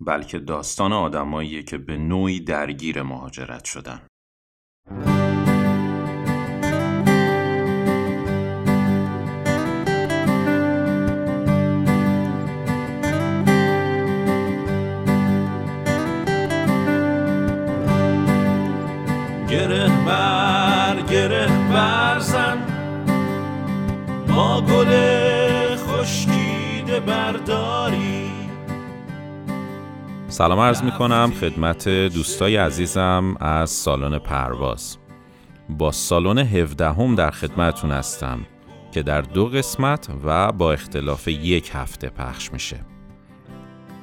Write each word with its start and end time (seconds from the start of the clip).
بلکه 0.00 0.38
داستان 0.38 0.92
آدماییه 0.92 1.62
که 1.62 1.78
به 1.78 1.96
نوعی 1.96 2.40
درگیر 2.40 3.02
مهاجرت 3.02 3.64
شدن. 3.64 4.00
گره 19.48 19.88
بر 20.06 21.02
گره 21.10 21.46
برزن 21.46 22.58
ما 24.28 24.60
گل 24.60 24.90
خشکیده 25.76 27.00
برداری 27.00 27.63
سلام 30.34 30.60
عرض 30.60 30.82
می 30.82 30.90
کنم 30.90 31.32
خدمت 31.40 31.88
دوستای 31.88 32.56
عزیزم 32.56 33.36
از 33.40 33.70
سالن 33.70 34.18
پرواز. 34.18 34.96
با 35.68 35.92
سالن 35.92 36.38
17 36.38 36.92
هم 36.92 37.14
در 37.14 37.30
خدمتون 37.30 37.90
هستم 37.90 38.40
که 38.92 39.02
در 39.02 39.20
دو 39.20 39.46
قسمت 39.46 40.08
و 40.24 40.52
با 40.52 40.72
اختلاف 40.72 41.28
یک 41.28 41.70
هفته 41.74 42.08
پخش 42.08 42.52
میشه. 42.52 42.80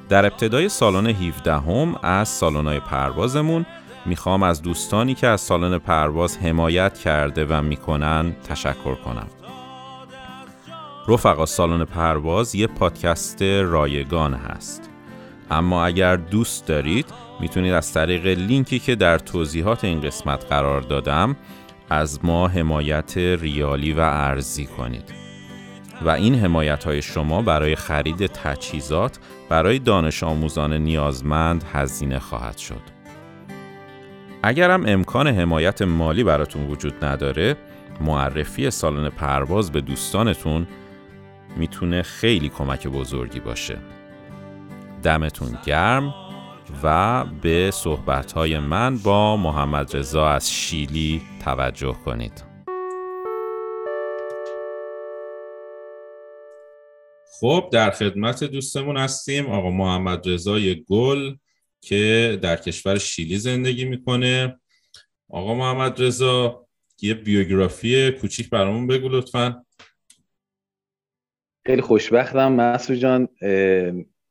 در 0.08 0.26
ابتدای 0.26 0.68
سالن 0.68 1.06
17 1.06 1.54
هم 1.54 1.96
از 2.02 2.28
سالن‌های 2.28 2.80
پروازمون 2.80 3.66
می‌خوام 4.06 4.42
از 4.42 4.62
دوستانی 4.62 5.14
که 5.14 5.26
از 5.26 5.40
سالن 5.40 5.78
پرواز 5.78 6.38
حمایت 6.38 6.98
کرده 6.98 7.46
و 7.48 7.62
می‌کنن 7.62 8.32
تشکر 8.48 8.94
کنم. 8.94 9.26
رفقا 11.08 11.46
سالن 11.46 11.84
پرواز 11.84 12.54
یه 12.54 12.66
پادکست 12.66 13.42
رایگان 13.42 14.34
هست. 14.34 14.91
اما 15.52 15.84
اگر 15.84 16.16
دوست 16.16 16.66
دارید 16.66 17.06
می‌تونید 17.40 17.72
از 17.72 17.92
طریق 17.92 18.26
لینکی 18.26 18.78
که 18.78 18.94
در 18.94 19.18
توضیحات 19.18 19.84
این 19.84 20.00
قسمت 20.00 20.44
قرار 20.44 20.80
دادم 20.80 21.36
از 21.90 22.24
ما 22.24 22.48
حمایت 22.48 23.16
ریالی 23.16 23.92
و 23.92 24.00
ارزی 24.00 24.66
کنید 24.66 25.14
و 26.02 26.10
این 26.10 26.34
حمایت 26.34 26.84
های 26.84 27.02
شما 27.02 27.42
برای 27.42 27.76
خرید 27.76 28.26
تجهیزات 28.26 29.18
برای 29.48 29.78
دانش 29.78 30.22
آموزان 30.22 30.72
نیازمند 30.72 31.64
هزینه 31.72 32.18
خواهد 32.18 32.56
شد. 32.56 32.82
اگرم 34.42 34.84
امکان 34.86 35.26
حمایت 35.26 35.82
مالی 35.82 36.24
براتون 36.24 36.66
وجود 36.66 37.04
نداره 37.04 37.56
معرفی 38.00 38.70
سالن 38.70 39.08
پرواز 39.08 39.72
به 39.72 39.80
دوستانتون 39.80 40.66
می‌تونه 41.56 42.02
خیلی 42.02 42.48
کمک 42.48 42.86
بزرگی 42.86 43.40
باشه 43.40 43.78
دمتون 45.04 45.58
گرم 45.66 46.14
و 46.82 47.24
به 47.42 47.70
صحبتهای 47.70 48.58
من 48.58 48.98
با 48.98 49.36
محمد 49.36 49.96
رضا 49.96 50.28
از 50.28 50.52
شیلی 50.52 51.22
توجه 51.44 51.96
کنید. 52.04 52.44
خب 57.40 57.68
در 57.72 57.90
خدمت 57.90 58.44
دوستمون 58.44 58.96
هستیم. 58.96 59.46
آقا 59.46 59.70
محمد 59.70 60.28
رضای 60.28 60.84
گل 60.88 61.34
که 61.80 62.38
در 62.42 62.56
کشور 62.56 62.98
شیلی 62.98 63.38
زندگی 63.38 63.84
می‌کنه. 63.84 64.60
آقا 65.30 65.54
محمد 65.54 66.02
رضا 66.02 66.66
یه 67.02 67.14
بیوگرافی 67.14 68.10
کوچیک 68.10 68.50
برامون 68.50 68.86
بگو 68.86 69.08
لطفا. 69.08 69.64
خیلی 71.66 71.82
خوشبختم 71.82 72.52
مسعود 72.52 72.98
جان. 72.98 73.28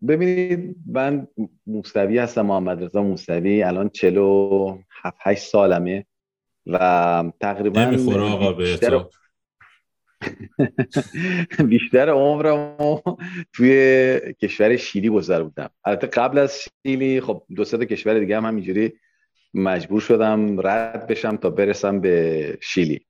ببینید 0.08 0.76
من 0.86 1.28
موسوی 1.68 2.18
هستم 2.18 2.42
محمد 2.42 2.84
رضا 2.84 3.04
موسوی 3.04 3.64
الان 3.64 3.90
47 3.90 5.18
8 5.20 5.44
سالمه 5.44 6.06
و 6.68 7.32
تقریبا 7.40 7.86
نمی‌خوره 7.86 8.22
آقا 8.22 8.54
به 8.54 8.64
بیشتر, 8.64 9.06
بیشتر 11.70 12.10
عمرمو 12.10 13.02
توی 13.54 14.20
کشور 14.42 14.76
شیلی 14.76 15.10
گذر 15.10 15.44
بودم. 15.44 15.70
البته 15.86 16.08
قبل 16.08 16.38
از 16.38 16.60
شیلی 16.86 17.22
خب 17.22 17.44
دو 17.56 17.66
سه 17.66 17.86
کشور 17.86 18.20
دیگه 18.20 18.38
هم 18.38 18.46
همینجوری 18.46 18.94
مجبور 19.54 20.02
شدم 20.02 20.68
رد 20.68 21.08
بشم 21.08 21.38
تا 21.38 21.50
برسم 21.50 22.02
به 22.02 22.58
شیلی. 22.62 23.06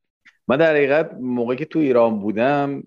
من 0.48 0.58
در 0.58 0.76
حقیقت 0.76 1.14
موقعی 1.20 1.58
که 1.58 1.66
تو 1.66 1.80
ایران 1.80 2.20
بودم 2.20 2.84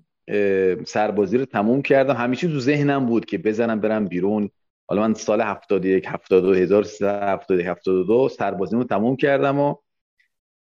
سربازی 0.87 1.39
رو 1.39 1.45
تموم 1.45 1.83
کردم. 1.83 2.15
همیشه 2.15 2.49
تو 2.49 2.61
ذهنم 2.61 3.07
بود 3.07 3.25
که 3.25 3.39
بزنم 3.39 3.81
برم 3.81 4.09
بیرون. 4.09 4.51
حالا 4.87 5.03
من 5.03 5.15
سال 5.15 5.41
71 5.41 6.07
72 6.09 6.55
1371 6.55 7.67
72 7.67 8.29
سربازی 8.29 8.77
رو 8.77 8.85
تموم 8.85 9.17
کردم 9.17 9.59
و 9.59 9.77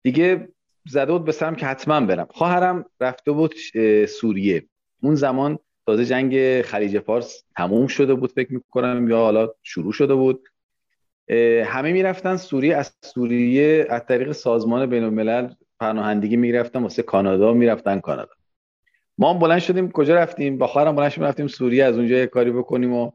دیگه 0.03 0.47
زده 0.87 1.11
بود 1.11 1.25
به 1.25 1.31
سرم 1.31 1.55
که 1.55 1.65
حتما 1.65 2.01
برم. 2.01 2.27
خواهرم 2.29 2.85
رفته 3.01 3.31
بود 3.31 3.55
سوریه. 4.05 4.65
اون 5.01 5.15
زمان 5.15 5.59
تازه 5.85 6.05
جنگ 6.05 6.61
خلیج 6.61 6.99
فارس 6.99 7.43
تموم 7.57 7.87
شده 7.87 8.13
بود 8.13 8.31
فکر 8.31 8.53
می‌کنم 8.53 9.09
یا 9.09 9.17
حالا 9.17 9.49
شروع 9.63 9.91
شده 9.91 10.13
بود. 10.13 10.47
همه 11.65 11.91
می‌رفتن 11.91 12.37
سوریه. 12.37 12.77
از 12.77 12.95
سوریه 13.01 13.87
از 13.89 14.05
طریق 14.05 14.31
سازمان 14.31 14.85
بین 14.85 15.03
الملل 15.03 15.49
پناهندگی 15.79 16.37
می‌رفتن 16.37 16.83
واسه 16.83 17.03
کانادا 17.03 17.53
می‌رفتن 17.53 17.99
کانادا. 17.99 18.31
ما 19.17 19.33
هم 19.33 19.39
بلند 19.39 19.59
شدیم 19.59 19.91
کجا 19.91 20.15
رفتیم؟ 20.15 20.57
با 20.57 20.67
خواهرم 20.67 20.95
بلند 20.95 21.09
شدیم 21.09 21.23
رفتیم 21.23 21.47
سوریه 21.47 21.85
از 21.85 21.97
اونجا 21.97 22.15
یه 22.15 22.27
کاری 22.27 22.51
بکنیم 22.51 22.93
و 22.93 23.11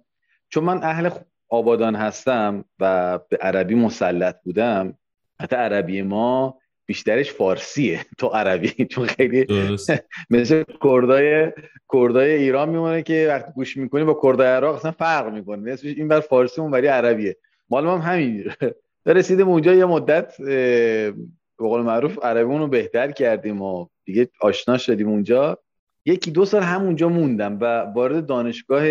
چون 0.49 0.65
من 0.65 0.83
اهل 0.83 1.11
آبادان 1.49 1.95
هستم 1.95 2.65
و 2.81 3.19
به 3.29 3.37
عربی 3.37 3.75
مسلط 3.75 4.37
بودم 4.45 4.99
حتی 5.41 5.57
عربی 5.57 6.03
ما 6.03 6.59
بیشترش 6.87 7.33
فارسیه 7.33 8.01
تو 8.19 8.27
عربی 8.27 8.85
چون 8.93 9.07
خیلی 9.07 9.47
مثل 10.31 10.65
کردای 10.83 11.53
کردای 11.93 12.31
ایران 12.33 12.69
میمونه 12.69 13.03
که 13.03 13.27
وقتی 13.29 13.53
گوش 13.53 13.77
می‌کنی 13.77 14.05
با 14.05 14.21
کردای 14.23 14.49
عراق 14.49 14.75
اصلا 14.75 14.91
فرق 14.91 15.33
می‌کنه 15.33 15.73
مثل 15.73 15.89
این 15.89 16.09
بر 16.09 16.21
فارسی 16.21 16.61
اون 16.61 16.71
بری 16.71 16.87
عربیه. 16.87 17.37
مال 17.71 17.87
هم 17.87 17.99
همین. 17.99 18.45
رسیدیم 19.07 19.49
اونجا 19.49 19.75
یه 19.75 19.85
مدت 19.85 20.37
به 20.39 21.15
قول 21.59 21.83
معروف 21.83 22.19
عربیمون 22.25 22.61
رو 22.61 22.67
بهتر 22.67 23.11
کردیم 23.11 23.63
و 23.63 23.87
دیگه 24.05 24.29
آشنا 24.41 24.79
شدیم 24.79 25.09
اونجا. 25.09 25.59
یکی 26.09 26.31
دو 26.31 26.45
سال 26.45 26.63
همونجا 26.63 27.09
موندم 27.09 27.59
و 27.61 27.65
وارد 27.81 28.27
دانشگاه 28.27 28.85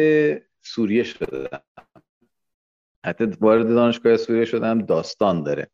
سوریه 0.61 1.03
شدم. 1.03 1.61
حتی 3.05 3.25
وارد 3.41 3.67
دانشگاه 3.67 4.17
سوریه 4.17 4.45
شدم 4.45 4.81
داستان 4.81 5.43
داره. 5.43 5.67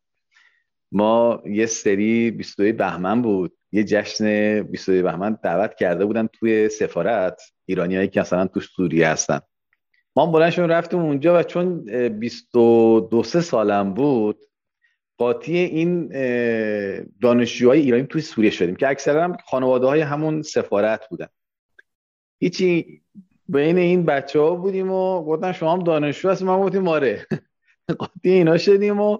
ما 0.92 1.42
یه 1.46 1.66
سری 1.66 2.30
22 2.30 2.78
بهمن 2.78 3.22
بود. 3.22 3.52
یه 3.72 3.84
جشن 3.84 4.62
22 4.62 5.02
بهمن 5.02 5.38
دعوت 5.42 5.74
کرده 5.74 6.04
بودن 6.04 6.26
توی 6.26 6.68
سفارت. 6.68 7.42
ایرانیایی 7.66 8.08
که 8.08 8.20
مثلا 8.20 8.46
تو 8.46 8.60
سوریه 8.60 9.08
هستن. 9.08 9.40
ما 10.16 10.26
بلند 10.26 10.50
شدیم 10.50 10.68
رفتیم 10.68 11.00
اونجا 11.00 11.38
و 11.38 11.42
چون 11.42 11.84
22 12.08 13.22
سالم 13.22 13.94
بود 13.94 14.38
قاطی 15.24 15.56
این 15.56 16.08
دانشجوهای 17.22 17.80
ایرانی 17.80 18.06
توی 18.06 18.22
سوریه 18.22 18.50
شدیم 18.50 18.76
که 18.76 18.88
اکثرا 18.88 19.36
خانواده 19.46 19.86
های 19.86 20.00
همون 20.00 20.42
سفارت 20.42 21.08
بودن. 21.08 21.26
هیچی 22.38 23.00
بین 23.48 23.78
این 23.78 24.04
بچه 24.04 24.40
ها 24.40 24.54
بودیم 24.54 24.90
و 24.90 25.24
گفتن 25.24 25.52
شما 25.52 25.72
هم 25.72 25.82
دانشجو 25.82 26.30
هست 26.30 26.42
ما 26.42 26.66
گفتیم 26.66 26.88
آره. 26.88 27.26
قاطی 27.98 28.30
اینا 28.30 28.58
شدیم 28.58 29.00
و 29.00 29.18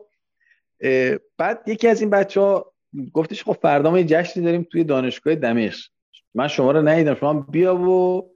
بعد 1.38 1.62
یکی 1.66 1.88
از 1.88 2.00
این 2.00 2.10
بچه 2.10 2.40
ها 2.40 2.72
گفتش 3.12 3.44
خب 3.44 3.56
فردا 3.62 3.90
ما 3.90 3.98
یه 3.98 4.04
جشنی 4.04 4.44
داریم 4.44 4.66
توی 4.72 4.84
دانشگاه 4.84 5.34
دمشق. 5.34 5.90
من 6.34 6.48
شما 6.48 6.72
رو 6.72 6.82
ندیدم. 6.82 7.14
شما 7.14 7.32
بیا 7.34 7.76
و 7.76 8.30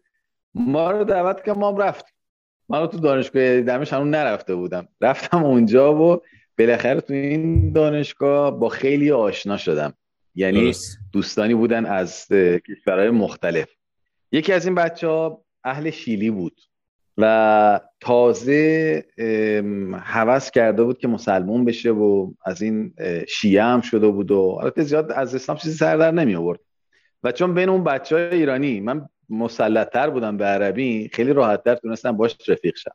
ما 0.54 0.90
رو 0.90 1.04
دعوت 1.04 1.44
که 1.44 1.52
ما 1.52 1.68
هم 1.68 1.76
رفتیم. 1.76 2.14
من 2.68 2.86
تو 2.86 2.98
دانشگاه 2.98 3.60
دمشق 3.60 3.94
هنون 3.94 4.10
نرفته 4.10 4.54
بودم. 4.54 4.88
رفتم 5.00 5.44
اونجا 5.44 6.02
و 6.02 6.22
بالاخره 6.58 7.00
تو 7.00 7.12
این 7.12 7.72
دانشگاه 7.72 8.58
با 8.58 8.69
خیلی 8.69 9.10
آشنا 9.10 9.56
شدم. 9.56 9.94
یعنی 10.34 10.72
دوستانی 11.12 11.55
بودن 11.55 11.87
از 11.87 12.26
کشورهای 12.69 13.10
مختلف. 13.10 13.69
یکی 14.32 14.52
از 14.52 14.66
این 14.66 14.75
بچه 14.75 15.08
ها 15.08 15.44
اهل 15.64 15.90
شیلی 15.90 16.31
بود 16.31 16.60
و 17.19 17.81
تازه 18.00 19.05
هوس 19.99 20.50
کرده 20.50 20.84
بود 20.84 20.99
که 20.99 21.08
مسلمون 21.08 21.64
بشه 21.64 21.90
و 21.90 22.32
از 22.44 22.62
این 22.62 22.94
شیعه 23.28 23.62
هم 23.62 23.81
شده 23.81 24.08
بود 24.08 24.31
و 24.31 24.58
البته 24.61 24.82
زیاد 24.82 25.12
از 25.12 25.34
اسلام 25.34 25.58
چیزی 25.58 25.76
سر 25.76 25.96
در 25.96 26.11
نمی 26.11 26.34
آورد. 26.34 26.61
و 27.22 27.32
چون 27.32 27.54
بین 27.54 27.69
اون 27.69 27.84
بچه 27.84 28.16
های 28.16 28.34
ایرانی 28.34 28.81
من 28.81 29.08
مسلطتر 29.28 30.11
بودم 30.11 30.37
به 30.37 30.44
عربی 30.44 31.11
خیلی 31.12 31.32
راحتتر 31.32 31.75
تونستم 31.75 32.12
باش 32.12 32.37
رفیق 32.49 32.76
شم. 32.76 32.90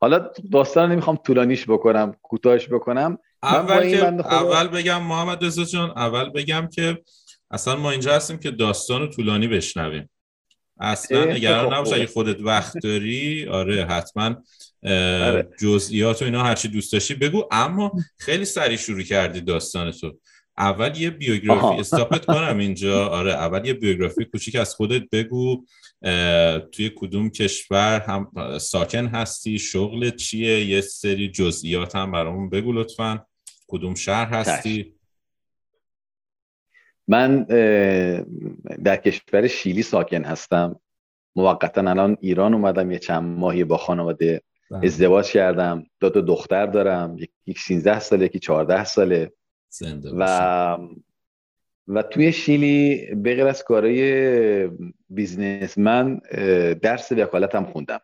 حالا 0.00 0.30
داستان 0.52 0.92
نمی‌خوام 0.92 1.16
طولانیش 1.16 1.64
بکنم 1.68 2.16
کوتاهش 2.22 2.68
بکنم. 2.68 3.18
اول, 3.42 3.90
که 3.90 4.04
اول 4.04 4.68
بگم 4.68 5.02
محمد 5.02 5.44
رضا 5.44 5.64
جان 5.64 5.90
اول 5.90 6.30
بگم 6.30 6.68
که 6.72 7.02
اصلا 7.50 7.76
ما 7.76 7.90
اینجا 7.90 8.14
هستیم 8.14 8.38
که 8.38 8.50
داستان 8.50 9.10
طولانی 9.10 9.48
بشنویم. 9.48 10.10
اصلا 10.80 11.24
نگران 11.24 11.74
نباش 11.74 11.92
اگه 11.92 12.06
خودت 12.06 12.40
وقت 12.40 12.78
داری 12.82 13.48
آره 13.48 13.86
حتما 13.86 14.36
آره. 14.84 15.48
جزئیات 15.60 16.22
و 16.22 16.24
اینا 16.24 16.42
هرچی 16.42 16.68
دوست 16.68 16.92
داشتی 16.92 17.14
بگو. 17.14 17.44
اما 17.50 17.92
خیلی 18.18 18.44
سریع 18.44 18.76
شروع 18.76 19.02
کردی 19.02 19.40
داستان 19.40 19.90
تو. 19.90 20.18
اول 20.58 20.96
یه 20.96 21.10
بیوگرافی 21.10 21.80
استاپت 21.80 22.24
کنم 22.24 22.58
اینجا. 22.58 23.08
آره 23.08 23.32
اول 23.32 23.66
یه 23.66 23.72
بیوگرافی 23.72 24.24
کوچیک 24.24 24.56
از 24.56 24.74
خودت 24.74 25.02
بگو. 25.12 25.64
توی 26.72 26.90
کدوم 26.96 27.30
کشور 27.30 28.00
هم 28.00 28.32
ساکن 28.58 29.06
هستی؟ 29.06 29.58
شغلت 29.58 30.16
چیه؟ 30.16 30.64
یه 30.64 30.80
سری 30.80 31.28
جزئیات 31.28 31.96
هم 31.96 32.12
برامون 32.12 32.50
بگو 32.50 32.72
لطفا. 32.72 33.26
کدوم 33.68 33.94
شهر 33.94 34.26
هستی؟ 34.26 34.94
من 37.08 37.42
در 38.84 38.96
کشور 38.96 39.46
شیلی 39.46 39.82
ساکن 39.82 40.24
هستم. 40.24 40.80
موقتا 41.36 41.80
الان 41.80 42.16
ایران 42.20 42.54
اومدم 42.54 42.90
یه 42.90 42.98
چند 42.98 43.38
ماهی 43.38 43.64
با 43.64 43.76
خانواده 43.76 44.42
بله. 44.70 44.86
ازدواج 44.86 45.30
کردم. 45.30 45.86
دو 46.00 46.10
تا 46.10 46.20
دختر 46.20 46.66
دارم. 46.66 47.16
یکی 47.46 47.60
13 47.60 48.00
ساله 48.00 48.24
یکی 48.24 48.38
14 48.38 48.84
ساله. 48.84 49.32
و 50.18 50.78
و 51.88 52.02
توی 52.02 52.32
شیلی 52.32 53.06
به 53.14 53.34
غیر 53.34 53.46
از 53.46 53.64
کارهای 53.64 54.70
بیزنس 55.10 55.78
من 55.78 56.20
درس 56.82 57.12
وکالتم 57.12 57.64
خوندم. 57.64 58.00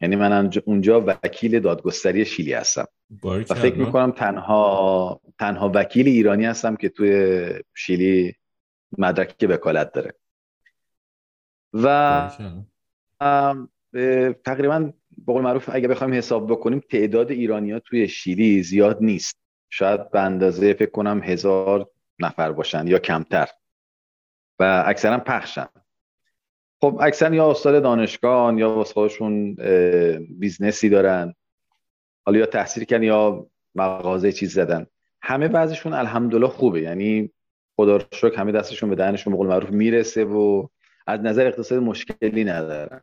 یعنی 0.00 0.16
من 0.16 0.50
اونجا 0.64 1.00
وکیل 1.00 1.60
دادگستری 1.60 2.24
شیلی 2.24 2.52
هستم. 2.52 2.86
و 3.24 3.54
فکر 3.54 3.74
می‌کنم 3.74 4.10
تنها 4.10 5.20
تنها 5.38 5.72
وکیل 5.74 6.08
ایرانی 6.08 6.44
هستم 6.44 6.76
که 6.76 6.88
توی 6.88 7.46
شیلی 7.74 8.34
مدرک 8.98 9.34
وکالت 9.48 9.92
داره. 9.92 10.14
و 11.72 12.30
تقریبا 14.44 14.92
به 15.26 15.32
قول 15.32 15.42
معروف 15.42 15.70
اگه 15.72 15.88
بخوایم 15.88 16.14
حساب 16.14 16.50
بکنیم 16.50 16.82
تعداد 16.90 17.30
ایرانی 17.30 17.72
ها 17.72 17.78
توی 17.78 18.08
شیلی 18.08 18.62
زیاد 18.62 18.98
نیست. 19.00 19.38
شاید 19.70 20.10
به 20.10 20.20
اندازه 20.20 20.74
فکر 20.74 20.90
کنم 20.90 21.22
هزار 21.22 21.90
نفر 22.18 22.52
باشن 22.52 22.86
یا 22.86 22.98
کمتر. 22.98 23.48
و 24.58 24.84
اکثرا 24.86 25.18
پخشن. 25.18 25.68
خب 26.80 26.98
اکثر 27.02 27.32
یا 27.32 27.50
استاد 27.50 27.82
دانشگاه 27.82 28.58
یا 28.58 28.70
واسه 28.70 28.94
خودشون 28.94 29.54
بیزنسی 30.38 30.88
دارن. 30.88 31.34
حالا 32.26 32.38
یا 32.38 32.46
تحصیل 32.46 32.84
کردن 32.84 33.02
یا 33.02 33.46
مغازه 33.74 34.32
چیز 34.32 34.54
زدن. 34.54 34.86
همه 35.22 35.48
بعضشون 35.48 35.92
الحمدلله 35.92 36.46
خوبه. 36.46 36.80
یعنی 36.80 37.30
خدا 37.76 37.96
رو 37.96 38.02
شکر 38.12 38.36
همه 38.36 38.52
دستشون 38.52 38.90
به 38.90 38.96
دهنشون 38.96 39.32
به 39.32 39.36
قول 39.36 39.46
معروف 39.46 39.70
می‌رسه 39.70 40.24
و 40.24 40.68
از 41.06 41.20
نظر 41.20 41.46
اقتصاد 41.46 41.82
مشکلی 41.82 42.44
ندارن. 42.44 43.00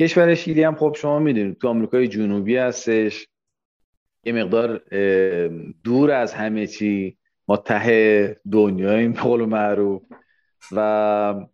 کشور 0.00 0.34
شیلی 0.34 0.62
هم 0.62 0.74
خب 0.74 0.96
شما 0.98 1.18
می‌دونید 1.18 1.58
تو 1.58 1.68
آمریکای 1.68 2.08
جنوبی 2.08 2.56
هستش. 2.56 3.28
یه 4.24 4.32
مقدار 4.32 4.78
دور 5.84 6.10
از 6.10 6.34
همه 6.34 6.66
چی. 6.66 7.17
ما 7.48 7.56
ته 7.56 8.40
دنیاییم 8.52 9.12
به 9.12 9.46
معروف. 9.46 10.02
و 10.72 11.46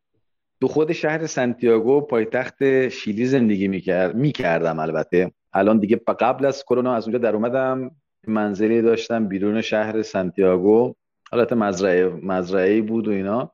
تو 0.60 0.68
خود 0.68 0.92
شهر 0.92 1.26
سانتیاگو 1.26 2.00
پایتخت 2.00 2.88
شیلی 2.88 3.26
زندگی 3.26 3.68
می‌کرد 3.68 4.14
می‌کردم 4.14 4.78
البته. 4.78 5.32
الان 5.52 5.78
دیگه 5.78 5.96
قبل 5.96 6.44
از 6.44 6.64
کرونا 6.64 6.94
از 6.94 7.04
اونجا 7.04 7.18
در 7.18 7.34
اومدم. 7.34 7.90
منزلی 8.26 8.82
داشتم 8.82 9.28
بیرون 9.28 9.60
شهر 9.60 10.02
سانتیاگو. 10.02 10.94
حالت 11.30 11.52
مزرعه 11.52 12.08
مزرعه 12.08 12.82
بود 12.82 13.08
و 13.08 13.10
اینا. 13.10 13.52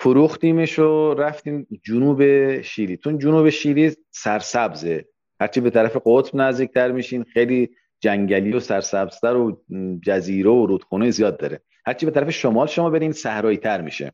فروختیمش 0.00 0.78
و 0.78 1.14
رفتیم 1.14 1.66
جنوب 1.84 2.60
شیلی. 2.60 2.96
تون 2.96 3.18
جنوب 3.18 3.48
شیلی 3.48 3.96
سرسبزه. 4.10 5.04
هرچی 5.40 5.60
به 5.60 5.70
طرف 5.70 5.96
قطب 6.06 6.36
نزدیکتر 6.36 6.92
میشین 6.92 7.24
خیلی 7.24 7.70
جنگلی 8.00 8.52
و 8.52 8.60
سرسبزتر 8.60 9.36
و 9.36 9.62
جزیره 10.02 10.50
و 10.50 10.66
رودخونه 10.66 11.10
زیاد 11.10 11.38
داره. 11.38 11.60
هرچی 11.86 12.06
به 12.06 12.12
طرف 12.12 12.30
شمال 12.30 12.66
شما 12.66 12.90
برین 12.90 13.12
صحرایی 13.12 13.56
تر 13.56 13.80
میشه 13.80 14.12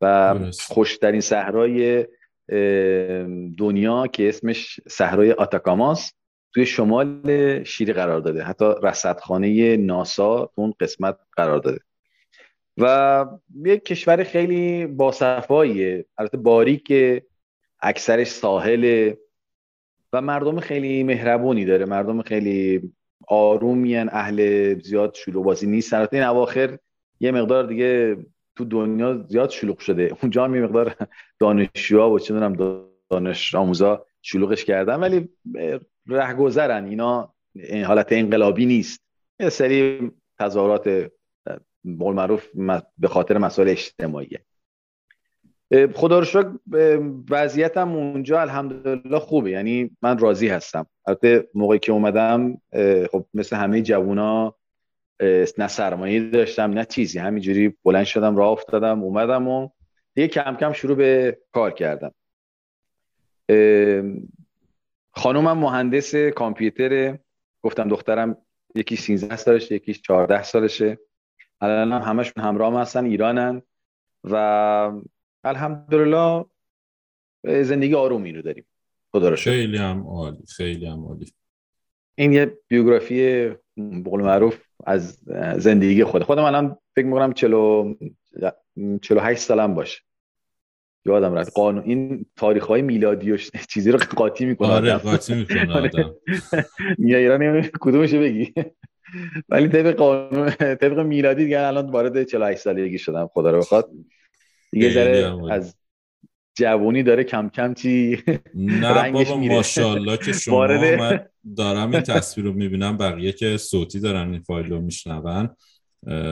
و 0.00 0.34
خوشترین 0.60 1.20
صحرای 1.20 2.06
دنیا 3.58 4.06
که 4.06 4.28
اسمش 4.28 4.80
صحرای 4.88 5.32
آتاکاماس 5.32 6.12
توی 6.54 6.66
شمال 6.66 7.64
شیلی 7.64 7.92
قرار 7.92 8.20
داده. 8.20 8.42
حتی 8.42 8.64
رصدخانه 8.82 9.76
ناسا 9.76 10.50
اون 10.54 10.74
قسمت 10.80 11.18
قرار 11.36 11.58
داده. 11.58 11.78
و 12.78 13.26
یک 13.64 13.84
کشور 13.84 14.24
خیلی 14.24 14.86
باصفاییه. 14.86 16.04
البته 16.18 16.36
باریک 16.36 16.92
اکثرش 17.80 18.26
ساحل 18.26 19.12
و 20.12 20.20
مردم 20.20 20.60
خیلی 20.60 21.02
مهربونی 21.02 21.64
داره. 21.64 21.84
مردم 21.84 22.22
خیلی 22.22 22.92
آرومین 23.26 24.08
اهل 24.08 24.78
زیاد 24.78 25.14
شلوغ 25.14 25.44
بازی 25.44 25.66
نیست. 25.66 25.94
این 25.94 26.22
اواخر 26.22 26.78
یه 27.20 27.32
مقدار 27.32 27.66
دیگه 27.66 28.16
تو 28.56 28.64
دنیا 28.64 29.24
زیاد 29.28 29.50
شلوغ 29.50 29.78
شده. 29.78 30.16
اونجا 30.22 30.44
هم 30.44 30.54
یه 30.54 30.62
مقدار 30.62 30.96
دانشجوها 31.38 32.10
و 32.10 32.18
چه 32.18 32.34
دانش 33.10 33.54
آموزا 33.54 34.06
شلوغش 34.22 34.64
کردن 34.64 35.00
ولی 35.00 35.28
رهگذرن. 36.06 36.84
اینا 36.84 37.34
حالت 37.86 38.06
انقلابی 38.10 38.66
نیست. 38.66 39.00
یه 39.40 39.48
سری 39.48 40.10
تظاهرات 40.38 41.10
بقول 41.84 42.14
معروف 42.14 42.48
به 42.98 43.08
خاطر 43.08 43.38
مسائل 43.38 43.68
اجتماعی 43.68 44.38
خدا 45.94 46.18
رو 46.18 46.24
شکر 46.24 46.50
وضعیتم 47.30 47.92
اونجا 47.92 48.40
الحمدلله 48.40 49.18
خوبه. 49.18 49.50
یعنی 49.50 49.96
من 50.02 50.18
راضی 50.18 50.48
هستم. 50.48 50.86
البته 51.06 51.48
موقعی 51.54 51.78
که 51.78 51.92
اومدم 51.92 52.60
خب 53.12 53.26
مثل 53.34 53.56
همه 53.56 53.82
جوونا 53.82 54.54
نه 55.58 55.68
سرمایه 55.68 56.30
داشتم 56.30 56.70
نه 56.70 56.84
چیزی. 56.84 57.18
همینجوری 57.18 57.76
بلند 57.84 58.04
شدم 58.04 58.36
راه 58.36 58.48
افتادم 58.48 59.02
اومدم 59.02 59.48
و 59.48 59.68
دیگه 60.14 60.28
کم 60.28 60.56
کم 60.56 60.72
شروع 60.72 60.96
به 60.96 61.38
کار 61.52 61.70
کردم. 61.70 62.12
خانومم 65.12 65.58
مهندس 65.58 66.14
کامپیوتر 66.14 67.18
گفتم 67.62 67.88
دخترم 67.88 68.36
یکی 68.74 68.96
13 68.96 69.36
سالشه 69.36 69.74
یکی 69.74 69.94
14 69.94 70.42
سالشه. 70.42 70.98
الان 71.60 71.92
هم 71.92 72.02
همشون 72.02 72.44
همراه 72.44 72.80
هستن 72.80 73.04
ایرانن 73.04 73.62
و 74.24 74.92
الحمدلله 75.46 76.44
زندگی 77.44 77.94
آرومی 77.94 78.32
رو 78.32 78.42
داریم. 78.42 78.66
خدا 79.12 79.28
رو 79.28 79.36
خیلی 79.36 79.76
هم 79.76 80.06
عالی 80.06 80.44
خیلی 80.56 80.86
هم 80.86 81.04
عالی. 81.04 81.32
این 82.14 82.32
یه 82.32 82.58
بیوگرافی 82.68 83.50
بقول 83.76 84.22
معروف 84.22 84.58
از 84.86 85.18
زندگی 85.56 86.04
خود. 86.04 86.22
خودم 86.22 86.42
الان 86.42 86.76
فکر 86.94 87.06
می‌کنم 87.06 87.32
40 87.32 87.94
48 89.02 89.40
سالم 89.40 89.74
باشه. 89.74 90.02
یادم 91.04 91.34
رفت 91.34 91.52
قانون 91.54 91.84
این 91.84 92.26
تاریخ 92.36 92.66
های 92.66 92.82
میلادی 92.82 93.32
و 93.32 93.36
چیزی 93.72 93.90
رو 93.90 93.98
قاطی 94.16 94.46
می‌کنه. 94.46 94.68
آره 94.68 94.96
قاطی 94.96 95.34
می‌کنه 95.34 95.72
آدم. 95.72 96.14
میای 96.98 97.22
ایران 97.22 97.62
کدومش 97.62 98.14
بگی؟ 98.14 98.54
ولی 99.48 99.68
طبق 99.68 99.94
قانون 99.94 100.50
طبق 100.50 100.98
میلادی 100.98 101.44
دیگه 101.44 101.60
الان 101.60 101.90
وارد 101.90 102.24
48 102.24 102.60
سالگی 102.60 102.98
شدم 102.98 103.30
خدا 103.32 103.50
رو 103.50 103.58
بخواد. 103.58 103.90
دیگه 104.80 104.94
ذره 104.94 105.52
از 105.52 105.76
جوونی 106.54 107.02
داره 107.02 107.24
کم 107.24 107.48
کم 107.48 107.74
چی 107.74 108.22
نه 108.54 109.10
بابا 109.12 109.36
ماشاءالله 109.36 110.16
که 110.16 110.32
شما 110.44 110.66
من 110.66 111.26
دارم 111.56 111.90
این 111.90 112.00
تصویر 112.00 112.46
رو 112.46 112.52
می‌بینم 112.52 112.96
بقیه 112.96 113.32
که 113.32 113.56
صوتی 113.56 114.00
دارن 114.00 114.30
این 114.30 114.40
فایل 114.40 114.66
رو 114.66 114.80
میشنون. 114.80 115.48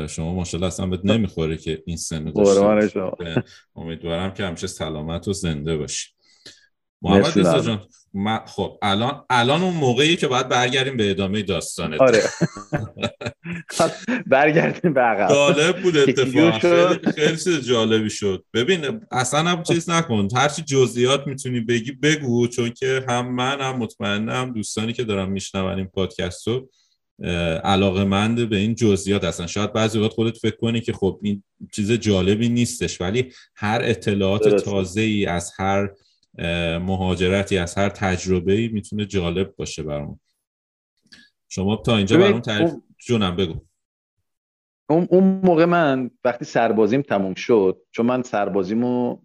شما 0.09 0.35
ماشاءالله 0.35 0.67
اصلا 0.67 0.87
بهت 0.87 1.05
نمی‌خوره 1.05 1.57
که 1.57 1.83
این 1.87 1.97
سن 1.97 2.33
داشته 2.33 3.43
امیدوارم 3.77 4.35
که 4.35 4.45
همیشه 4.45 4.67
سلامت 4.67 5.29
و 5.29 5.33
زنده 5.33 5.77
باشی. 5.77 6.13
محمد 7.03 7.39
رضا 7.39 7.61
جان 7.61 7.81
خب 8.47 8.79
الان 8.83 9.25
الان 9.31 9.63
اون 9.63 9.75
موقعی 9.75 10.17
که 10.17 10.27
باید 10.27 10.49
برگردیم 10.49 10.97
به 10.97 11.11
ادامه 11.11 11.43
داستانه 11.43 11.97
آره. 11.97 12.23
برگردیم 14.27 14.95
به 14.95 15.01
عقب. 15.01 15.29
جالب 15.29 15.83
بود 15.83 15.97
اتفاق 15.97 16.59
خیلی 16.59 17.37
خیلی 17.37 17.61
جالبی 17.61 18.11
شد. 18.11 18.45
ببین 18.55 19.01
اصلا 19.11 19.43
هم 19.43 19.63
چیز 19.63 19.91
نکن. 19.91 20.29
هرچی 20.37 20.63
جزئیات 20.63 21.27
می‌تونی 21.27 21.61
بگی 21.61 21.93
بگو 21.93 22.47
چون 22.47 22.71
که 22.71 23.05
هم 23.09 23.35
من 23.35 23.61
هم 23.61 23.77
مطمئنم 23.77 24.53
دوستانی 24.53 24.93
که 24.93 25.05
دارم 25.05 25.33
میشنون 25.33 25.79
این 25.79 25.87
پادکست 25.87 26.49
رو 26.49 26.69
علاقه 27.65 28.05
مند 28.05 28.49
به 28.49 28.57
این 28.57 28.75
جزئیات 28.75 29.25
هستن. 29.25 29.47
شاید 29.47 29.73
بعضی 29.73 29.99
وقت 29.99 30.13
خودت 30.13 30.39
فکر 30.39 30.57
کنی 30.57 30.81
که 30.81 30.93
خب 30.93 31.21
این 31.23 31.43
چیز 31.73 31.93
جالبی 31.93 32.49
نیستش 32.49 33.01
ولی 33.01 33.33
هر 33.57 33.81
اطلاعات 33.85 34.57
تازه 34.57 35.01
ای 35.01 35.27
از 35.27 35.53
هر 35.59 35.91
مهاجرتی 36.79 37.59
از 37.59 37.75
هر 37.75 37.88
تجربه 37.88 38.53
ای 38.53 38.69
می‌تونه 38.69 39.07
جالب 39.07 39.57
باشه 39.57 39.83
برام 39.83 40.21
شما 41.49 41.76
تا 41.76 41.97
اینجا 41.97 42.19
برام 42.19 42.41
تعریف 42.41 42.71
جونم 42.99 43.37
بگو. 43.37 43.67
اون 44.91 45.09
اون 45.11 45.25
موقع 45.25 45.64
من 45.64 46.11
وقتی 46.25 46.45
سربازیم 46.45 47.03
تموم 47.03 47.35
شد 47.35 47.83
چون 47.91 48.07
من 48.07 48.23
سربازیمو 48.23 49.19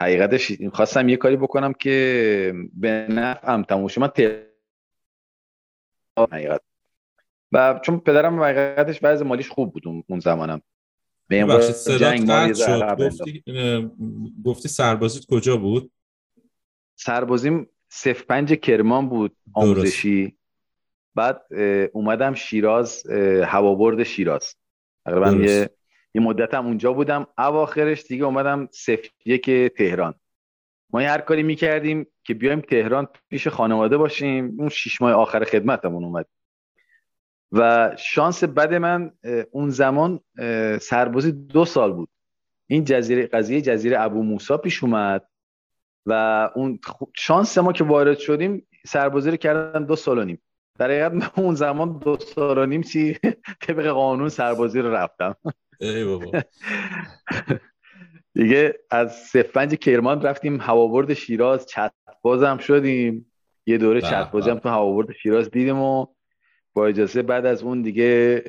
حقیقتش 0.00 0.52
خواستم 0.72 1.08
یه 1.08 1.16
کاری 1.16 1.36
بکنم 1.36 1.72
که 1.72 2.54
به 2.72 3.06
نفعم 3.10 3.62
تموم 3.62 3.88
شد 3.88 4.00
من 4.00 4.10
حقیقت. 6.32 6.60
و 7.52 7.80
چون 7.84 8.00
پدرم 8.00 8.42
حقیقتش 8.42 8.98
وضع 9.02 9.24
مالیش 9.24 9.48
خوب 9.48 9.72
بود 9.72 9.82
اون 10.08 10.20
زمانم. 10.20 10.62
به 11.28 11.36
این 11.36 12.26
جنگ 12.26 12.54
شد. 12.54 12.96
گفتی, 12.98 13.44
گفتی 14.44 14.68
سربازیت 14.68 15.24
کجا 15.30 15.56
بود؟ 15.56 15.92
سربازیم 16.96 17.68
صف 17.88 18.22
پنج 18.22 18.52
کرمان 18.52 19.08
بود 19.08 19.36
آموزشی. 19.52 20.36
بعد 21.14 21.42
اومدم 21.92 22.34
شیراز 22.34 23.06
هوابرد 23.44 24.02
شیراز. 24.02 24.54
تقریبا 25.04 25.44
یه 25.44 25.70
یه 26.14 26.22
مدتم 26.22 26.66
اونجا 26.66 26.92
بودم. 26.92 27.26
اواخرش 27.38 28.02
دیگه 28.02 28.24
اومدم 28.24 28.68
صف 28.72 29.08
یک 29.26 29.50
تهران. 29.50 30.14
ما 30.90 31.00
هر 31.00 31.20
کاری 31.20 31.42
می‌کردیم 31.42 32.06
که 32.24 32.34
بیایم 32.34 32.60
تهران 32.60 33.08
پیش 33.30 33.48
خانواده 33.48 33.96
باشیم. 33.96 34.56
اون 34.58 34.68
شیش 34.68 35.00
ماه 35.00 35.12
آخر 35.12 35.44
خدمتمون 35.44 36.04
اومد. 36.04 36.26
و 37.54 37.90
شانس 37.98 38.44
بد 38.44 38.74
من 38.74 39.12
اون 39.50 39.70
زمان 39.70 40.20
سربازی 40.80 41.32
دو 41.32 41.64
سال 41.64 41.92
بود. 41.92 42.08
این 42.66 42.84
جزیره 42.84 43.26
قضیه 43.26 43.60
جزیره 43.60 44.00
ابو 44.00 44.22
موسا 44.22 44.56
پیش 44.56 44.84
اومد 44.84 45.28
و 46.06 46.12
اون 46.54 46.78
شانس 47.16 47.58
ما 47.58 47.72
که 47.72 47.84
وارد 47.84 48.18
شدیم 48.18 48.66
سربازی 48.86 49.30
رو 49.30 49.36
کردن 49.36 49.84
دو 49.84 49.96
سال 49.96 50.18
و 50.18 50.24
نیم. 50.24 50.42
در 50.78 50.90
حقیقت 50.90 51.38
اون 51.38 51.54
زمان 51.54 51.98
دو 51.98 52.16
سال 52.16 52.58
و 52.58 52.66
نیم 52.66 52.82
چی؟ 52.82 53.18
طبق 53.62 53.86
قانون 53.86 54.28
سربازی 54.28 54.80
رو 54.80 54.94
رفتم. 54.94 55.36
ای 55.80 56.04
بابا. 56.04 56.32
دیگه 58.34 58.74
از 58.90 59.12
سفنج 59.12 59.74
کرمان 59.74 60.22
رفتیم 60.22 60.60
هوابرد 60.60 61.14
شیراز 61.14 61.66
چت 61.66 61.92
بازم 62.22 62.58
شدیم. 62.58 63.32
یه 63.66 63.78
دوره 63.78 64.00
چت 64.00 64.30
بازی 64.30 64.50
هم 64.50 64.58
تو 64.58 64.68
هوابرد 64.68 65.12
شیراز 65.12 65.50
دیدیم 65.50 65.78
و 65.78 66.06
با 66.74 66.86
اجازه 66.86 67.22
بعد 67.22 67.46
از 67.46 67.62
اون 67.62 67.82
دیگه 67.82 68.42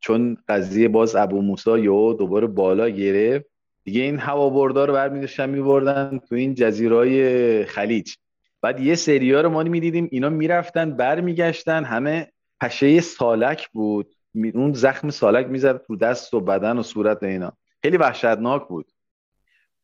چون 0.00 0.36
قضیه 0.48 0.88
باز 0.88 1.16
ابو 1.16 1.42
موسا 1.42 1.78
یا 1.78 2.12
دوباره 2.12 2.46
بالا 2.46 2.88
گرفت. 2.88 3.46
دیگه 3.84 4.02
این 4.02 4.18
هوابردا 4.18 4.84
رو 4.84 4.92
برمی 4.92 5.20
داشتن 5.20 5.50
میبردن 5.50 6.20
تو 6.28 6.34
این 6.34 6.54
جزیرهای 6.54 7.64
خلیج. 7.64 8.14
بعد 8.62 8.80
یه 8.80 8.94
سریا 8.94 9.40
رو 9.40 9.48
ما 9.48 9.62
می‌دیدیم 9.62 10.08
اینا 10.12 10.28
می‌رفتن 10.28 10.90
برمیگشتن 10.90 11.84
همه 11.84 12.32
پشه 12.60 13.00
سالک 13.00 13.68
بود. 13.68 14.14
اون 14.54 14.72
زخم 14.72 15.10
سالک 15.10 15.46
می‌زد 15.46 15.82
تو 15.86 15.96
دست 15.96 16.34
و 16.34 16.40
بدن 16.40 16.78
و 16.78 16.82
صورت 16.82 17.22
اینا. 17.22 17.52
خیلی 17.82 17.96
وحشتناک 17.96 18.68
بود. 18.68 18.86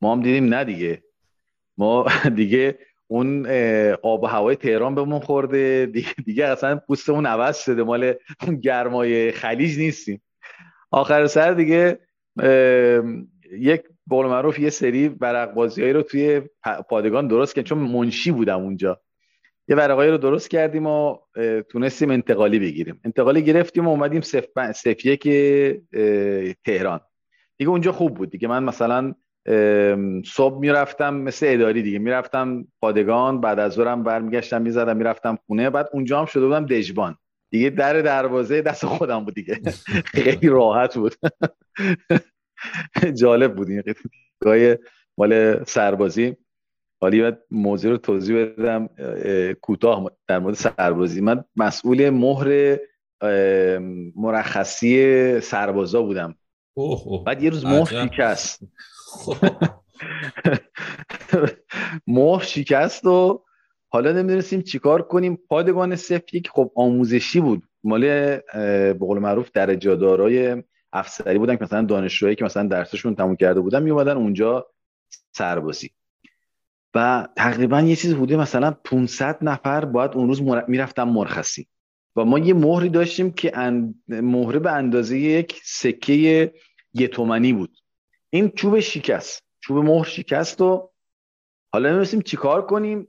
ما 0.00 0.12
هم 0.12 0.23
دیدیم 0.23 0.54
نه 0.54 0.64
دیگه. 0.64 1.02
ما 1.78 2.06
دیگه 2.37 2.78
اون 3.06 3.46
آب 4.02 4.22
و 4.22 4.26
هوای 4.26 4.56
تهران 4.56 4.94
بهمون 4.94 5.20
خورده. 5.20 5.86
دیگه, 5.86 6.14
دیگه 6.25 6.46
اصلا 6.46 6.76
پوستمون 6.76 7.26
عوض 7.26 7.58
شده. 7.58 7.82
مال 7.82 8.14
گرمای 8.62 9.32
خلیج 9.32 9.78
نیستیم. 9.78 10.22
آخر 10.90 11.26
سر 11.26 11.52
دیگه 11.52 11.98
یک 13.52 13.82
بول 14.06 14.26
معروف 14.26 14.58
یه 14.58 14.70
سری 14.70 15.08
ورق 15.08 15.54
بازیایی 15.54 15.92
رو 15.92 16.02
توی 16.02 16.42
پادگان 16.88 17.28
درست 17.28 17.54
کردیم. 17.54 17.68
چون 17.68 17.78
منشی 17.78 18.30
بودم 18.30 18.60
اونجا. 18.60 19.00
یه 19.68 19.76
ورقایی 19.76 20.10
رو 20.10 20.18
درست 20.18 20.50
کردیم 20.50 20.86
و 20.86 21.18
تونستیم 21.70 22.10
انتقالی 22.10 22.58
بگیریم. 22.58 23.00
انتقالی 23.04 23.42
گرفتیم 23.42 23.86
و 23.86 23.90
اومدیم 23.90 24.20
سف, 24.20 24.46
یک 24.86 25.28
تهران. 26.64 27.00
دیگه 27.58 27.70
اونجا 27.70 27.92
خوب 27.92 28.14
بود. 28.14 28.30
دیگه 28.30 28.48
من 28.48 28.64
مثلا 28.64 29.14
صبح 30.26 30.58
می‌رفتم 30.60 31.14
مثل 31.14 31.46
اداری 31.48 31.82
دیگه. 31.82 31.98
می‌رفتم 31.98 32.66
پادگان 32.80 33.40
بعد 33.40 33.58
از 33.58 33.72
ظهرم 33.72 34.02
برمیگشتم 34.02 34.62
می‌زدم 34.62 34.96
می‌رفتم 34.96 35.38
خونه. 35.46 35.70
بعد 35.70 35.88
اونجا 35.92 36.18
هم 36.18 36.26
شده 36.26 36.46
بودم 36.46 36.66
دژبان. 36.66 37.16
دیگه 37.50 37.70
در 37.70 38.02
دروازه 38.02 38.62
دست 38.62 38.86
خودم 38.86 39.24
بود 39.24 39.34
دیگه. 39.34 39.60
خیلی 40.14 40.48
راحت 40.48 40.94
بود. 40.94 41.14
جالب 43.20 43.54
بود 43.54 43.68
این 43.68 43.82
قطعه 44.42 44.78
مال 45.18 45.64
سربازی. 45.64 46.36
حالی 47.00 47.32
موضوع 47.50 47.90
رو 47.90 47.96
توضیح 47.96 48.44
بدم 48.44 48.88
کوتاه 49.62 50.10
در 50.28 50.38
مورد 50.38 50.54
سربازی. 50.54 51.20
من 51.20 51.44
مسئول 51.56 52.10
مهر 52.10 52.78
مرخصی 54.16 55.40
سربازا 55.40 56.02
بودم. 56.02 56.34
بعد 57.26 57.42
یه 57.42 57.50
روز 57.50 57.64
مهر 57.64 58.06
شکست. 58.06 58.62
مهر 62.06 62.42
شکست 62.42 63.04
و 63.04 63.44
حالا 63.88 64.12
نمی‌دونستیم 64.12 64.62
چیکار 64.62 65.02
کنیم. 65.02 65.38
پادگان 65.49 65.96
صف 65.96 66.35
یک 66.35 66.50
خب 66.50 66.73
آموزشی 66.75 67.40
بود. 67.40 67.62
مال 67.85 68.00
به 68.00 68.96
قول 69.00 69.18
معروف 69.18 69.50
درجه 69.50 69.96
دارای 69.96 70.62
افسری 70.92 71.38
بودن 71.38 71.56
که 71.56 71.64
مثلا 71.64 71.82
دانشجوهایی 71.82 72.37
که 72.37 72.44
مثلا 72.44 72.68
درسشون 72.68 73.14
تموم 73.14 73.37
کرده 73.37 73.61
بودن 73.61 73.82
می 73.82 73.90
اومدن 73.90 74.16
اونجا 74.16 74.66
سربازی. 75.32 75.90
و 76.94 77.28
تقریبا 77.37 77.80
یه 77.80 77.96
چیز 77.96 78.14
بوده 78.14 78.37
مثلا 78.37 78.70
500 78.70 79.38
نفر 79.42 79.85
باید 79.85 80.11
اون 80.14 80.28
روز 80.28 80.42
مر... 80.42 80.64
می‌رفتن 80.68 81.02
مرخصی 81.02 81.68
و 82.16 82.25
ما 82.25 82.38
یه 82.38 82.54
مهری 82.54 82.88
داشتیم 82.88 83.30
که 83.30 83.58
ان... 83.58 83.94
مهره 84.08 84.58
به 84.58 84.73
اندازه 84.73 85.18
یک 85.18 85.61
سکه 85.64 86.52
یه 86.94 87.08
تومنی 87.08 87.52
بود. 87.52 87.76
این 88.30 88.50
چوب 88.50 88.80
شکست 88.80 89.42
چوب 89.61 89.85
مهر 89.85 90.04
شکست 90.04 90.61
و 90.61 90.90
حالا 91.73 91.95
نمیستیم 91.97 92.21
چیکار 92.21 92.66
کنیم. 92.66 93.09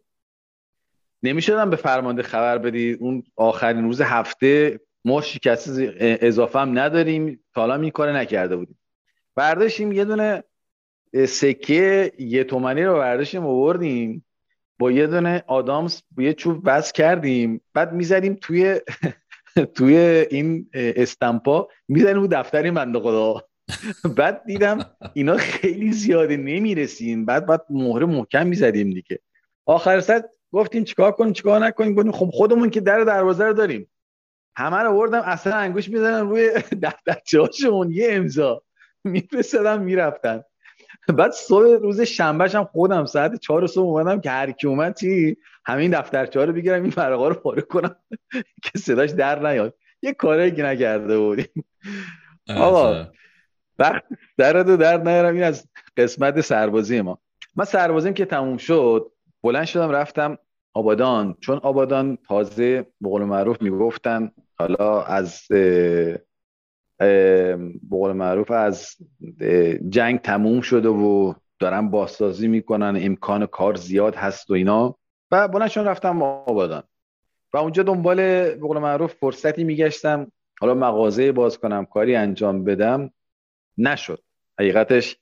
نمی‌شدم 1.23 1.69
به 1.69 1.75
فرمانده 1.75 2.23
خبر 2.23 2.57
بدی 2.57 2.93
اون 2.93 3.23
آخرین 3.35 3.83
روز 3.83 4.01
هفته 4.01 4.79
مهر 5.05 5.21
شکست 5.21 5.69
اضافه 5.99 6.59
هم 6.59 6.79
نداریم 6.79 7.43
تا 7.53 7.61
حالا 7.61 7.75
این 7.75 7.91
کار 7.91 8.11
نکرده 8.11 8.55
بودیم. 8.55 8.79
برداشتیم 9.35 9.91
یه 9.91 10.05
دونه 10.05 10.43
سکه 11.27 12.11
یه 12.19 12.43
تومنی 12.43 12.83
رو 12.83 12.93
برداشتیم 12.93 13.45
آوردیم. 13.45 14.25
با 14.79 14.91
یه 14.91 15.07
دونه 15.07 15.43
آدامس 15.47 16.03
با 16.11 16.23
یه 16.23 16.33
چوب 16.33 16.69
بس 16.69 16.91
کردیم. 16.91 17.61
بعد 17.73 17.93
می‌زدیم 17.93 18.33
توی 18.41 18.81
توی 19.75 19.97
این 20.31 20.69
استمپا 20.73 21.69
می‌زنیم 21.87 22.21
رو 22.21 22.27
دفتر 22.27 22.71
بنده 22.71 22.99
خدا. 22.99 23.46
بعد 24.15 24.43
دیدم 24.45 24.79
اینا 25.13 25.37
خیلی 25.37 25.91
زیاده 25.91 26.37
نمی‌رسیم. 26.37 27.25
بعد 27.25 27.45
بعد 27.45 27.65
مهره 27.69 28.05
محکم 28.05 28.47
می‌زدیم 28.47 28.89
دیگه. 28.89 29.19
آخر 29.65 29.99
سر 29.99 30.23
گفتیم 30.51 30.83
چیکار 30.83 31.11
کنیم 31.11 31.33
چیکار 31.33 31.65
نکنیم؟ 31.65 31.95
گفتیم 31.95 32.11
خب 32.11 32.29
خودمون 32.33 32.69
که 32.69 32.81
در 32.81 33.03
دروازه 33.03 33.45
رو 33.45 33.53
داریم. 33.53 33.89
همه 34.55 34.77
رو 34.77 34.89
آوردم 34.89 35.21
اصلا 35.25 35.55
انگوش 35.55 35.89
می‌زنم 35.89 36.29
روی 36.29 36.51
دفترچه 36.83 37.41
هاشون 37.41 37.91
یه 37.91 38.07
امضا. 38.11 38.63
میفرستادم 39.03 39.81
می‌رفتن. 39.81 40.43
بعد 41.17 41.31
صبح 41.31 41.65
روز 41.65 42.01
شنبهش 42.01 42.55
هم 42.55 42.65
خودم 42.65 43.05
ساعت 43.05 43.39
چهار 43.39 43.67
صبح 43.67 43.85
اومدم 43.85 44.21
که 44.21 44.29
هر 44.29 44.51
کی 44.51 44.67
اومد 44.67 44.97
چی؟ 44.99 45.37
همین 45.65 45.91
دفترچه 45.91 46.45
رو 46.45 46.53
بگیرم 46.53 46.83
این 46.83 46.93
ورقا 46.97 47.27
رو 47.27 47.35
پاره 47.35 47.61
کنم. 47.61 47.95
که 48.63 48.79
صداش 48.79 49.09
در 49.09 49.39
نیاد. 49.39 49.73
یه 50.01 50.13
کاری 50.13 50.51
که 50.51 50.63
نکرده 50.63 51.19
بودیم. 51.19 51.65
آقا 52.49 53.07
وقت 53.79 54.03
در 54.37 54.63
دو 54.63 54.77
در 54.77 54.97
نیارم. 54.97 55.33
این 55.33 55.43
از 55.43 55.67
قسمت 55.97 56.41
سربازی 56.41 57.01
ما. 57.01 57.19
من 57.55 57.65
سربازیم 57.65 58.13
که 58.13 58.25
تموم 58.25 58.57
شد 58.57 59.11
بلند 59.43 59.65
شدم 59.65 59.89
رفتم 59.89 60.37
آبادان. 60.73 61.35
چون 61.39 61.57
آبادان 61.57 62.17
تازه 62.27 62.85
به 63.01 63.09
قول 63.09 63.23
معروف 63.23 63.61
می‌گفتن 63.61 64.31
حالا 64.59 65.03
از 65.03 65.41
به 65.49 66.19
قول 67.89 68.11
معروف 68.11 68.51
از 68.51 68.95
جنگ 69.89 70.21
تموم 70.21 70.61
شده 70.61 70.89
و 70.89 71.33
دارن 71.59 71.89
بازسازی 71.89 72.47
می‌کنن 72.47 72.97
امکان 73.01 73.45
کار 73.45 73.75
زیاد 73.75 74.15
هست 74.15 74.49
و 74.49 74.53
اینا. 74.53 74.95
و 75.31 75.47
بلند 75.47 75.77
رفتم 75.77 76.21
آبادان. 76.21 76.83
و 77.53 77.57
اونجا 77.57 77.83
دنبال 77.83 78.15
به 78.15 78.59
قول 78.61 78.77
معروف 78.77 79.13
فرصتی 79.13 79.63
میگشتم. 79.63 80.31
حالا 80.59 80.73
مغازه 80.73 81.31
باز 81.31 81.57
کنم 81.57 81.85
کاری 81.85 82.15
انجام 82.15 82.63
بدم. 82.63 83.11
نشد. 83.77 84.23
حقیقتش 84.59 85.17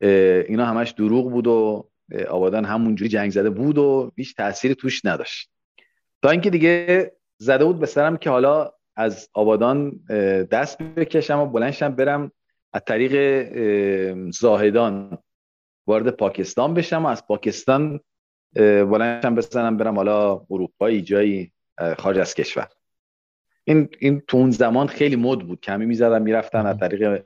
اینا 0.00 0.66
همش 0.66 0.90
دروغ 0.90 1.30
بود 1.30 1.46
و 1.46 1.88
آبادان 2.28 2.64
همونجوری 2.64 3.08
جنگ 3.08 3.30
زده 3.30 3.50
بود 3.50 3.78
و 3.78 4.12
هیچ 4.16 4.36
تأثیری 4.36 4.74
توش 4.74 5.04
نداشت. 5.04 5.50
تا 6.22 6.30
اینکه 6.30 6.50
دیگه 6.50 7.12
زده 7.38 7.64
بود 7.64 7.80
به 7.80 7.86
سرم 7.86 8.16
که 8.16 8.30
حالا 8.30 8.72
از 8.96 9.28
آبادان 9.32 9.90
دست 10.50 10.82
بکشم 10.82 11.38
و 11.38 11.46
بلنشم 11.46 11.88
برم 11.88 12.32
از 12.72 12.82
طریق 12.86 13.12
زاهدان 14.30 15.18
وارد 15.86 16.08
پاکستان 16.08 16.74
بشم 16.74 17.04
و 17.04 17.08
از 17.08 17.26
پاکستان 17.26 18.00
بلنشم 18.54 19.34
بزنم 19.34 19.76
برم 19.76 19.96
حالا 19.96 20.46
اروپایی 20.50 21.02
جایی 21.02 21.52
خارج 21.98 22.18
از 22.18 22.34
کشور. 22.34 22.68
این 23.64 23.88
این 23.98 24.22
تو 24.28 24.36
اون 24.36 24.50
زمان 24.50 24.86
خیلی 24.86 25.16
مد 25.16 25.38
بود. 25.38 25.60
کمی 25.60 25.86
می‌زدم 25.86 26.22
می‌رفتن 26.22 26.66
از 26.66 26.78
طریق 26.78 27.24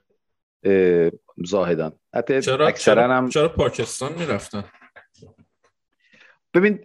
زاهدان. 1.44 1.92
حتی 2.14 2.42
چرا, 2.42 2.72
چرا, 2.72 3.16
هم... 3.16 3.28
چرا 3.28 3.48
پاکستان 3.48 4.12
می‌رفتن؟ 4.12 4.64
ببین 6.54 6.84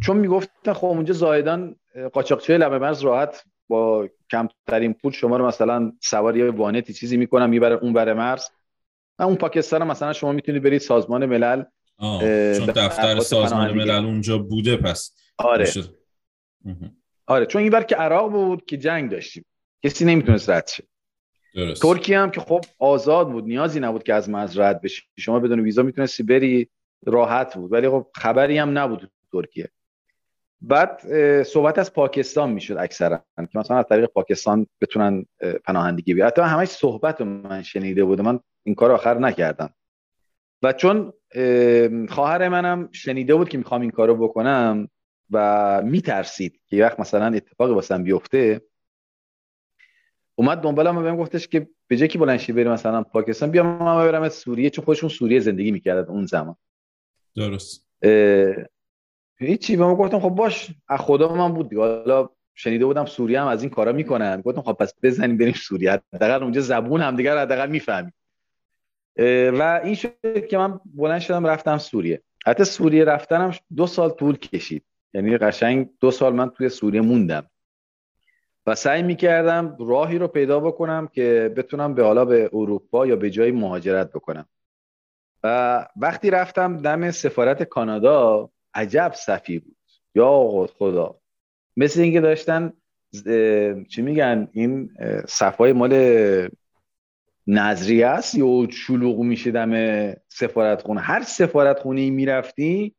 چون 0.00 0.16
می‌گفتن 0.16 0.72
خب 0.72 0.86
اونجا 0.86 1.14
زاهدان 1.14 1.76
قاچاقچی 2.12 2.56
لبه 2.56 2.78
مرز 2.78 3.00
راحت 3.00 3.44
با 3.68 4.08
کمترین 4.30 4.94
پول 4.94 5.12
شما 5.12 5.36
رو 5.36 5.46
مثلا 5.46 5.92
سوار 6.00 6.36
یه 6.36 6.50
وانتی 6.50 6.92
چیزی 6.92 7.16
می‌کنم 7.16 7.50
می‌بره 7.50 7.74
اون 7.74 7.92
بره 7.92 8.14
مرز 8.14 8.44
اون 9.18 9.36
پاکستان 9.36 9.86
مثلا 9.86 10.12
شما 10.12 10.32
می‌تونید 10.32 10.62
برید 10.62 10.80
سازمان 10.80 11.26
ملل 11.26 11.62
چون 12.58 12.66
دفتر 12.66 13.20
سازمان 13.20 13.72
ملل 13.72 14.04
اونجا 14.04 14.38
بوده 14.38 14.76
پس 14.76 15.16
آره. 15.38 15.72
آره 17.26 17.46
چون 17.46 17.62
این 17.62 17.70
بر 17.70 17.82
که 17.82 17.96
عراق 17.96 18.30
بود 18.30 18.64
که 18.64 18.76
جنگ 18.76 19.10
داشتیم. 19.10 19.44
کسی 19.84 20.04
نمی‌تونست 20.04 20.50
رد 20.50 20.66
شه. 20.66 20.84
ترکیه 21.82 22.18
هم 22.18 22.30
که 22.30 22.40
خب 22.40 22.60
آزاد 22.78 23.32
بود 23.32 23.44
نیازی 23.44 23.80
نبود 23.80 24.02
که 24.02 24.14
از 24.14 24.30
مرز 24.30 24.58
رد 24.58 24.80
بشی. 24.80 25.02
شما 25.18 25.40
بدون 25.40 25.60
ویزا 25.60 25.82
می‌تونستی 25.82 26.22
بری 26.22 26.68
راحت 27.06 27.54
بود. 27.54 27.72
ولی 27.72 27.88
خب 27.88 28.06
خبری 28.14 28.58
هم 28.58 28.78
نبود 28.78 29.10
ترکیه. 29.32 29.68
بعد 30.60 31.02
صحبت 31.42 31.78
از 31.78 31.92
پاکستان 31.92 32.50
می‌شد 32.50 32.76
اکثرا 32.78 33.24
که 33.36 33.58
مثلا 33.58 33.78
از 33.78 33.84
طریق 33.88 34.06
پاکستان 34.06 34.66
بتونن 34.80 35.26
پناهندگی 35.64 36.14
بیارن. 36.14 36.28
حتی 36.30 36.42
همش 36.42 36.68
صحبت 36.68 37.20
من 37.20 37.62
شنیده 37.62 38.04
بودم. 38.04 38.24
من 38.24 38.40
این 38.62 38.74
کار 38.74 38.92
آخر 38.92 39.18
نکردم. 39.18 39.74
و 40.62 40.72
چون 40.72 41.12
خواهر 42.08 42.48
منم 42.48 42.88
شنیده 42.92 43.34
بود 43.34 43.48
که 43.48 43.58
می‌خوام 43.58 43.80
این 43.80 43.90
کارو 43.90 44.16
بکنم 44.16 44.88
و 45.30 45.82
میترسید 45.84 46.60
که 46.66 46.76
یه 46.76 46.84
وقت 46.84 47.00
مثلا 47.00 47.26
اتفاقی 47.36 47.72
واسم 47.72 48.02
بیفته 48.02 48.60
اومد 50.38 50.60
دنبالم 50.60 50.98
و 50.98 51.02
بهم 51.02 51.16
گفتش 51.16 51.48
که 51.48 51.68
به 51.86 51.96
جای 51.96 52.08
که 52.08 52.18
بلنشی 52.18 52.52
بریم 52.52 52.72
مثلا 52.72 53.02
پاکستان 53.02 53.50
بیا 53.50 53.62
من 53.62 53.96
برم 53.96 54.28
سوریه 54.28 54.70
چون 54.70 54.84
خودشون 54.84 55.08
سوریه 55.08 55.40
زندگی 55.40 55.70
می‌کردن 55.70 56.12
اون 56.12 56.26
زمان. 56.26 56.56
درست. 57.36 57.86
هیچی 59.38 59.76
به 59.76 59.84
من 59.84 59.94
گفتم 59.94 60.20
خب 60.20 60.28
باش 60.28 60.70
از 60.88 61.00
خدا 61.00 61.34
من 61.34 61.54
بود 61.54 61.68
دیگه. 61.68 61.82
حالا 61.82 62.28
شنیده 62.54 62.84
بودم 62.84 63.04
سوریه 63.04 63.40
هم 63.40 63.46
از 63.46 63.62
این 63.62 63.70
کارا 63.70 63.92
می‌کنن. 63.92 64.40
گفتم 64.40 64.62
خب 64.62 64.72
پس 64.72 64.94
بزنیم 65.02 65.36
بریم 65.36 65.52
سوریه. 65.52 65.92
حداقل 66.14 66.42
اونجا 66.42 66.60
زبون 66.60 67.00
هم 67.00 67.16
دیگه 67.16 67.38
حداقل 67.38 67.70
می‌فهمیم. 67.70 68.12
و 69.58 69.80
این 69.84 69.94
شد 69.94 70.46
که 70.50 70.58
من 70.58 70.80
بلند 70.94 71.20
شدم 71.20 71.46
رفتم 71.46 71.78
سوریه. 71.78 72.22
حتی 72.46 72.64
سوریه 72.64 73.04
رفتنم 73.04 73.54
دو 73.76 73.86
سال 73.86 74.10
طول 74.10 74.36
کشید. 74.36 74.84
یعنی 75.14 75.38
قشنگ 75.38 75.88
دو 76.00 76.10
سال 76.10 76.34
من 76.34 76.50
توی 76.50 76.68
سوریه 76.68 77.00
موندم. 77.00 77.50
و 78.68 78.74
سعی 78.74 79.02
می‌کردم 79.02 79.76
راهی 79.80 80.18
رو 80.18 80.28
پیدا 80.28 80.60
بکنم 80.60 81.08
که 81.12 81.54
بتونم 81.56 81.94
به 81.94 82.04
حالا 82.04 82.24
به 82.24 82.50
اروپا 82.52 83.06
یا 83.06 83.16
به 83.16 83.30
جای 83.30 83.50
مهاجرت 83.50 84.12
بکنم. 84.12 84.46
و 85.44 85.86
وقتی 85.96 86.30
رفتم 86.30 86.76
دم 86.76 87.10
سفارت 87.10 87.62
کانادا 87.62 88.50
عجب 88.74 89.12
صفی 89.14 89.58
بود. 89.58 89.76
یا 90.14 90.68
خدا. 90.78 91.18
مثل 91.76 92.00
اینکه 92.00 92.20
داشتن 92.20 92.72
چی 93.88 94.02
میگن 94.02 94.48
این 94.52 94.90
صفای 95.28 95.72
مال 95.72 95.94
نظریه 97.46 98.06
است 98.06 98.34
یا 98.34 98.68
شلوغ 98.70 99.18
میشه 99.18 99.50
دم 99.50 99.72
سفارت 100.28 100.82
خونه. 100.82 101.00
هر 101.00 101.22
سفارت 101.22 101.78
خونه 101.78 102.10
می‌رفتی 102.10 102.94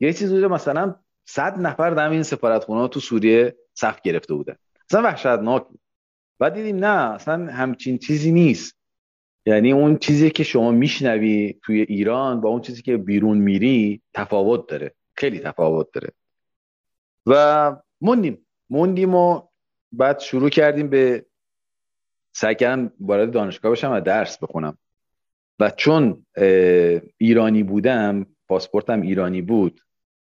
یه 0.00 0.12
چیز 0.12 0.32
بوده 0.32 0.48
مثلا 0.48 0.94
صد 1.24 1.58
نفر 1.58 1.90
دم 1.90 2.10
این 2.10 2.22
سفارت 2.22 2.64
خونه 2.64 2.88
تو 2.88 3.00
سوریه 3.00 3.56
صف 3.74 4.00
گرفته 4.02 4.34
بودن. 4.34 4.56
اصلا 4.90 5.02
وحشتناک 5.02 5.66
بود. 5.68 5.80
بعد 6.38 6.54
دیدیم 6.54 6.76
نه 6.76 7.14
اصلا 7.14 7.52
همچین 7.52 7.98
چیزی 7.98 8.32
نیست. 8.32 8.76
یعنی 9.46 9.72
اون 9.72 9.98
چیزی 9.98 10.30
که 10.30 10.44
شما 10.44 10.70
میشنوی 10.70 11.54
توی 11.62 11.80
ایران 11.80 12.40
با 12.40 12.48
اون 12.48 12.60
چیزی 12.60 12.82
که 12.82 12.96
بیرون 12.96 13.38
میری 13.38 14.02
تفاوت 14.14 14.68
داره. 14.68 14.94
خیلی 15.14 15.38
تفاوت 15.38 15.86
داره. 15.92 16.12
و 17.26 17.76
موندیم. 18.00 18.46
موندیم 18.70 19.14
و 19.14 19.42
بعد 19.92 20.18
شروع 20.18 20.48
کردیم 20.48 20.88
به 20.88 21.26
سعی 22.32 22.54
کردم 22.54 22.92
وارد 23.00 23.30
دانشگاه 23.30 23.72
بشم 23.72 23.92
و 23.92 24.00
درس 24.00 24.38
بخونم. 24.38 24.78
و 25.60 25.70
چون 25.70 26.26
ایرانی 27.18 27.62
بودم 27.62 28.26
پاسپورتم 28.48 29.00
ایرانی 29.00 29.42
بود 29.42 29.80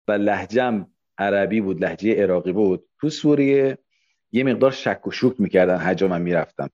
و 0.08 0.12
لهجم 0.12 0.88
عربی 1.18 1.62
بود 1.62 1.84
لهجه 1.84 2.24
عراقی 2.24 2.52
بود 2.52 2.90
تو 3.00 3.10
سوریه 3.10 3.78
یه 4.32 4.44
مقدار 4.44 4.72
شک 4.72 5.08
و 5.08 5.12
شوک 5.12 5.36
می‌کردن 5.40 5.78
حجا 5.78 6.08
من 6.08 6.22
می‌رفتم. 6.22 6.70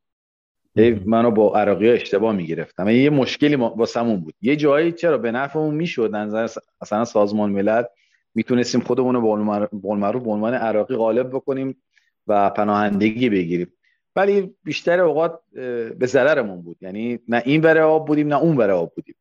منو 1.05 1.31
با 1.31 1.55
عراقی 1.55 1.87
ها 1.87 1.93
اشتباه 1.93 2.35
می‌گرفتم. 2.35 2.89
یه 2.89 3.09
مشکلی 3.09 3.55
واسمون 3.55 4.19
بود. 4.19 4.33
یه 4.41 4.55
جایی 4.55 4.91
چرا 4.91 5.17
به 5.17 5.31
نفعمون 5.31 5.75
می‌شد 5.75 6.15
نظر 6.15 6.47
اصلا 6.81 7.05
سازمان 7.05 7.51
ملل 7.51 7.83
می‌تونستیم 8.35 8.81
خودمون 8.81 9.15
رو 9.15 9.21
به 10.19 10.29
عنوان 10.29 10.53
عراقی 10.53 10.95
غالب 10.95 11.29
بکنیم 11.29 11.81
و 12.27 12.49
پناهندگی 12.49 13.29
بگیریم. 13.29 13.73
ولی 14.15 14.55
بیشتر 14.63 14.99
اوقات 14.99 15.39
به 15.97 16.05
ضررمون 16.05 16.61
بود. 16.61 16.77
یعنی 16.81 17.19
نه 17.27 17.41
این 17.45 17.61
بره 17.61 17.81
آب 17.81 18.07
بودیم 18.07 18.27
نه 18.27 18.37
اون 18.37 18.55
بره 18.55 18.73
آب 18.73 18.95
بودیم. 18.95 19.15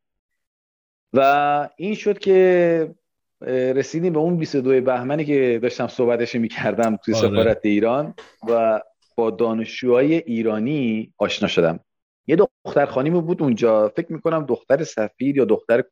و 1.13 1.69
این 1.77 1.95
شد 1.95 2.19
که 2.19 2.95
رسیدیم 3.41 4.13
به 4.13 4.19
اون 4.19 4.37
22 4.37 4.81
بهمنی 4.81 5.25
که 5.25 5.59
داشتم 5.63 5.87
صحبتش 5.87 6.35
می‌کردم 6.35 6.97
توی 6.97 7.15
آره. 7.15 7.29
سفارت 7.29 7.61
ایران 7.63 8.15
و 8.49 8.81
با 9.17 9.31
دانشجوهای 9.31 10.15
ایرانی 10.15 11.13
آشنا 11.19 11.49
شدم. 11.49 11.81
یه 12.27 12.37
دختر 12.37 12.87
خانیمی 12.87 13.21
بود 13.21 13.43
اونجا. 13.43 13.89
فکر 13.97 14.13
می‌کنم 14.13 14.47
دختر 14.47 14.85
سفیر 14.85 15.37
یا 15.37 15.45
دختر 15.45 15.85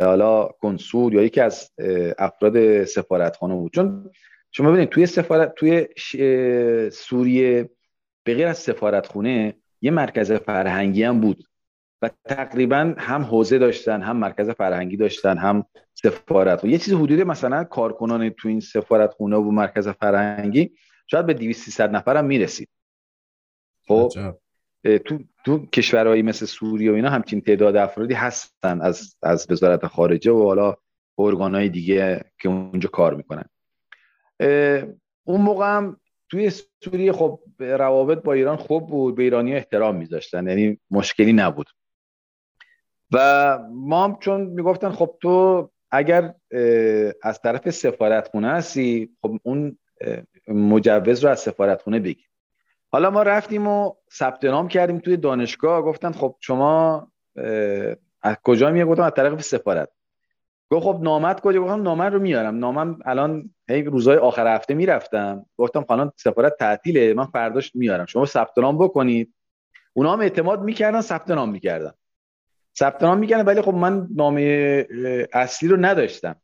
حالا 0.00 0.48
کنسول 0.60 1.12
یا 1.12 1.22
یکی 1.22 1.40
از 1.40 1.70
افراد 2.18 2.84
سفارت 2.84 3.36
خانه 3.36 3.54
بود. 3.54 3.72
چون 3.72 4.10
شما 4.52 4.70
ببینید 4.70 4.88
توی 4.88 5.06
سفارت 5.06 5.54
توی 5.54 5.86
سوریه 6.90 7.70
به 8.24 8.34
غیر 8.34 8.46
از 8.46 8.58
سفارت 8.58 9.06
خونه 9.06 9.54
یه 9.80 9.90
مرکز 9.90 10.32
فرهنگی 10.32 11.02
هم 11.02 11.20
بود. 11.20 11.44
و 12.02 12.10
تقریبا 12.24 12.94
هم 12.98 13.22
حوزه 13.22 13.58
داشتن 13.58 14.02
هم 14.02 14.16
مرکز 14.16 14.50
فرهنگی 14.50 14.96
داشتن 14.96 15.38
هم 15.38 15.64
سفارت. 15.94 16.64
یه 16.64 16.78
چیز 16.78 16.94
حدود 16.94 17.20
مثلا 17.20 17.64
کارکنان 17.64 18.30
تو 18.30 18.48
این 18.48 18.60
سفارت 18.60 19.12
خونه 19.12 19.36
و 19.36 19.50
مرکز 19.50 19.88
فرهنگی 19.88 20.72
شاید 21.06 21.26
به 21.26 21.34
200 21.34 21.64
300 21.64 21.96
نفر 21.96 22.16
هم 22.16 22.24
می‌رسید 22.24 22.68
خب 23.86 24.12
تو 25.04 25.18
تو 25.44 25.66
کشورهایی 25.66 26.22
مثل 26.22 26.46
سوریه 26.46 26.92
و 26.92 26.94
اینا 26.94 27.10
همچین 27.10 27.40
تعداد 27.40 27.76
افرادی 27.76 28.14
هستن 28.14 28.80
از 28.80 29.16
از 29.22 29.46
وزارت 29.50 29.86
خارجه 29.86 30.32
و 30.32 30.44
حالا 30.44 30.76
ارگانهای 31.18 31.68
دیگه 31.68 32.24
که 32.38 32.48
اونجا 32.48 32.88
کار 32.88 33.14
می‌کنن. 33.14 33.44
اون 35.24 35.40
موقع 35.40 35.76
هم 35.76 36.00
توی 36.28 36.50
سوریه 36.84 37.12
خب 37.12 37.40
روابط 37.58 38.22
با 38.22 38.32
ایران 38.32 38.56
خوب 38.56 38.88
بود 38.88 39.16
به 39.16 39.22
ایرانی 39.22 39.54
احترام 39.54 39.96
میذاشتن 39.96 40.48
یعنی 40.48 40.80
مشکلی 40.90 41.32
نبود. 41.32 41.66
و 43.12 43.58
ما 43.70 44.04
هم 44.04 44.16
چون 44.20 44.40
می‌گفتن 44.40 44.90
خب 44.90 45.16
تو 45.22 45.70
اگر 45.90 46.34
از 47.22 47.40
طرف 47.42 47.70
سفارتخونه 47.70 48.50
هستی 48.50 49.10
خب 49.22 49.38
اون 49.42 49.78
مجوز 50.48 51.24
رو 51.24 51.30
از 51.30 51.40
سفارتخونه 51.40 52.00
بگیر. 52.00 52.26
حالا 52.92 53.10
ما 53.10 53.22
رفتیم 53.22 53.66
و 53.66 53.92
ثبت 54.12 54.44
نام 54.44 54.68
کردیم 54.68 54.98
توی 54.98 55.16
دانشگاه. 55.16 55.82
گفتن 55.82 56.12
خب 56.12 56.36
شما 56.40 57.08
از 58.22 58.36
کجا 58.44 58.70
میاد 58.70 58.88
گفتم 58.88 59.02
از 59.02 59.12
طرف 59.12 59.42
سفارت. 59.42 59.88
گفت 60.70 60.84
خب 60.84 60.98
نامت 61.02 61.40
کجا؟ 61.40 61.60
گفتم 61.60 61.82
نامت 61.82 62.12
رو 62.12 62.18
میارم. 62.18 62.58
نامم 62.58 62.98
الان 63.04 63.50
هی 63.68 63.82
روزهای 63.82 64.16
آخر 64.16 64.54
هفته 64.54 64.74
می‌رفتم. 64.74 65.46
گفتم 65.56 65.84
خانم 65.84 66.12
سفارت 66.16 66.56
تعطیله. 66.58 67.14
من 67.14 67.26
فرداش 67.26 67.76
میارم. 67.76 68.06
شما 68.06 68.26
ثبت 68.26 68.58
نام 68.58 68.78
بکنید. 68.78 69.34
اونا 69.92 70.12
هم 70.12 70.20
اعتماد 70.20 70.62
می‌کردن 70.62 71.00
ثبت 71.00 71.30
نام 71.30 71.50
می‌کردن. 71.50 71.92
ثبت 72.78 73.02
نام 73.02 73.18
می‌کنه 73.18 73.42
ولی 73.42 73.60
خب 73.62 73.74
من 73.74 74.08
نامه 74.16 74.86
اصلی 75.32 75.68
رو 75.68 75.76
نداشتم. 75.76 76.36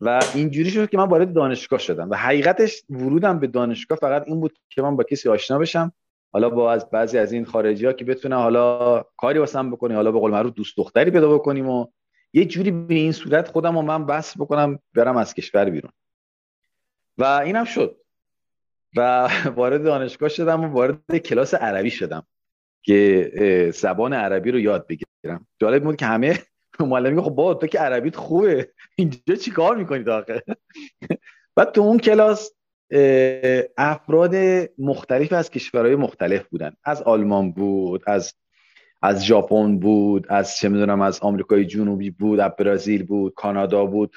و 0.00 0.20
اینجوری 0.34 0.70
شد 0.70 0.90
که 0.90 0.98
من 0.98 1.08
وارد 1.08 1.32
دانشگاه 1.32 1.78
شدم. 1.78 2.10
و 2.10 2.14
حقیقتش 2.14 2.82
ورودم 2.90 3.38
به 3.38 3.46
دانشگاه 3.46 3.98
فقط 3.98 4.24
این 4.26 4.40
بود 4.40 4.58
که 4.68 4.82
من 4.82 4.96
با 4.96 5.04
کسی 5.04 5.28
آشنا 5.28 5.58
بشم. 5.58 5.92
حالا 6.32 6.50
با 6.50 6.72
از 6.72 6.90
بعضی 6.90 7.18
از 7.18 7.32
این 7.32 7.44
خارجی 7.44 7.86
ها 7.86 7.92
که 7.92 8.04
بتونه 8.04 8.36
حالا 8.36 9.04
کاری 9.16 9.38
واسم 9.38 9.70
بکنه 9.70 9.94
حالا 9.94 10.12
به 10.12 10.18
قول 10.18 10.30
معروف 10.30 10.52
دوست 10.52 10.76
دختری 10.76 11.10
پیدا 11.10 11.34
بکنیم 11.34 11.68
و 11.68 11.86
یه 12.32 12.44
جوری 12.44 12.70
به 12.70 12.94
این 12.94 13.12
صورت 13.12 13.48
خودم 13.48 13.76
و 13.76 13.82
من 13.82 14.06
بس 14.06 14.36
بکنم 14.36 14.78
برم 14.94 15.16
از 15.16 15.34
کشور 15.34 15.70
بیرون. 15.70 15.92
و 17.18 17.24
اینم 17.24 17.64
شد. 17.64 17.96
و 18.96 19.28
وارد 19.56 19.84
دانشگاه 19.84 20.28
شدم 20.28 20.64
و 20.64 20.66
وارد 20.66 21.16
کلاس 21.16 21.54
عربی 21.54 21.90
شدم. 21.90 22.26
که 22.82 23.70
زبان 23.74 24.12
عربی 24.12 24.50
رو 24.50 24.58
یاد 24.58 24.86
بگیرم. 24.86 25.46
جالب 25.60 25.84
بود 25.84 25.96
که 25.96 26.06
همه 26.06 26.38
معلمی 26.80 27.22
خب 27.22 27.30
با 27.30 27.54
تو 27.54 27.66
که 27.66 27.78
عربیت 27.78 28.16
خوبه. 28.16 28.72
اینجا 28.96 29.34
چیکار 29.34 29.76
می‌کنی 29.76 30.04
آخه 30.04 30.42
بعد 31.56 31.72
تو 31.72 31.80
اون 31.80 31.98
کلاس 31.98 32.52
افراد 33.78 34.34
مختلف 34.78 35.32
از 35.32 35.50
کشورهای 35.50 35.96
مختلف 35.96 36.48
بودن. 36.48 36.72
از 36.84 37.02
آلمان 37.02 37.52
بود 37.52 38.02
از 38.06 38.34
از 39.02 39.24
ژاپن 39.26 39.78
بود 39.78 40.26
از 40.28 40.56
چه 40.56 40.68
می‌دونم 40.68 41.00
از 41.00 41.20
آمریکای 41.20 41.64
جنوبی 41.64 42.10
بود 42.10 42.40
از 42.40 42.52
برزیل 42.58 43.02
بود 43.02 43.34
کانادا 43.34 43.86
بود 43.86 44.16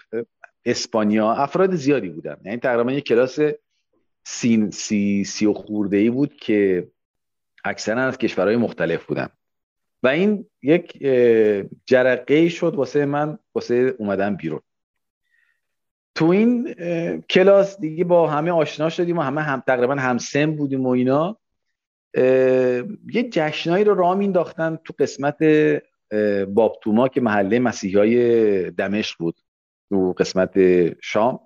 اسپانیا. 0.66 1.32
افراد 1.32 1.76
زیادی 1.76 2.10
بودن. 2.10 2.38
یعنی 2.46 2.58
تقریبا 2.58 2.92
یک 2.92 3.04
کلاس 3.04 3.40
سی, 4.26 4.72
سی, 4.72 5.24
سی 5.24 5.46
و 5.46 5.54
خورده 5.54 5.98
ای 5.98 6.10
بود 6.10 6.36
که 6.36 6.88
اکثرا 7.64 8.02
از 8.02 8.18
کشورهای 8.18 8.56
مختلف 8.58 9.06
بودن 9.06 9.28
و 10.04 10.08
این 10.08 10.46
یک 10.62 10.98
جرقه 11.86 12.50
شد 12.50 12.76
واسه 12.76 13.06
من 13.06 13.40
واسه 13.56 13.96
اومدن 13.98 14.36
بیرون. 14.36 14.62
تو 16.16 16.26
این 16.26 16.74
کلاس 17.30 17.80
دیگه 17.80 18.04
با 18.04 18.28
همه 18.28 18.52
آشنا 18.52 18.90
شدیم 18.90 19.18
و 19.18 19.22
همه 19.22 19.42
هم 19.42 19.64
تقریبا 19.68 19.96
همسن 19.96 20.56
بودیم 20.56 20.86
و 20.86 20.90
اینا. 20.90 21.38
یه 23.14 23.30
جشنایی 23.32 23.84
رو 23.84 23.96
راه 23.96 24.16
مینداختن 24.16 24.80
تو 24.84 24.94
قسمت 25.00 25.38
بابتوما 26.48 27.08
که 27.08 27.22
محله 27.22 27.60
مسیحی 27.60 27.98
های 27.98 28.72
دمشق 28.72 29.18
بود 29.20 29.40
تو 29.90 30.14
قسمت 30.18 30.54
شام. 31.02 31.40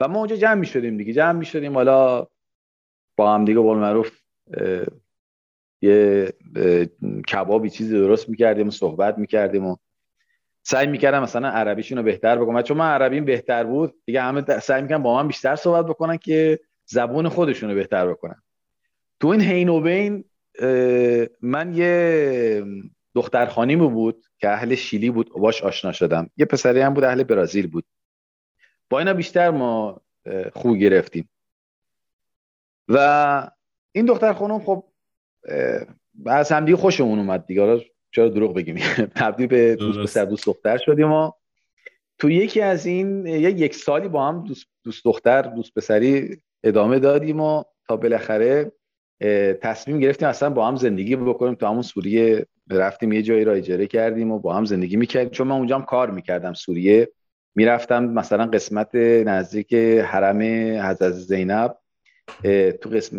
و 0.00 0.08
ما 0.08 0.18
اونجا 0.18 0.36
جمع 0.36 0.54
می 0.54 0.66
شدیم 0.66 0.96
دیگه 0.96 1.12
جمع 1.12 1.38
می 1.38 1.46
شدیم 1.46 1.74
حالا 1.74 2.26
با 3.16 3.34
هم 3.34 3.44
دیگه 3.44 3.60
بول 3.60 3.78
معروف 3.78 4.20
یه 5.80 6.32
کبابی 7.28 7.70
چیزی 7.70 7.98
درست 7.98 8.28
می‌کردیم 8.28 8.68
و 8.68 8.70
صحبت 8.70 9.18
می‌کردیم 9.18 9.66
و 9.66 9.76
سعی 10.62 10.86
می‌کردم 10.86 11.22
مثلا 11.22 11.48
عربیشون 11.48 11.98
رو 11.98 12.04
بهتر 12.04 12.38
بکنم. 12.38 12.62
چون 12.62 12.76
من 12.76 12.90
عربیم 12.90 13.24
بهتر 13.24 13.64
بود 13.64 13.94
دیگه 14.04 14.22
همه 14.22 14.60
سعی 14.60 14.82
می‌کنم 14.82 15.02
با 15.02 15.22
من 15.22 15.28
بیشتر 15.28 15.56
صحبت 15.56 15.86
بکنن 15.86 16.16
که 16.16 16.60
زبون 16.86 17.28
خودشون 17.28 17.68
رو 17.68 17.74
بهتر 17.74 18.08
بکنن. 18.08 18.42
تو 19.20 19.28
این 19.28 19.40
حین 19.40 19.68
و 19.68 19.80
بین 19.80 20.24
من 21.42 21.74
یه 21.74 22.64
دختر 23.14 23.46
خانیمو 23.46 23.88
بود 23.88 24.24
که 24.38 24.50
اهل 24.50 24.74
شیلی 24.74 25.10
بود 25.10 25.32
باش 25.32 25.62
آشنا 25.62 25.92
شدم. 25.92 26.30
یه 26.36 26.46
پسری 26.46 26.80
هم 26.80 26.94
بود 26.94 27.04
اهل 27.04 27.22
برازیل 27.22 27.66
بود. 27.66 27.84
با 28.90 28.98
اینا 28.98 29.14
بیشتر 29.14 29.50
ما 29.50 30.00
خوب 30.52 30.76
گرفتیم. 30.76 31.28
و 32.88 33.50
این 33.92 34.06
دختر 34.06 34.32
خانم 34.32 34.58
خب 34.58 34.84
از 36.26 36.52
همدیگه 36.52 36.76
خوشمون 36.76 37.18
اومد 37.18 37.46
دیگه. 37.46 37.84
چرا 38.10 38.28
دروغ 38.28 38.54
بگیم؟ 38.54 38.76
تبدیل 39.16 39.46
به 39.46 39.76
دوست 39.76 39.98
پسر 39.98 40.24
دوست 40.24 40.46
دختر 40.46 40.76
شدیم 40.78 41.12
و 41.12 41.30
تو 42.18 42.30
یکی 42.30 42.60
از 42.60 42.86
این 42.86 43.26
یک 43.26 43.74
سالی 43.74 44.08
با 44.08 44.28
هم 44.28 44.44
دوست, 44.44 44.66
دوست 44.84 45.04
دختر 45.04 45.42
دوست 45.42 45.74
پسری 45.74 46.40
ادامه 46.64 46.98
دادیم 46.98 47.40
و 47.40 47.62
تا 47.88 47.96
بالاخره 47.96 48.72
تصمیم 49.62 50.00
گرفتیم 50.00 50.28
اصلا 50.28 50.50
با 50.50 50.68
هم 50.68 50.76
زندگی 50.76 51.16
بکنیم. 51.16 51.54
تو 51.54 51.66
همون 51.66 51.82
سوریه 51.82 52.46
رفتیم 52.70 53.12
یه 53.12 53.22
جایی 53.22 53.44
را 53.44 53.52
اجاره 53.52 53.86
کردیم 53.86 54.32
و 54.32 54.38
با 54.38 54.54
هم 54.54 54.64
زندگی 54.64 54.96
می‌کردیم. 54.96 55.30
چون 55.30 55.46
من 55.46 55.56
اونجا 55.56 55.78
هم 55.78 55.84
کار 55.84 56.10
می‌کردم 56.10 56.52
سوریه. 56.52 57.08
می‌رفتم 57.54 58.04
مثلا 58.04 58.46
قسمت 58.46 58.94
نزدیک 58.94 59.74
حرم 59.74 60.42
حضرت 60.82 61.12
زینب. 61.12 61.76
تو 62.80 62.90
قسم 62.90 63.18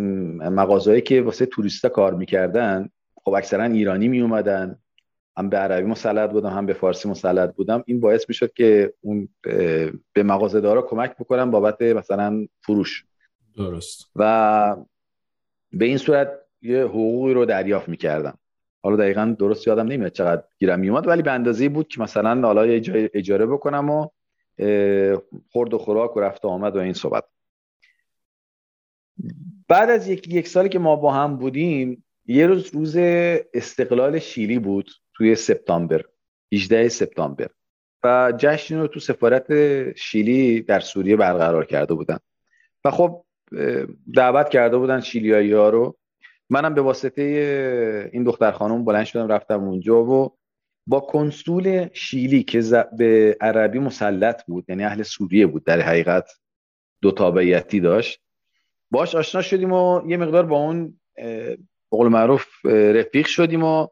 مغازهایی 0.50 1.02
که 1.02 1.22
واسه 1.22 1.46
توریستا 1.46 1.90
کار 1.90 2.14
می‌کردن 2.14 2.90
خب 3.24 3.34
اکثرا 3.34 3.64
ایرانی 3.64 4.08
می 4.08 4.22
اومدن 4.22 4.80
هم 5.38 5.50
به 5.50 5.58
عربی 5.58 5.88
مسلط 5.88 6.32
بودم 6.32 6.50
هم 6.50 6.66
به 6.66 6.74
فارسی 6.74 7.10
مسلط 7.10 7.56
بودم. 7.56 7.84
این 7.86 8.00
باعث 8.00 8.26
می‌شد 8.30 8.54
که 8.54 8.94
اون 9.02 9.30
به 10.14 10.24
مغازه 10.24 10.62
دارا 10.62 10.82
کمک 10.82 11.16
بکنم 11.18 11.52
بابت 11.52 11.82
مثلا 11.82 12.48
فروش. 12.62 13.06
درست. 13.58 14.12
و 14.16 14.76
به 15.74 15.86
این 15.86 15.98
صورت 15.98 16.32
یه 16.62 16.84
حقوقی 16.84 17.34
رو 17.34 17.46
دریافت 17.46 17.90
می‌کردم. 17.90 18.38
حالا 18.84 18.96
دقیقا 18.96 19.36
درست 19.40 19.68
یادم 19.68 19.88
نمیاد 19.88 20.12
چقدر 20.12 20.44
گیرم 20.60 20.80
میومد 20.80 21.08
ولی 21.08 21.22
به 21.22 21.32
اندازه 21.32 21.70
بود 21.70 21.88
که 21.88 22.02
مثلا 22.02 22.42
حالا 22.42 22.66
یه 22.66 22.80
جای 22.80 23.10
اجاره 23.14 23.46
بکنم 23.46 23.90
و 23.90 24.08
خورد 25.52 25.74
و 25.74 25.78
خوراک 25.78 26.18
و 26.18 26.20
رفت 26.20 26.46
و 26.46 26.48
آمد 26.48 26.76
و 26.76 26.80
این 26.80 26.94
صحبت. 26.94 27.24
بعد 29.68 29.90
از 29.90 30.08
یک, 30.08 30.28
یک 30.28 30.48
سالی 30.48 30.70
که 30.70 30.80
ما 30.80 30.96
با 30.96 31.14
هم 31.14 31.38
بودیم 31.38 32.04
یه 32.26 32.48
روز 32.48 32.76
روز 32.76 32.98
استقلال 33.54 34.20
شیلی 34.20 34.60
بود 34.60 34.92
توی 35.14 35.36
سپتامبر 35.36 36.06
18 36.54 36.90
سپتامبر. 36.90 37.50
و 38.04 38.34
جشن 38.38 38.78
رو 38.80 38.88
تو 38.88 39.00
سفارت 39.00 39.48
شیلی 39.98 40.62
در 40.62 40.80
سوریه 40.80 41.16
برقرار 41.16 41.66
کرده 41.66 41.94
بودن. 41.94 42.18
و 42.86 42.92
خب 42.92 43.26
دعوت 44.16 44.50
کرده 44.50 44.78
بودن 44.78 45.00
شیلیایی 45.00 45.54
ها 45.54 45.70
رو. 45.70 45.98
منم 46.50 46.74
به 46.74 46.82
واسطه 46.82 47.22
این 48.14 48.24
دختر 48.24 48.52
خانم 48.52 48.86
بلند 48.86 49.06
شدم 49.06 49.28
رفتم 49.28 49.64
اونجا 49.64 50.04
و 50.04 50.38
با 50.88 51.00
کنسول 51.00 51.88
شیلی 51.94 52.44
که 52.44 52.64
به 52.98 53.38
عربی 53.42 53.80
مسلط 53.80 54.46
بود 54.46 54.66
یعنی 54.70 54.84
اهل 54.84 55.04
سوریه 55.04 55.48
بود 55.48 55.64
در 55.64 55.82
حقیقت 55.82 56.32
دو 57.02 57.12
تابعیتی 57.12 57.80
داشت. 57.80 58.22
باش 58.92 59.16
آشنا 59.16 59.42
شدیم 59.42 59.74
و 59.74 60.02
یه 60.08 60.18
مقدار 60.18 60.46
با 60.46 60.58
اون 60.58 61.00
قول 61.92 62.08
معروف 62.08 62.46
رفیق 62.66 63.26
شدیم 63.26 63.64
و 63.64 63.88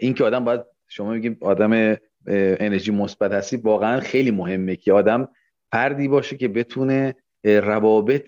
این 0.00 0.14
که 0.14 0.24
آدم 0.24 0.44
باید 0.44 0.60
شما 0.88 1.12
میگیم 1.12 1.38
آدم 1.40 1.96
انرژی 2.26 2.92
مثبت 2.92 3.32
هستی 3.32 3.56
واقعا 3.56 4.00
خیلی 4.00 4.30
مهمه 4.30 4.76
که 4.76 4.92
آدم 4.92 5.28
فردی 5.72 6.08
باشه 6.08 6.36
که 6.36 6.48
بتونه 6.48 7.14
روابط 7.44 8.24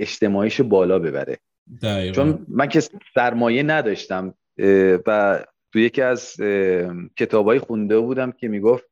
اجتماعیش 0.00 0.60
بالا 0.60 0.98
ببره. 0.98 1.38
چون 2.14 2.46
من 2.48 2.68
که 2.68 2.82
سرمایه 3.14 3.62
نداشتم 3.62 4.34
و 5.06 5.40
تو 5.72 5.78
یکی 5.78 6.02
از 6.02 6.36
کتابایی 7.16 7.60
خونده 7.60 7.98
بودم 7.98 8.32
که 8.32 8.48
می‌گفت 8.48 8.84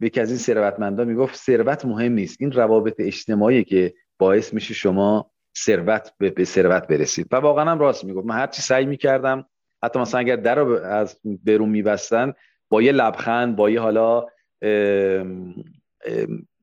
یکی 0.00 0.20
از 0.20 0.28
این 0.28 0.38
ثروتمندا 0.38 1.04
می‌گفت 1.04 1.36
ثروت 1.36 1.84
مهم 1.84 2.12
نیست 2.12 2.36
این 2.40 2.52
روابط 2.52 2.94
اجتماعی 2.98 3.64
که 3.64 3.94
باعث 4.18 4.54
میشه 4.54 4.74
شما 4.74 5.30
ثروت 5.58 6.12
به 6.18 6.44
ثروت 6.44 6.86
برسید. 6.86 7.26
و 7.32 7.36
واقعا 7.36 7.70
هم 7.70 7.78
راست 7.78 8.04
می‌گفت. 8.04 8.26
من 8.26 8.34
هر 8.34 8.46
چی 8.46 8.62
سعی 8.62 8.86
می‌کردم 8.86 9.46
حتی 9.82 9.98
مثلا 9.98 10.20
اگر 10.20 10.36
در 10.36 10.54
رو 10.54 10.72
از 10.72 11.20
برون 11.44 11.68
میبستن 11.68 12.32
با 12.68 12.82
یه 12.82 12.92
لبخند 12.92 13.56
با 13.56 13.70
یه 13.70 13.80
حالا 13.80 14.26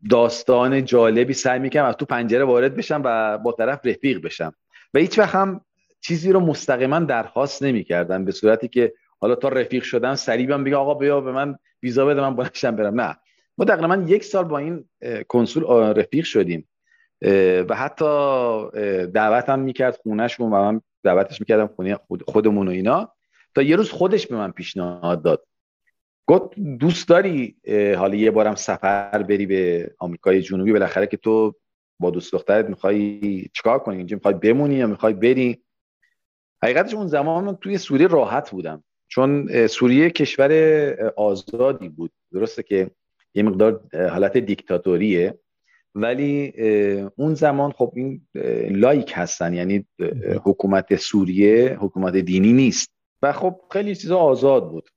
داستان 0.10 0.86
جالبی 0.86 1.34
سعی 1.34 1.60
می‌کنم 1.60 1.86
از 1.86 1.96
تو 1.96 2.06
پنجره 2.06 2.44
وارد 2.44 2.76
بشم 2.76 3.02
و 3.06 3.38
با 3.38 3.52
طرف 3.52 3.86
رفیق 3.86 4.22
بشم. 4.22 4.54
و 4.94 5.00
هیچ 5.00 5.20
وقت 5.20 5.36
هم 5.36 5.62
چیزی 6.02 6.32
رو 6.32 6.40
مستقیما 6.40 7.00
درخواست 7.00 7.64
نمی‌کردم 7.64 8.26
به 8.26 8.32
صورتی 8.32 8.68
که 8.68 8.94
حالا 9.22 9.36
تا 9.36 9.50
رفیق 9.50 9.84
شدن 9.84 10.16
سریع 10.16 10.58
بگه 10.58 10.76
آقا 10.76 10.94
بیا 10.94 11.22
به 11.22 11.32
من 11.32 11.56
ویزا 11.84 12.06
بده 12.06 12.22
من 12.22 12.36
بلنشم 12.36 12.76
برم. 12.76 13.02
نه. 13.02 13.18
ما 13.58 13.66
تقریبا 13.66 13.96
یک 13.96 14.24
سال 14.24 14.44
با 14.44 14.58
این 14.58 14.86
کنسول 15.28 15.64
رفیق 15.94 16.26
شدیم. 16.26 16.68
و 17.70 17.76
حتی 17.76 18.06
دعوت 19.08 19.50
هم 19.50 19.60
می‌کرد 19.60 19.96
خونهشون 20.04 20.48
و 20.48 20.50
من 20.50 20.82
دعوتش 21.04 21.40
می‌کردم 21.40 21.68
خونه 21.68 22.00
خودمون 22.28 22.68
و 22.68 22.72
اینا. 22.72 23.12
تا 23.56 23.62
یه 23.62 23.76
روز 23.76 23.92
خودش 23.92 24.28
به 24.28 24.36
من 24.36 24.52
پیشنهاد 24.52 25.24
داد. 25.24 25.46
گفت 26.28 26.60
دوست 26.60 27.10
داری 27.10 27.56
حالا 27.98 28.16
یه 28.16 28.32
بارم 28.32 28.56
سفر 28.56 29.24
بری 29.24 29.46
به 29.46 29.92
آمریکای 30.00 30.42
جنوبی؟ 30.42 30.72
بالاخره 30.72 31.08
که 31.08 31.18
تو 31.18 31.56
با 32.00 32.10
دوست 32.10 32.34
دخترت 32.34 32.70
می‌خوای 32.70 33.48
چیکار 33.54 33.80
کنی؟ 33.80 33.98
اینجا 33.98 34.16
می‌خوای 34.16 34.34
بمونی 34.34 34.76
یا 34.76 34.88
می‌خوای 34.88 35.14
بری؟ 35.14 35.64
حقیقتش 36.64 36.94
اون 36.94 37.08
زمان 37.08 37.44
من 37.44 37.56
توی 37.56 37.78
سوریه 37.78 38.08
راحت 38.08 38.52
بودم. 38.52 38.84
چون 39.08 39.68
سوریه 39.68 40.10
کشور 40.10 40.52
آزادی 41.16 41.90
بود. 41.90 42.12
درسته 42.32 42.64
که 42.64 42.92
یه 43.34 43.44
مقدار 43.44 43.82
حالت 43.94 44.38
دیکتاتوریه. 44.38 45.40
ولی 46.02 46.54
اون 47.16 47.34
زمان 47.34 47.72
خب 47.72 47.94
این 47.96 48.22
لایک 48.70 49.14
هستن 49.16 49.54
یعنی 49.54 49.86
حکومت 50.44 50.96
سوریه 50.96 51.78
حکومت 51.80 52.16
دینی 52.16 52.54
نیست. 52.54 52.92
و 53.22 53.32
خب 53.32 53.62
خیلی 53.72 53.96
چیزا 53.96 54.18
آزاد 54.18 54.70
بود. 54.70 54.90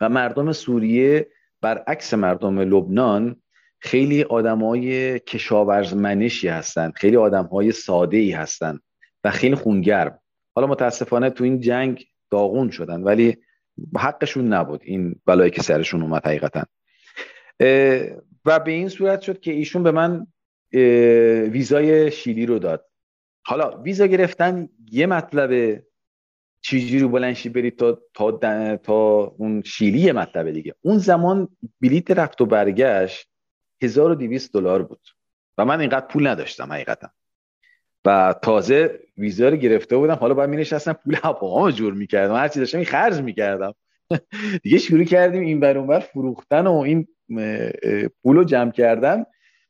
و 0.00 0.08
مردم 0.08 0.52
سوریه 0.52 1.28
برعکس 1.60 2.14
مردم 2.14 2.58
لبنان 2.60 3.36
خیلی 3.80 4.22
آدمای 4.22 5.18
کشاورزمنشی 5.18 6.48
هستند 6.48 6.92
خیلی 6.96 7.16
آدمهای 7.16 7.72
ساده 7.72 8.16
ای 8.16 8.30
هستند 8.30 8.80
و 9.24 9.30
خیلی 9.30 9.54
خونگرم. 9.54 10.18
حالا 10.54 10.66
متاسفانه 10.66 11.30
تو 11.30 11.44
این 11.44 11.60
جنگ 11.60 12.04
داغون 12.30 12.70
شدن 12.70 13.02
ولی 13.02 13.36
حقشون 13.96 14.52
نبود 14.52 14.80
این 14.84 15.20
بلایی 15.26 15.50
که 15.50 15.62
سرشون 15.62 16.02
اومد 16.02 16.26
حقیقتا. 16.26 16.64
و 18.44 18.60
به 18.60 18.70
این 18.70 18.88
صورت 18.88 19.20
شد 19.20 19.40
که 19.40 19.52
ایشون 19.52 19.82
به 19.82 19.90
من 19.90 20.26
ویزای 21.52 22.10
شیلی 22.10 22.46
رو 22.46 22.58
داد. 22.58 22.84
حالا 23.44 23.82
ویزا 23.82 24.06
گرفتن 24.06 24.68
یه 24.90 25.06
مطلبه 25.06 25.86
چیزی 26.60 26.98
رو 26.98 27.08
بلنشی 27.08 27.48
برید 27.48 27.78
تا 27.78 28.02
تا, 28.14 28.76
تا 28.76 28.94
اون 29.38 29.62
شیلی 29.62 29.98
یه 29.98 30.12
مطلبه 30.12 30.52
دیگه. 30.52 30.74
اون 30.80 30.98
زمان 30.98 31.48
بلیت 31.80 32.10
رفت 32.10 32.40
و 32.40 32.46
برگشت 32.46 33.28
1200 33.82 34.52
دلار 34.52 34.82
بود. 34.82 35.00
و 35.58 35.64
من 35.64 35.80
اینقدر 35.80 36.06
پول 36.06 36.26
نداشتم 36.26 36.72
حقیقتا. 36.72 37.08
و 38.04 38.34
تازه 38.42 39.00
ویزا 39.16 39.48
رو 39.48 39.56
گرفته 39.56 39.96
بودم. 39.96 40.14
حالا 40.14 40.34
باید 40.34 40.50
می 40.50 40.56
نشستم 40.56 40.92
پول 40.92 41.16
هواپیما 41.22 41.70
جور 41.70 41.94
می‌کردم. 41.94 42.34
هر 42.34 42.48
داشتم 42.48 42.84
خرج 42.84 43.20
می‌کردم. 43.20 43.74
دیگه 44.62 44.78
شروع 44.78 45.04
کردیم 45.04 45.42
این 45.42 45.60
بر 45.60 46.00
فروختن 46.00 46.66
و 46.66 46.74
این 46.74 47.08
پول 48.22 48.36
رو 48.36 48.44
جمع 48.44 48.70
کردن. 48.70 49.24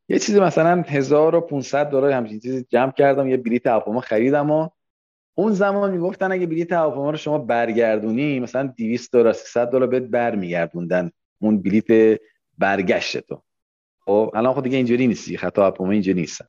یه 0.09 0.19
چیزی 0.19 0.41
مثلا 0.41 0.83
1500 0.87 1.91
دلار 1.91 2.11
همچین 2.11 2.41
چیزی 2.41 2.67
جمع 2.69 2.93
کردم 2.93 3.29
یه 3.29 3.37
بلیت 3.37 3.67
هواپیما 3.67 4.01
خریدم 4.01 4.51
و 4.51 4.69
اون 5.35 5.53
زمان 5.53 5.91
می‌گفتن 5.91 6.33
اگه 6.33 6.47
بلیت 6.47 6.73
هواپیما 6.73 7.11
رو 7.11 7.17
شما 7.17 7.39
برگردونی 7.39 8.41
مثلا 8.41 8.67
200 8.77 9.13
دلار 9.13 9.33
300 9.33 9.71
دلار 9.71 9.87
بهت 9.87 10.03
برمیگردوندن 10.03 11.11
اون 11.41 11.63
بلیت 11.63 12.21
برگشت 12.59 13.19
تو. 13.19 13.43
خب 14.01 14.33
الان 14.35 14.53
خود 14.53 14.65
دیگه 14.65 14.77
اینجوری 14.77 15.07
نیستی 15.07 15.37
خطا 15.37 15.63
هواپیما 15.63 15.91
اینجوری 15.91 16.21
نیست. 16.21 16.41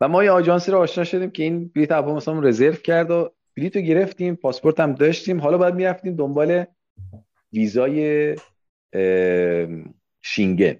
و 0.00 0.08
ما 0.08 0.24
یه 0.24 0.30
آژانسی 0.30 0.70
رو 0.70 0.78
آشنا 0.78 1.04
شدیم 1.04 1.30
که 1.30 1.42
این 1.42 1.68
بلیت 1.68 1.92
هواپیما 1.92 2.16
مثلا 2.16 2.40
رزرو 2.40 2.72
کرد 2.72 3.10
و 3.10 3.30
بلیت 3.56 3.76
رو 3.76 3.82
گرفتیم 3.82 4.36
پاسپورت 4.36 4.80
هم 4.80 4.92
داشتیم. 4.92 5.40
حالا 5.40 5.58
باید 5.58 5.74
می‌رفتیم 5.74 6.16
دنبال 6.16 6.64
ویزای 7.52 8.36
شینگن. 10.22 10.76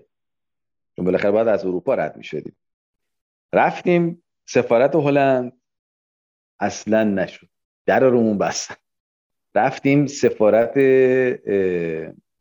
چون 0.96 1.04
بالاخره 1.04 1.30
باید 1.30 1.48
از 1.48 1.64
اروپا 1.64 1.94
رد 1.94 2.16
می‌شدیم. 2.16 2.56
رفتیم 3.52 4.22
سفارت 4.46 4.94
هلند 4.94 5.52
اصلا 6.60 7.04
نشد. 7.04 7.46
در 7.86 8.00
رومون 8.00 8.38
بستن. 8.38 8.74
رفتیم 9.54 10.06
سفارت 10.06 10.74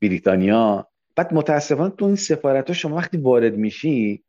بریتانیا. 0.02 0.88
بعد 1.16 1.34
متاسفانه 1.34 1.94
تو 1.98 2.06
این 2.06 2.16
سفارت 2.16 2.68
ها 2.68 2.74
شما 2.74 2.96
وقتی 2.96 3.18
وارد 3.18 3.56
میشی 3.56 4.24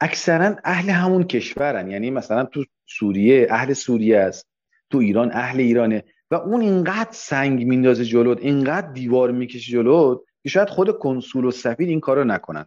اکثرا 0.00 0.56
اهل 0.64 0.90
همون 0.90 1.24
کشورن. 1.24 1.90
یعنی 1.90 2.10
مثلا 2.10 2.44
تو 2.44 2.64
سوریه 2.86 3.46
اهل 3.50 3.72
سوریه 3.72 4.18
است. 4.18 4.48
تو 4.90 4.98
ایران 4.98 5.30
اهل 5.32 5.60
ایرانه. 5.60 6.04
و 6.30 6.34
اون 6.34 6.60
اینقدر 6.60 7.12
سنگ 7.12 7.66
میندازه 7.66 8.04
جلوت 8.04 8.38
اینقدر 8.40 8.92
دیوار 8.92 9.30
می‌کشه 9.30 9.72
جلوت 9.72 10.20
که 10.42 10.48
شاید 10.48 10.68
خود 10.68 10.98
کنسول 10.98 11.44
و 11.44 11.50
سفیر 11.50 11.88
این 11.88 12.00
کارو 12.00 12.24
نکنن. 12.24 12.66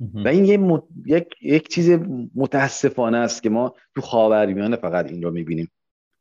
و 0.00 0.28
این 0.28 0.44
یه 0.44 0.82
یک... 1.06 1.34
یک 1.42 1.68
چیز 1.68 1.90
متاسفانه 2.34 3.18
است 3.18 3.42
که 3.42 3.50
ما 3.50 3.74
تو 3.94 4.00
خاورمیانه 4.00 4.76
فقط 4.76 5.10
این 5.10 5.22
رو 5.22 5.30
می‌بینیم. 5.30 5.70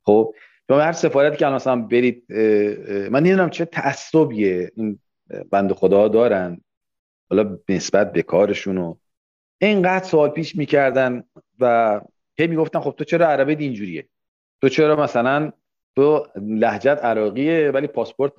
خب 0.06 0.34
شما 0.68 0.80
هر 0.80 0.92
سفارتی 0.92 1.38
که 1.38 1.46
مثلا 1.46 1.76
برید 1.76 2.26
من 3.10 3.20
نمی‌دونم 3.24 3.50
چه 3.50 3.66
تعصبیه 3.66 4.72
این 4.76 5.00
بند 5.52 5.72
خدا 5.72 6.08
دارن. 6.08 6.62
حالا 7.30 7.58
نسبت 7.70 8.14
به 8.14 8.22
کارشون 8.22 8.78
و 8.78 8.96
اینقدر 9.62 10.06
سوال 10.06 10.30
پیش 10.30 10.56
می‌کردن 10.56 11.24
و 11.60 12.02
هی 12.38 12.48
می‌گفتن 12.48 12.80
خب 12.80 12.96
تو 12.98 13.04
چرا 13.04 13.28
عربه 13.28 13.56
اینجوریه 13.60 14.08
تو 14.62 14.70
چرا 14.70 14.96
مثلا 15.04 15.52
تو 15.96 16.28
لهجت 16.36 17.00
عراقیه 17.04 17.72
ولی 17.72 17.88
پاسپورت 17.88 18.34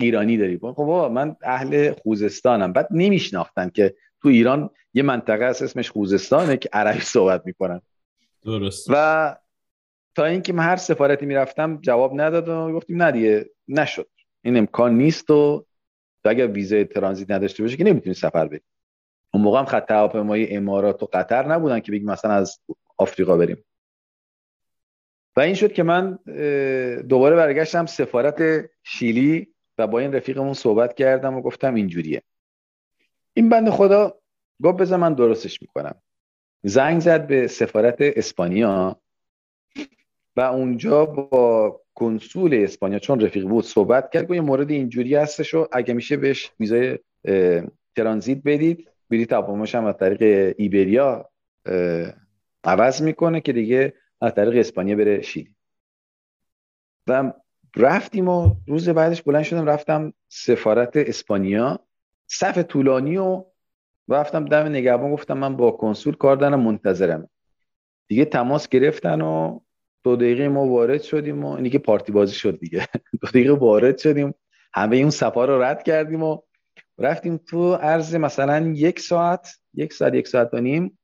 ایرانی 0.00 0.36
داری؟ 0.36 0.58
خب 0.58 1.10
من 1.12 1.36
اهل 1.42 1.92
خوزستانم. 1.92 2.72
بعد 2.72 2.88
نمیشناختن 2.90 3.68
که 3.68 3.94
تو 4.26 4.30
ایران 4.30 4.70
یه 4.94 5.02
منطقه 5.02 5.48
هست 5.48 5.62
اسمش 5.62 5.90
خوزستانه 5.90 6.56
که 6.56 6.68
عربی 6.72 7.00
صحبت 7.00 7.42
می‌کنن. 7.44 7.80
درست. 8.44 8.86
و 8.90 9.36
تا 10.14 10.24
اینکه 10.24 10.52
من 10.52 10.64
هر 10.64 10.76
سفارتی 10.76 11.26
می‌رفتم 11.26 11.78
جواب 11.82 12.20
نداد 12.20 12.48
و 12.48 12.72
گفتیم 12.72 13.02
نه 13.02 13.12
دیگه 13.12 13.50
نشد. 13.68 14.08
این 14.42 14.56
امکان 14.56 14.98
نیست 14.98 15.30
و 15.30 15.66
تو 16.24 16.30
اگر 16.30 16.46
ویزای 16.46 16.84
ترانزیت 16.84 17.30
نداشته 17.30 17.62
باشه 17.62 17.76
که 17.76 17.84
نمی‌تونی 17.84 18.14
سفر 18.14 18.46
بری. 18.46 18.60
اون 19.32 19.42
موقع 19.42 19.58
هم 19.58 19.64
خط 19.64 19.90
هواپیمایی 19.90 20.56
امارات 20.56 21.02
و 21.02 21.08
قطر 21.12 21.46
نبودن 21.46 21.80
که 21.80 21.92
بگیم 21.92 22.10
مثلا 22.10 22.32
از 22.32 22.60
آفریقا 22.96 23.36
بریم. 23.36 23.64
و 25.36 25.40
این 25.40 25.54
شد 25.54 25.72
که 25.72 25.82
من 25.82 26.18
دوباره 27.08 27.36
برگشتم 27.36 27.86
سفارت 27.86 28.70
شیلی 28.84 29.54
و 29.78 29.86
با 29.86 29.98
این 29.98 30.12
رفیقمون 30.12 30.54
صحبت 30.54 30.94
کردم 30.94 31.34
و 31.36 31.42
گفتم 31.42 31.74
اینجوریه. 31.74 32.22
این 33.36 33.48
بند 33.48 33.70
خدا 33.70 34.18
گفت 34.62 34.78
بذار 34.78 34.98
من 34.98 35.14
درستش 35.14 35.62
می‌کنم. 35.62 35.94
زنگ 36.62 37.00
زد 37.00 37.26
به 37.26 37.46
سفارت 37.46 37.96
اسپانیا 38.00 39.00
و 40.36 40.40
اونجا 40.40 41.06
با 41.06 41.80
کنسول 41.94 42.54
اسپانیا 42.54 42.98
چون 42.98 43.20
رفیق 43.20 43.44
بود 43.44 43.64
صحبت 43.64 44.10
کرد 44.10 44.30
یه 44.30 44.40
مورد 44.40 44.70
اینجوری 44.70 45.14
هستش 45.14 45.54
و 45.54 45.68
اگه 45.72 45.94
میشه 45.94 46.16
بهش 46.16 46.50
ویزای 46.60 46.98
ترانزیت 47.96 48.38
بدید. 48.44 48.88
بلیط 49.10 49.32
هواپیماش 49.32 49.74
هم 49.74 49.84
از 49.84 49.96
طریق 49.96 50.54
ایبریا 50.58 51.30
عوض 52.64 53.02
می‌کنه 53.02 53.40
که 53.40 53.52
دیگه 53.52 53.92
از 54.20 54.34
طریق 54.34 54.56
اسپانیا 54.56 54.96
بره 54.96 55.22
شیلی. 55.22 55.54
و 57.06 57.32
رفتیم 57.76 58.28
و 58.28 58.54
روز 58.66 58.88
بعدش 58.88 59.22
بلند 59.22 59.42
شدم 59.42 59.66
رفتم 59.66 60.12
سفارت 60.28 60.96
اسپانیا. 60.96 61.85
صف 62.26 62.58
طولانی 62.58 63.16
و 63.16 63.44
رفتم 64.08 64.44
دم 64.44 64.66
نگهبان 64.66 65.12
گفتم 65.12 65.38
من 65.38 65.56
با 65.56 65.70
کنسول 65.70 66.14
کار 66.14 66.36
دارم 66.36 66.60
منتظرم. 66.60 67.28
دیگه 68.08 68.24
تماس 68.24 68.68
گرفتن 68.68 69.20
و 69.20 69.60
دو 70.04 70.16
دقیقه 70.16 70.48
ما 70.48 70.66
وارد 70.66 71.02
شدیم 71.02 71.44
و 71.44 71.52
اینی 71.52 71.70
که 71.70 71.78
پارتی 71.78 72.12
بازی 72.12 72.34
شد 72.34 72.58
دیگه. 72.58 72.88
دو 73.22 73.28
دقیقه 73.28 73.52
وارد 73.52 73.98
شدیم. 73.98 74.34
همه 74.74 74.96
اون 74.96 75.10
سفر 75.10 75.46
رو 75.46 75.62
رد 75.62 75.82
کردیم 75.82 76.22
و 76.22 76.38
رفتیم 76.98 77.36
تو 77.36 77.74
عرض 77.74 78.14
مثلا 78.14 78.66
یک 78.66 79.00
ساعت 79.00 79.48
یک 79.74 79.92
ساعت 79.92 80.14
یک 80.14 80.28
ساعت 80.28 80.54
و 80.54 80.60
نیم 80.60 80.98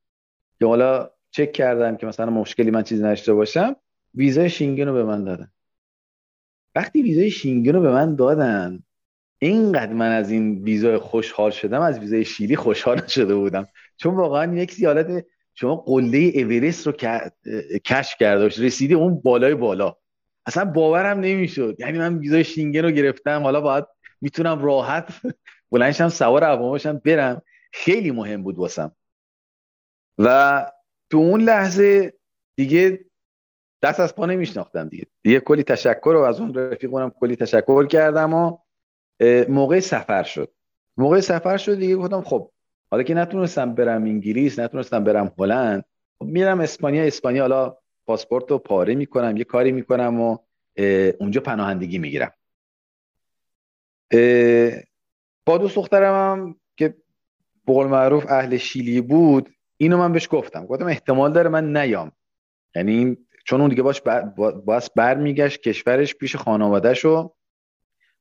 که 0.59 0.67
حالا 0.67 1.11
چک 1.31 1.53
کردم 1.53 1.97
که 1.97 2.07
مثلا 2.07 2.31
مشکلی 2.31 2.71
من 2.71 2.83
چیزی 2.83 3.03
نشته 3.03 3.35
باشم 3.35 3.77
ویزای 4.15 4.51
شینگن 4.51 4.89
رو 4.89 4.93
به 4.93 5.05
من 5.05 5.25
دادن. 5.25 5.51
وقتی 6.75 7.03
ویزای 7.03 7.31
شینگن 7.31 7.73
رو 7.73 7.81
به 7.81 7.91
من 7.91 8.15
دادن 8.15 8.83
اینقدر 9.43 9.93
من 9.93 10.13
از 10.13 10.31
این 10.31 10.63
ویزای 10.63 10.99
خوشحال 10.99 11.51
شدم 11.51 11.81
از 11.81 11.99
ویزای 11.99 12.25
شیلی 12.25 12.57
خوشحال 12.57 13.07
شده 13.07 13.35
بودم. 13.35 13.69
چون 13.97 14.15
واقعا 14.15 14.55
یک 14.55 14.73
سیالت 14.73 15.27
شما 15.55 15.77
قله 15.77 16.33
اورست 16.35 16.87
رو 16.87 16.93
کشف 17.85 18.19
کرده 18.21 18.47
رسیدی 18.47 18.95
اون 18.95 19.21
بالای 19.21 19.55
بالا. 19.55 19.97
اصلا 20.47 20.65
باورم 20.65 21.21
نمی‌شد. 21.21 21.77
یعنی 21.79 21.99
من 21.99 22.19
ویزای 22.19 22.45
شینگن 22.45 22.83
رو 22.83 22.91
گرفتم 22.91 23.43
حالا 23.43 23.61
باید 23.61 23.85
می‌تونم 24.21 24.65
راحت 24.65 25.09
بلنشم 25.71 26.09
سوار 26.09 26.45
هواپیماشم 26.45 26.99
برم. 26.99 27.43
خیلی 27.73 28.11
مهم 28.11 28.43
بود 28.43 28.59
واسم. 28.59 28.97
و 30.19 30.67
تو 31.11 31.19
اون 31.19 31.41
لحظه 31.41 32.15
دیگه 32.57 33.05
دست 33.83 34.01
از 34.01 34.15
پا 34.15 34.27
نمیشناختم 34.27 34.89
دیگه. 34.89 35.07
دیگه 35.23 35.41
کلی 35.41 35.63
تشکر 35.63 36.13
رو 36.13 36.21
از 36.21 36.41
اون 36.41 36.55
رفیقونم 36.55 37.11
کلی 37.11 37.37
تشکر 37.37 37.87
کردم 37.87 38.35
و 38.35 38.59
موقع 39.49 39.81
سفر 39.81 40.23
شد. 40.23 40.53
موقع 40.97 41.21
سفر 41.21 41.57
شد 41.57 41.79
دیگه 41.79 41.97
گفتم 41.97 42.23
خب 42.23 42.51
حالا 42.91 43.03
که 43.03 43.15
نتونستم 43.15 43.75
برم 43.75 44.03
انگلیس 44.03 44.59
نتونستم 44.59 45.05
برم 45.05 45.33
هلند 45.39 45.85
خب 46.19 46.25
میرم 46.25 46.61
اسپانیا 46.61 47.05
اسپانیا 47.05 47.43
حالا 47.43 47.77
پاسپورت 48.07 48.51
رو 48.51 48.59
پاره 48.59 48.95
می‌کنم 48.95 49.37
یه 49.37 49.45
کاری 49.45 49.73
می‌کنم 49.73 50.21
و 50.21 50.39
اونجا 51.21 51.41
پناهندگی 51.41 51.99
می‌گیرم. 51.99 52.33
با 55.47 55.59
دوست 55.59 55.77
دخترم 55.77 56.15
هم 56.15 56.57
که 56.77 56.95
بقول 57.67 57.87
معروف 57.87 58.27
اهل 58.29 58.57
شیلی 58.57 59.01
بود 59.01 59.51
اینو 59.77 59.99
من 59.99 60.13
بهش 60.13 60.29
گفتم. 60.31 60.67
گفتم 60.67 60.87
احتمال 60.87 61.33
داره 61.33 61.49
من 61.49 61.77
نیام. 61.77 62.13
یعنی 62.77 63.17
چون 63.45 63.61
اون 63.61 63.71
دیگه 63.71 63.83
باش 63.83 64.03
باز 64.67 64.91
برمیگشت 64.97 65.61
کشورش 65.61 66.15
پیش 66.15 66.37
خانوادهش 66.37 67.05
و 67.05 67.35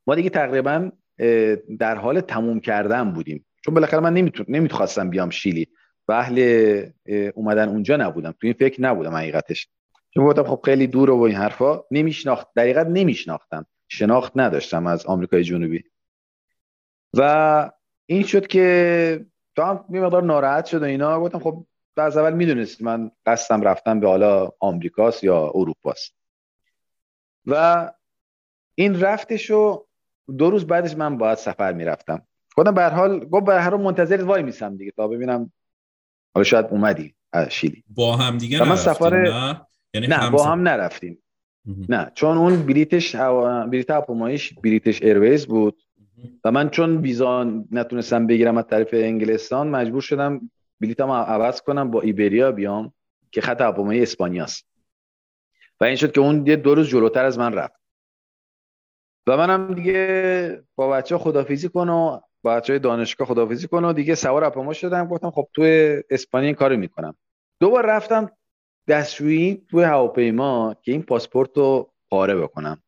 ما 0.07 0.15
دیگه 0.15 0.29
تقریبا 0.29 0.91
در 1.79 1.95
حال 1.95 2.21
تموم 2.21 2.59
کردن 2.59 3.11
بودیم. 3.11 3.45
چون 3.65 3.73
بالاخره 3.73 3.99
من 3.99 4.13
نمیتون 4.13 4.45
نمی‌خواستم 4.49 5.09
بیام 5.09 5.29
شیلی. 5.29 5.67
و 6.07 6.11
اهل 6.13 6.89
اومدن 7.35 7.69
اونجا 7.69 7.97
نبودم. 7.97 8.31
تو 8.31 8.37
این 8.41 8.53
فکر 8.53 8.81
نبودم 8.81 9.15
حقیقتش. 9.15 9.69
چون 10.13 10.25
گفتم 10.25 10.43
خب 10.43 10.61
خیلی 10.65 10.87
دور 10.87 11.09
و 11.09 11.21
این 11.21 11.35
حرفا. 11.35 11.83
نمیشناخت 11.91 12.47
دقیقا 12.55 12.83
نمیشناختم. 12.83 13.65
شناخت 13.87 14.31
نداشتم 14.35 14.87
از 14.87 15.05
آمریکای 15.05 15.43
جنوبی. 15.43 15.83
و 17.17 17.71
این 18.05 18.23
شد 18.23 18.47
که 18.47 19.25
تو 19.55 19.63
هم 19.63 19.85
ناراحت 20.25 20.65
شد 20.65 20.81
و 20.81 20.85
اینا. 20.85 21.19
گفتم 21.19 21.39
خب 21.39 21.65
از 21.97 22.17
اول 22.17 22.33
می‌دونست 22.33 22.81
من 22.81 23.11
قصدم 23.25 23.61
رفتم 23.61 23.99
به 23.99 24.07
حالا 24.07 24.49
آمریکاست 24.59 25.23
یا 25.23 25.51
اروپاست. 25.55 26.15
و 27.45 27.91
این 28.75 29.01
رفتشو 29.01 29.87
دو 30.37 30.49
روز 30.49 30.67
بعدش 30.67 30.95
من 30.95 31.17
باید 31.17 31.37
سفر 31.37 31.73
می‌رفتم. 31.73 32.27
خودم 32.53 32.73
به 32.73 32.81
هر 32.81 32.89
حال 32.89 33.19
گفت 33.19 33.45
به 33.45 33.61
هر 33.61 33.69
حال 33.69 33.81
منتظر 33.81 34.23
وای 34.23 34.43
میسم 34.43 34.77
دیگه 34.77 34.91
تا 34.91 35.07
ببینم. 35.07 35.51
حالا 36.35 36.43
شاید 36.43 36.65
اومدی 36.65 37.15
شیلی 37.49 37.83
با 37.87 38.15
هم 38.15 38.37
دیگه 38.37 38.63
من 38.63 38.75
سفر 38.75 39.09
نه, 39.09 39.61
یعنی 39.93 40.07
نه 40.07 40.29
با 40.29 40.43
هم 40.43 40.61
نرفتیم. 40.61 41.23
نه 41.89 42.11
چون 42.15 42.37
اون 42.37 42.65
بلیتش 42.65 43.15
بلیت 43.15 43.89
هواپیماییش 43.89 44.53
بریتش 44.53 45.01
ایرویز 45.01 45.47
بود. 45.47 45.81
و 46.43 46.51
من 46.51 46.69
چون 46.69 46.97
ویزا 46.97 47.43
نتونستم 47.71 48.27
بگیرم 48.27 48.57
از 48.57 48.67
طرف 48.67 48.89
انگلستان 48.93 49.67
مجبور 49.67 50.01
شدم 50.01 50.51
بلیتم 50.79 51.11
عوض 51.11 51.61
کنم 51.61 51.91
با 51.91 52.01
ایبریا 52.01 52.51
بیام 52.51 52.93
که 53.31 53.41
خط 53.41 53.61
هواپیمایی 53.61 54.01
اسپانیاست. 54.01 54.67
و 55.79 55.83
این 55.83 55.95
شد 55.95 56.11
که 56.11 56.21
اون 56.21 56.47
یه 56.47 56.55
دو 56.55 56.75
روز 56.75 56.87
جلوتر 56.87 57.25
از 57.25 57.39
من 57.39 57.53
رفت. 57.53 57.80
و 59.27 59.37
منم 59.37 59.73
دیگه 59.73 60.63
با 60.75 60.89
بچه 60.89 61.17
خدافیزی 61.17 61.69
کن 61.69 61.89
و 61.89 62.19
با 62.41 62.55
بچه 62.55 62.79
دانشگاه 62.79 63.27
خدافیزی 63.27 63.67
کن 63.67 63.85
و 63.85 63.93
دیگه 63.93 64.15
سوار 64.15 64.43
هواپیما 64.43 64.73
شدم. 64.73 65.07
گفتم 65.07 65.31
خب 65.31 65.47
توی 65.53 66.03
اسپانیا 66.09 66.47
این 66.47 66.55
کارو 66.55 66.77
می‌کنم. 66.77 67.15
دوبار 67.59 67.85
رفتم 67.85 68.31
دستشویی 68.87 69.65
توی 69.69 69.83
هواپیما 69.83 70.75
که 70.81 70.91
این 70.91 71.03
پاسپورت 71.03 71.57
رو 71.57 71.91
پاره 72.09 72.35
بکنم 72.35 72.83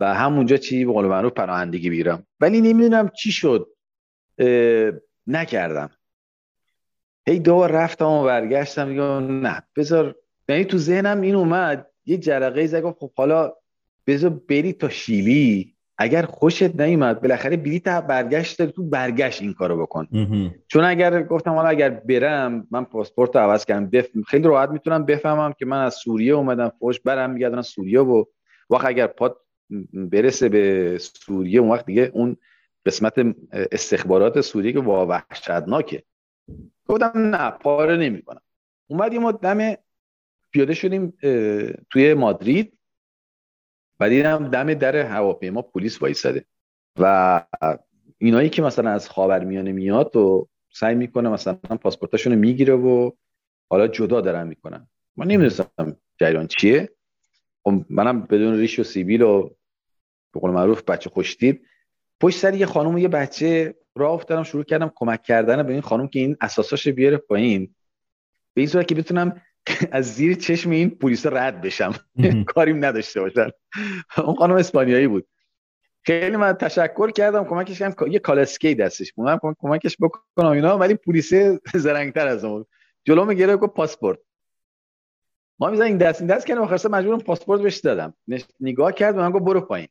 و 0.00 0.14
همونجا 0.14 0.56
چی 0.56 0.84
به 0.84 0.92
قول 0.92 1.06
معروف 1.06 1.32
پناهندگی 1.32 1.90
بگیرم. 1.90 2.26
ولی 2.40 2.60
نمی‌دونم 2.60 3.08
چی 3.08 3.32
شد. 3.32 3.68
نکردم. 5.26 5.90
هی 7.28 7.38
دو 7.38 7.66
رفتم 7.66 8.06
و 8.06 8.24
برگشتم. 8.24 8.88
دیگه 8.88 9.02
نه 9.20 9.62
بذار 9.76 10.14
یعنی 10.48 10.64
تو 10.64 10.78
ذهنم 10.78 11.20
این 11.20 11.34
اومد 11.34 11.90
یه 12.06 12.18
جرقه 12.18 12.66
زد. 12.66 12.82
گفت 12.82 12.98
خب 12.98 13.12
حالا 13.16 13.52
بذار 14.06 14.30
بری 14.30 14.72
تا 14.72 14.88
شیلی. 14.88 15.74
اگر 15.98 16.22
خوشت 16.22 16.80
نیومد 16.80 17.20
بالاخره 17.20 17.56
بلیط 17.56 17.88
برگشت 17.88 18.58
داری 18.58 18.72
تو 18.72 18.82
برگشت 18.82 19.42
این 19.42 19.52
کارو 19.52 19.82
بکن. 19.82 20.08
چون 20.68 20.84
اگر 20.84 21.22
گفتم 21.22 21.50
حالا 21.50 21.68
اگر 21.68 21.90
برم 21.90 22.66
من 22.70 22.84
پاسپورت 22.84 23.36
رو 23.36 23.42
عوض 23.42 23.64
کردم. 23.64 23.86
بف... 23.86 24.08
خیلی 24.26 24.44
راحت 24.44 24.70
می‌تونم 24.70 25.04
بفهمم 25.04 25.52
که 25.52 25.66
من 25.66 25.84
از 25.84 25.94
سوریه 25.94 26.32
اومدم 26.32 26.72
فوش 26.78 27.00
برم 27.00 27.30
میگردم 27.30 27.62
سوریه 27.62 28.00
و 28.00 28.24
وقت 28.70 28.84
اگر 28.84 29.06
پات 29.06 29.36
برسه 29.92 30.48
به 30.48 30.96
سوریه 31.00 31.60
اون 31.60 31.70
وقت 31.70 31.86
دیگه 31.86 32.10
اون 32.14 32.36
قسمت 32.86 33.14
استخبارات 33.52 34.40
سوریه 34.40 34.72
که 34.72 34.78
وحشتناکه. 34.78 36.02
گفتم 36.88 37.12
نه 37.14 37.50
پاره 37.50 37.96
نمی‌کنم. 37.96 38.40
اومدیم 38.86 39.24
و 39.24 39.32
دم 39.32 39.74
پیاده 40.50 40.74
شدیم 40.74 41.14
توی 41.90 42.14
مادرید. 42.14 42.78
و 44.00 44.08
دیدم 44.08 44.48
دم 44.48 44.74
در 44.74 44.96
هواپیما 44.96 45.62
پلیس 45.62 46.02
وایساده. 46.02 46.44
و 46.98 47.44
اینایی 48.18 48.48
که 48.48 48.62
مثلا 48.62 48.90
از 48.90 49.08
خاورمیانه 49.08 49.72
میاد 49.72 50.16
و 50.16 50.48
سعی 50.72 50.94
می‌کنه 50.94 51.28
مثلا 51.28 51.54
پاسپورتاشونو 51.54 52.36
می‌گیره 52.36 52.74
و 52.74 53.10
حالا 53.70 53.88
جدا 53.88 54.20
دارن 54.20 54.46
می‌کنن. 54.46 54.88
من 55.16 55.26
نمی‌دونستم 55.26 55.96
جریان 56.20 56.46
چیه. 56.46 56.88
خب 57.64 57.84
منم 57.90 58.22
بدون 58.22 58.58
ریش 58.58 58.78
و 58.78 58.82
سیبیل 58.82 59.22
و 59.22 59.50
به 60.32 60.40
قول 60.40 60.50
معروف 60.50 60.82
بچه 60.82 61.10
خوشتیب. 61.10 61.62
پشت 62.20 62.38
سر 62.38 62.54
یه 62.54 62.66
خانم 62.66 62.94
و 62.94 62.98
یه 62.98 63.08
بچه 63.08 63.74
راه 63.94 64.12
افتادم 64.12 64.42
شروع 64.42 64.64
کردم 64.64 64.92
کمک 64.94 65.22
کردن 65.22 65.62
به 65.62 65.72
این 65.72 65.82
خانم 65.82 66.08
که 66.08 66.18
این 66.18 66.36
اساساش 66.40 66.88
بیاره 66.88 67.16
پایین. 67.16 67.74
به 68.54 68.60
این 68.60 68.68
صورت 68.68 68.88
که 68.88 68.94
بتونم 68.94 69.42
از 69.92 70.14
زیر 70.14 70.34
چشم 70.34 70.70
این 70.70 70.90
پلیس 70.90 71.26
رد 71.26 71.60
بشم. 71.60 71.94
کاریم 72.54 72.84
نداشته 72.84 73.20
باشن. 73.20 73.48
اون 74.18 74.34
خانم 74.34 74.54
اسپانیایی 74.54 75.06
بود. 75.06 75.26
خیلی 76.02 76.36
من 76.36 76.52
تشکر 76.52 77.10
کردم. 77.10 77.44
کمکش 77.44 77.78
کردم. 77.78 78.12
یه 78.12 78.18
کالسکی 78.18 78.74
دستش 78.74 79.12
بود. 79.12 79.26
من 79.26 79.38
کمکش 79.58 79.96
بکنم 80.00 80.50
اینا. 80.50 80.78
ولی 80.78 80.94
پلیس 80.94 81.32
زرنگتر 81.74 82.26
از 82.26 82.44
اون 82.44 82.64
جلو 83.04 83.24
می‌گیره 83.24 83.56
گفت 83.56 83.74
پاسپورت. 83.74 84.18
ما 85.58 85.68
این 85.68 85.96
دست 85.96 86.20
این 86.20 86.30
دست 86.30 86.46
کردم 86.46 86.62
آخرش 86.62 86.86
مجبورم 86.86 87.18
پاسپورت 87.18 87.60
بهش 87.60 87.76
دادم. 87.76 88.14
نگاه 88.60 88.92
کرد 88.92 89.16
من 89.16 89.30
گفت 89.30 89.44
برو 89.44 89.60
پایین. 89.60 89.88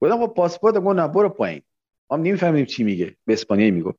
گفتم 0.00 0.26
خب 0.26 0.34
پاسپورت 0.34 0.74
گفت 0.74 0.96
نه 0.96 1.08
برو 1.08 1.28
پایین. 1.28 1.62
ما 2.10 2.16
نمی‌فهمیم 2.16 2.64
چی 2.64 2.84
میگه. 2.84 3.16
به 3.24 3.32
اسپانیایی 3.32 3.70
میگه 3.70 3.94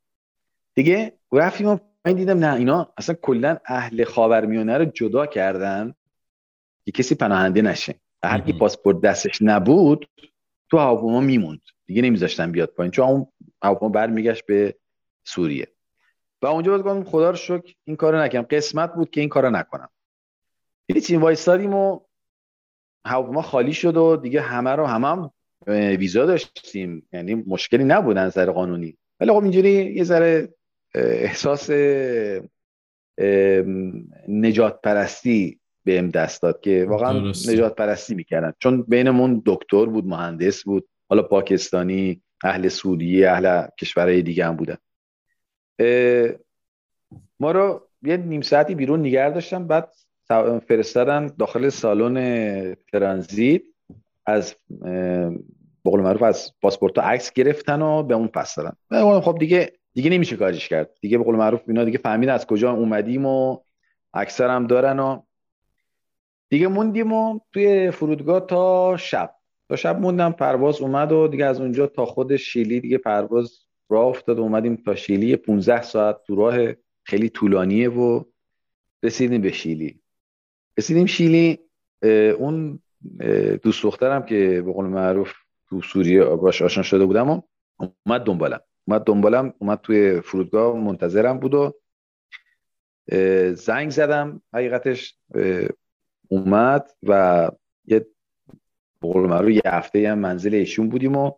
دیگه 0.73 1.13
رفتیم 1.31 1.79
من 2.05 2.13
دیدم 2.13 2.39
نه 2.39 2.55
اینا 2.55 2.93
اصلا 2.97 3.15
کلا 3.21 3.57
اهل 3.65 4.03
خاورمیانه 4.03 4.77
رو 4.77 4.85
جدا 4.85 5.25
کردن. 5.25 5.93
که 6.85 6.91
کسی 6.91 7.15
پناهنده 7.15 7.61
نشه. 7.61 7.95
هر 8.23 8.39
کی 8.39 8.53
پاسپورت 8.53 9.01
دستش 9.01 9.41
نبود 9.41 10.09
تو 10.69 10.77
هواپیما 10.77 11.21
میموند. 11.21 11.61
دیگه 11.85 12.01
نمیذاشتن 12.01 12.51
بیاد 12.51 12.69
پایین. 12.69 12.91
چون 12.91 13.07
اون 13.07 13.27
هواپیما 13.63 13.89
برمیگشت 13.89 14.45
به 14.45 14.75
سوریه. 15.23 15.67
و 16.41 16.47
اونجا 16.47 16.71
باید 16.71 16.85
گفتم 16.85 17.03
خدا 17.03 17.29
رو 17.29 17.35
شکر 17.35 17.73
این 17.83 17.95
کارو 17.95 18.19
نکردم. 18.19 18.47
قسمت 18.47 18.93
بود 18.93 19.09
که 19.09 19.21
این 19.21 19.29
کارو 19.29 19.49
نکنم. 19.49 19.89
هیچ 20.93 21.11
این 21.11 21.21
وایستادیم 21.21 21.73
و 21.73 21.99
هواپیما 23.05 23.41
خالی 23.41 23.73
شد 23.73 23.97
و 23.97 24.17
دیگه 24.17 24.41
همه 24.41 24.69
رو 24.69 24.85
همه 24.85 25.07
هم 25.07 25.31
ویزا 25.97 26.25
داشتیم. 26.25 27.07
یعنی 27.13 27.35
مشکلی 27.35 27.83
نبود 27.83 28.17
نظر 28.17 28.51
قانونی. 28.51 28.97
ولی 29.19 29.31
خب 29.31 29.43
اینجوری 29.43 29.93
یه 29.95 30.03
ذره 30.03 30.53
احساس 30.95 31.69
نجات 34.27 34.81
پرستی 34.81 35.59
بهم 35.83 36.09
دست 36.09 36.41
داد 36.41 36.61
که 36.61 36.85
واقعا 36.85 37.19
نجات 37.29 37.75
پرستی 37.75 38.15
می‌کردن. 38.15 38.53
چون 38.59 38.81
بینمون 38.81 39.43
دکتر 39.45 39.85
بود 39.85 40.05
مهندس 40.05 40.63
بود. 40.63 40.87
حالا 41.09 41.23
پاکستانی 41.23 42.21
اهل 42.43 42.67
سوریه 42.67 43.31
اهل 43.31 43.67
کشورهای 43.79 44.21
دیگه 44.21 44.45
هم 44.45 44.55
بودن. 44.55 44.77
ما 47.39 47.51
رو 47.51 47.87
یه 48.03 48.17
نیم 48.17 48.41
ساعتی 48.41 48.75
بیرون 48.75 48.99
نگه 48.99 49.29
داشتن. 49.29 49.67
بعد 49.67 49.93
فرستادن 50.67 51.27
داخل 51.39 51.69
سالن 51.69 52.75
ترانزیت. 52.91 53.61
از 54.25 54.55
بقول 55.85 56.01
معروف 56.01 56.21
از 56.21 56.53
پاسپورت 56.61 56.99
عکس 56.99 57.33
گرفتن 57.33 57.81
و 57.81 58.03
به 58.03 58.13
اون 58.13 58.27
پس 58.27 58.55
دادن. 58.55 58.75
خب 59.21 59.37
دیگه 59.39 59.73
دیگه 59.93 60.09
نمیشه 60.09 60.35
کارش 60.35 60.69
کرد. 60.69 60.97
دیگه 61.01 61.17
به 61.17 61.23
قول 61.23 61.35
معروف 61.35 61.61
اینا 61.67 61.83
دیگه 61.83 61.97
فهمید 61.97 62.29
از 62.29 62.45
کجا 62.45 62.71
اومدیم 62.71 63.25
و 63.25 63.57
اکثر 64.13 64.49
هم 64.49 64.67
دارن 64.67 64.99
و 64.99 65.21
دیگه 66.49 66.67
موندیم 66.67 67.13
و 67.13 67.39
توی 67.53 67.91
فرودگاه 67.91 68.45
تا 68.45 68.97
شب. 68.97 69.35
تا 69.69 69.75
شب 69.75 69.99
موندم 69.99 70.31
پرواز 70.31 70.81
اومد 70.81 71.11
و 71.11 71.27
دیگه 71.27 71.45
از 71.45 71.61
اونجا 71.61 71.87
تا 71.87 72.05
خود 72.05 72.35
شیلی 72.35 72.79
دیگه 72.79 72.97
پرواز 72.97 73.65
راه 73.89 74.05
افتاد 74.05 74.39
و 74.39 74.41
اومدیم 74.41 74.75
تا 74.75 74.95
شیلی 74.95 75.35
15 75.35 75.81
ساعت 75.81 76.23
تو 76.27 76.35
راه 76.35 76.73
خیلی 77.03 77.29
طولانیه 77.29 77.89
و 77.89 78.23
رسیدیم 79.03 79.41
به 79.41 79.51
شیلی. 79.51 79.99
رسیدیم 80.77 81.05
شیلی 81.05 81.59
اون 82.37 82.79
دوست 83.63 83.83
دخترم 83.83 84.25
که 84.25 84.61
به 84.65 84.71
قول 84.71 84.85
معروف 84.85 85.33
تو 85.69 85.81
سوریه 85.81 86.23
باش 86.23 86.61
آشنا 86.61 86.83
شده 86.83 87.05
بودم 87.05 87.29
و 87.29 87.41
اومد 88.05 88.23
دنبالم. 88.23 88.61
اومد 88.87 89.03
دنبالم 89.03 89.53
اومد 89.57 89.81
توی 89.81 90.21
فرودگاه 90.21 90.77
منتظرم 90.77 91.39
بود 91.39 91.53
و 91.53 91.73
زنگ 93.53 93.89
زدم. 93.89 94.41
حقیقتش 94.53 95.17
اومد 96.27 96.91
و 97.03 97.51
یه 97.85 98.07
بقول 99.01 99.29
معروف 99.29 99.49
یه 99.51 99.61
هفته 99.65 100.09
هم 100.11 100.19
منزل 100.19 100.53
ایشون 100.53 100.89
بودیم 100.89 101.15
و 101.15 101.31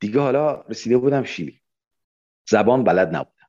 دیگه 0.00 0.20
حالا 0.20 0.64
رسیده 0.68 0.98
بودم 0.98 1.22
شیلی. 1.22 1.60
زبان 2.48 2.84
بلد 2.84 3.08
نبودم. 3.08 3.48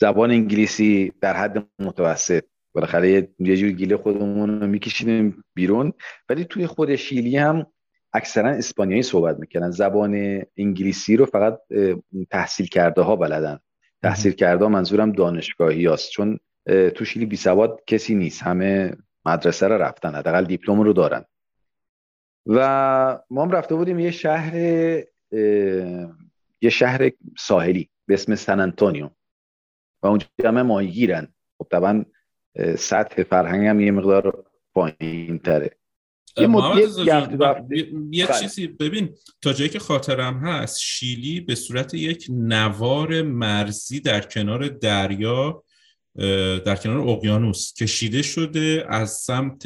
زبان 0.00 0.30
انگلیسی 0.30 1.12
در 1.20 1.36
حد 1.36 1.68
متوسط. 1.78 2.44
بالاخره 2.72 3.28
یه 3.38 3.56
جور 3.56 3.70
گیله 3.70 3.96
خودمون 3.96 4.60
رو 4.60 4.66
میکشیدیم 4.66 5.44
بیرون. 5.54 5.92
ولی 6.28 6.44
توی 6.44 6.66
خود 6.66 6.96
شیلی 6.96 7.36
هم 7.36 7.66
اکثرا 8.16 8.50
اسپانیایی 8.50 9.02
صحبت 9.02 9.38
می‌کنن 9.38 9.70
زبان 9.70 10.42
انگلیسی 10.56 11.16
رو 11.16 11.26
فقط 11.26 11.58
تحصیل 12.30 12.66
کرده 12.66 13.02
ها 13.02 13.16
بلدن. 13.16 13.58
تحصیل 14.02 14.32
کرده 14.32 14.66
منظورم 14.66 15.12
دانشگاهی 15.12 15.86
هست 15.86 16.10
چون 16.10 16.38
تو 16.94 17.04
شیلی 17.04 17.26
بی 17.26 17.36
سواد 17.36 17.80
کسی 17.86 18.14
نیست. 18.14 18.42
همه 18.42 18.96
مدرسه 19.24 19.68
رو 19.68 19.74
رفتن. 19.74 20.14
حداقل 20.14 20.44
دیپلم 20.44 20.80
رو 20.80 20.92
دارن. 20.92 21.24
و 22.46 23.18
ما 23.30 23.42
هم 23.42 23.50
رفته 23.50 23.74
بودیم 23.74 23.98
یه 23.98 24.10
شهر 24.10 24.56
یه 26.60 26.70
شهر 26.70 27.10
ساحلی 27.38 27.90
به 28.06 28.14
اسم 28.14 28.34
سن 28.34 28.60
انتونیو. 28.60 29.10
و 30.02 30.06
اونجا 30.06 30.26
همه 30.44 30.62
ماهیگیرن. 30.62 31.28
خب 31.58 31.66
طبعا 31.70 32.04
سطح 32.78 33.22
فرهنگ 33.22 33.66
هم 33.66 33.80
یه 33.80 33.90
مقدار 33.90 34.44
پایین 34.74 35.38
تره 35.38 35.70
یه 36.36 36.48
یه 38.10 38.26
بله. 38.26 38.40
چیزی 38.40 38.66
ببین 38.66 39.14
تا 39.42 39.52
جایی 39.52 39.70
که 39.70 39.78
خاطرم 39.78 40.38
هست 40.38 40.80
شیلی 40.80 41.40
به 41.40 41.54
صورت 41.54 41.94
یک 41.94 42.26
نوار 42.30 43.22
مرزی 43.22 44.00
در 44.00 44.20
کنار 44.20 44.68
دریا 44.68 45.62
در 46.64 46.76
کنار 46.76 47.08
اقیانوس 47.08 47.74
کشیده 47.74 48.22
شده 48.22 48.86
از 48.88 49.10
سمت 49.10 49.62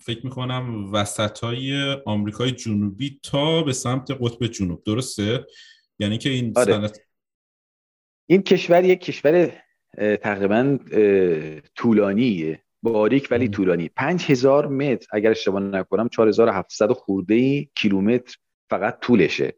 فکر 0.00 0.20
می‌کنم 0.24 0.92
وسط 0.92 1.38
های 1.38 1.96
آمریکای 2.06 2.50
جنوبی 2.50 3.20
تا 3.22 3.62
به 3.62 3.72
سمت 3.72 4.10
قطب 4.10 4.46
جنوب 4.46 4.82
درسته؟ 4.84 5.46
یعنی 5.98 6.18
که 6.18 6.30
این 6.30 6.52
آره. 6.56 6.90
این 8.26 8.42
کشور 8.42 8.84
یک 8.84 9.00
کشور 9.00 9.52
تقریبا 10.22 10.78
طولانیه 11.74 12.62
باریک 12.82 13.28
ولی 13.30 13.48
طولانی. 13.48 13.88
5000 13.88 14.66
متر 14.68 15.06
اگر 15.12 15.30
اشتباه 15.30 15.60
نکنم 15.62 16.08
4700 16.08 16.92
خورده 16.92 17.64
کیلومتر 17.64 18.36
فقط 18.70 19.00
طولشه. 19.00 19.54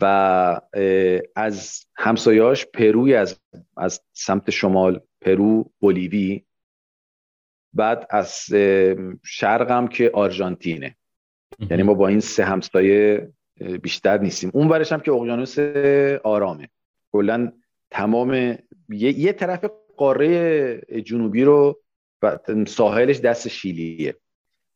و 0.00 0.60
از 1.36 1.86
همسایاش 1.96 2.66
پروی 2.66 3.14
از 3.14 3.40
از 3.76 4.00
سمت 4.12 4.50
شمال 4.50 5.00
پرو 5.20 5.70
بولیوی. 5.78 6.44
بعد 7.72 8.06
از 8.10 8.30
شرقم 9.24 9.88
که 9.88 10.10
آرژانتینه. 10.14 10.96
یعنی 11.70 11.82
ما 11.82 11.94
با 11.94 12.08
این 12.08 12.20
سه 12.20 12.44
همسایه 12.44 13.32
بیشتر 13.82 14.18
نیستیم. 14.18 14.50
اون 14.54 14.68
ورش 14.68 14.92
هم 14.92 15.00
که 15.00 15.12
اقیانوس 15.12 15.58
آرامه. 16.24 16.68
کلا 17.12 17.52
تمام 17.90 18.34
یه, 18.34 18.58
یه 19.18 19.32
طرف 19.32 19.64
قاره 19.96 20.80
جنوبی 21.04 21.44
رو 21.44 21.80
و 22.22 22.38
ساحلش 22.66 23.20
دست 23.20 23.48
شیلیه. 23.48 24.16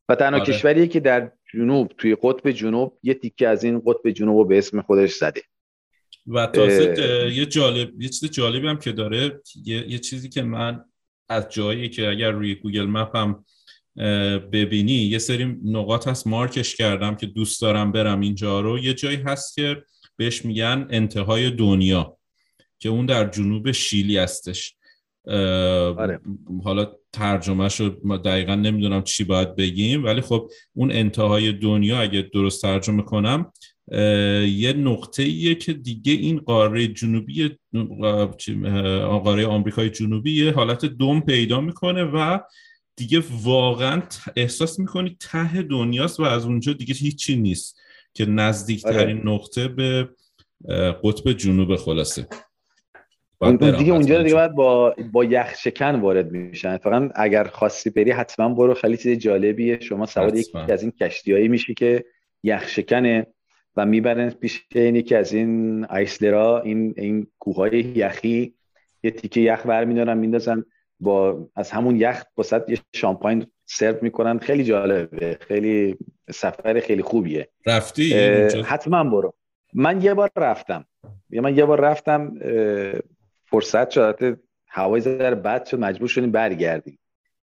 و 0.09 0.15
تنها 0.15 0.41
آره. 0.41 0.53
کشوریه 0.53 0.87
که 0.87 1.01
در 1.01 1.33
جنوب 1.53 1.93
توی 1.99 2.17
قطب 2.23 2.51
جنوب 2.51 2.99
یه 3.03 3.15
تیکه 3.15 3.49
از 3.49 3.65
این 3.65 3.83
قطب 3.87 4.11
جنوب 4.11 4.37
رو 4.37 4.45
به 4.45 4.59
اسم 4.59 4.83
خودش 4.83 5.15
زده. 5.15 5.43
و 6.27 6.47
تازه 6.47 7.31
یه 7.35 7.47
جالب 7.47 8.03
یه 8.03 8.09
چیز 8.09 8.31
جالبی 8.31 8.69
هم 8.69 8.79
که 8.79 8.93
داره 8.93 9.41
یه, 9.65 9.91
یه 9.91 9.99
چیزی 9.99 10.29
که 10.29 10.43
من 10.43 10.85
از 11.29 11.49
جایی 11.49 11.89
که 11.89 12.09
اگر 12.09 12.31
روی 12.31 12.55
گوگل 12.55 12.87
مپ 12.87 13.17
هم 13.17 13.45
ببینی 14.53 14.93
یه 14.93 15.19
سری 15.19 15.45
نقاط 15.65 16.09
هست 16.09 16.27
مارکش 16.27 16.77
کردم 16.77 17.15
که 17.15 17.27
دوست 17.27 17.63
دارم 17.63 17.93
برم 17.93 18.21
اینجا 18.21 18.61
رو. 18.61 18.79
یه 18.79 18.95
جایی 18.95 19.17
هست 19.17 19.55
که 19.55 19.83
بهش 20.17 20.45
میگن 20.45 20.87
انتهای 20.91 21.51
دنیا 21.51 22.19
که 22.79 22.89
اون 22.89 23.07
در 23.07 23.29
جنوب 23.29 23.73
شیلی 23.73 24.19
هستش. 24.19 24.77
آره. 25.27 26.21
حالا 26.65 26.87
ترجمه 27.13 27.69
شد 27.69 28.03
دقیقا 28.25 28.55
نمی‌دونم 28.55 29.03
چی 29.03 29.25
باید 29.25 29.57
بگیم 29.57 30.05
ولی 30.05 30.21
خب 30.21 30.51
اون 30.75 30.93
انتهای 30.93 31.53
دنیا 31.53 32.01
اگه 32.01 32.31
درست 32.35 32.63
ترجمه 32.63 33.03
کنم 33.03 33.53
یه 34.49 34.73
نقطه 34.77 35.23
ایه 35.23 35.55
که 35.55 35.73
دیگه 35.73 36.13
این 36.13 36.39
قاره 36.39 36.87
جنوبی 36.87 37.51
قاره 39.25 39.47
آمریکای 39.47 39.91
جنوبی 39.91 40.45
یه 40.45 40.53
حالت 40.53 40.85
دوم 40.85 41.21
پیدا 41.21 41.61
می‌کنه 41.61 42.05
و 42.05 42.39
دیگه 42.97 43.23
واقعا 43.43 44.03
احساس 44.37 44.79
می‌کنی 44.79 45.17
ته 45.21 45.63
دنیاست 45.63 46.21
و 46.21 46.23
از 46.23 46.45
اونجا 46.45 46.73
دیگه 46.73 46.95
هیچی 46.95 47.37
نیست 47.37 47.81
که 48.15 48.27
نزدیکترین 48.27 49.19
آره. 49.19 49.29
نقطه 49.29 49.69
به 49.69 50.09
قطب 51.05 51.33
جنوب 51.33 51.77
خلاصه 51.77 52.29
اون 53.43 53.57
دیگه 53.57 53.93
اونجا 53.93 54.23
دیگه 54.23 54.35
باید 54.35 54.53
با 54.53 54.95
با 55.13 55.25
یخ 55.25 55.55
شکن 55.55 56.01
وارد 56.01 56.31
میشن. 56.31 56.77
فقط 56.77 57.11
اگر 57.15 57.45
خاصی 57.45 57.91
بری 57.91 58.11
حتما 58.11 58.55
برو. 58.55 58.75
خیلی 58.75 58.97
چیز 58.97 59.19
جالبیه. 59.19 59.81
شما 59.81 60.07
سوار 60.07 60.37
یکی 60.37 60.59
از 60.59 60.83
این 60.83 60.93
کشتیایی 61.01 61.49
میشی 61.49 61.75
که 61.75 62.05
یخ 62.43 62.69
شکنه 62.69 63.27
و 63.77 63.87
می‌برن 63.87 64.31
پیش 64.31 64.65
اینی 64.75 65.03
که 65.03 65.19
از 65.19 65.33
این 65.33 65.85
آیسلرا 65.85 66.61
این 66.61 66.95
این 66.97 67.27
کوههای 67.39 67.79
یخی. 67.79 68.55
یه 69.03 69.11
تیکه 69.11 69.41
یخ 69.41 69.67
برمیدارن 69.67 70.19
میندازن 70.19 70.65
با 71.01 71.49
از 71.57 71.71
همون 71.71 71.97
یخ 71.97 72.23
با 72.37 72.45
یه 72.69 72.79
شامپاین 72.93 73.47
سرو 73.65 73.97
می‌کنن. 74.03 74.39
خیلی 74.39 74.65
جالبه. 74.65 75.39
خیلی 75.41 75.97
سفر 76.31 76.81
خیلی 76.81 77.03
خوبیه. 77.03 77.49
رفتی 77.67 78.15
حتما 78.65 79.05
برو. 79.05 79.35
من 79.75 80.03
یه 80.03 80.15
بار 80.15 80.31
رفتم. 80.37 80.85
من 81.31 81.57
یه 81.57 81.65
بار 81.65 81.81
رفتم 81.81 82.35
فرصت 83.53 83.91
شد. 83.91 84.39
هوای 84.69 85.01
ذره 85.01 85.35
بد 85.35 85.65
شد 85.65 85.79
مجبور 85.79 86.09
شدیم 86.09 86.31
برگردیم. 86.31 86.99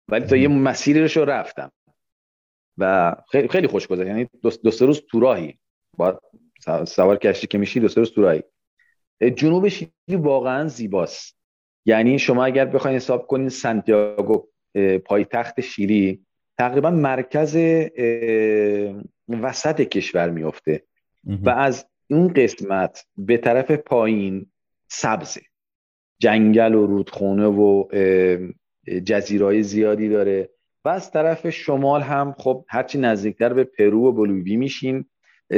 ولی 0.08 0.26
تا 0.26 0.36
یه 0.36 0.48
مسیری 0.48 1.08
رو 1.08 1.24
رفتم. 1.24 1.72
و 2.78 3.14
خیلی 3.30 3.48
خیلی 3.48 3.66
خوش 3.66 3.86
گذشت 3.86 4.06
یعنی 4.06 4.28
دو 4.62 4.70
سه 4.70 4.86
روز 4.86 5.02
تو 5.10 5.20
راهی. 5.20 5.58
با 5.96 6.20
سوار 6.86 7.16
کشتی 7.16 7.46
که 7.46 7.58
میشی 7.58 7.80
دو 7.80 7.88
سه 7.88 8.00
روز 8.00 8.12
تو 8.12 8.22
راهی. 8.22 8.42
جنوب 9.36 9.68
شیلی 9.68 9.90
واقعا 10.08 10.68
زیباست. 10.68 11.36
یعنی 11.84 12.18
شما 12.18 12.44
اگر 12.44 12.64
بخواید 12.64 12.96
حساب 12.96 13.26
کنین 13.26 13.48
سانتیاگو 13.48 14.48
پایتخت 15.04 15.60
شیلی 15.60 16.26
تقریبا 16.58 16.90
مرکز 16.90 17.56
وسط 19.28 19.80
کشور 19.80 20.30
میفته 20.30 20.82
و 21.42 21.50
از 21.50 21.86
اون 22.10 22.32
قسمت 22.32 23.06
به 23.16 23.36
طرف 23.36 23.70
پایین 23.70 24.46
سبزه. 24.88 25.40
جنگل 26.18 26.74
و 26.74 26.86
رودخونه 26.86 27.46
و 27.46 27.84
جزیرهای 29.04 29.62
زیادی 29.62 30.08
داره. 30.08 30.50
و 30.84 30.88
از 30.88 31.10
طرف 31.10 31.50
شمال 31.50 32.02
هم 32.02 32.34
خب 32.38 32.64
هرچی 32.68 32.98
نزدیکتر 32.98 33.52
به 33.52 33.64
پرو 33.64 34.08
و 34.08 34.12
بولویوی 34.12 34.56
میشین 34.56 35.04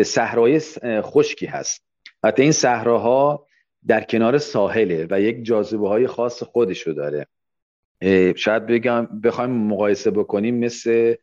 صحرای 0.05 0.61
خشکی 0.85 1.47
هست. 1.47 1.85
حتی 2.25 2.43
این 2.43 2.53
صحراها 2.53 3.47
در 3.87 4.01
کنار 4.01 4.39
ساحله 4.39 5.07
و 5.11 5.21
یک 5.21 5.45
جاذبه 5.45 5.89
های 5.89 6.07
خاص 6.07 6.43
خودشو 6.43 6.93
داره. 6.93 7.27
شاید 8.37 8.67
بگم 8.67 9.07
بخوایم 9.25 9.51
مقایسه 9.51 10.11
بکنیم 10.11 10.55
مثل 10.59 11.15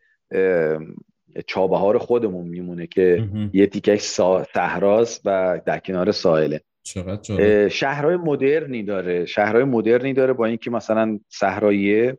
چابهار 1.47 1.97
خودمون 1.97 2.47
میمونه 2.47 2.87
که 2.87 3.29
یه 3.53 3.67
تیکش 3.67 4.01
صحراست 4.53 5.21
و 5.25 5.61
در 5.65 5.79
کنار 5.79 6.11
ساحله. 6.11 6.61
شهرهای 7.69 8.15
مدرنی 8.17 8.83
داره. 8.83 9.25
شهرهای 9.25 9.63
مدرنی 9.63 10.13
داره 10.13 10.33
با 10.33 10.45
اینکه 10.45 10.71
مثلا 10.71 11.19
صحراییه. 11.29 12.17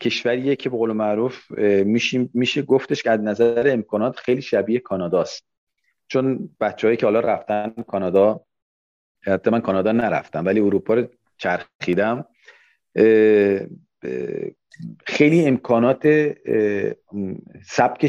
کشوریه 0.00 0.56
که 0.56 0.70
به 0.70 0.76
قول 0.76 0.92
معروف 0.92 1.50
میشه, 1.84 2.28
میشه 2.34 2.62
گفتش 2.62 3.02
که 3.02 3.10
از 3.10 3.20
نظر 3.20 3.70
امکانات 3.72 4.16
خیلی 4.16 4.42
شبیه 4.42 4.78
کاناداست. 4.78 5.46
چون 6.08 6.50
بچههایی 6.60 6.96
که 6.96 7.06
حالا 7.06 7.20
رفتن 7.20 7.74
کانادا 7.86 8.40
حتی 9.22 9.50
من 9.50 9.60
کانادا 9.60 9.92
نرفتم 9.92 10.44
ولی 10.44 10.60
اروپا 10.60 10.94
رو 10.94 11.06
چرخیدم. 11.38 12.24
خیلی 15.06 15.44
امکانات 15.44 16.34
سبک 17.64 18.06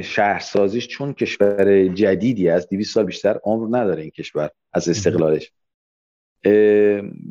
شهرسازیش 0.00 0.88
چون 0.88 1.12
کشور 1.12 1.88
جدیدی 1.88 2.48
از 2.48 2.68
200 2.68 2.94
سال 2.94 3.04
بیشتر 3.04 3.40
عمر 3.44 3.78
نداره 3.78 4.02
این 4.02 4.10
کشور 4.10 4.50
از 4.72 4.88
استقلالش. 4.88 5.52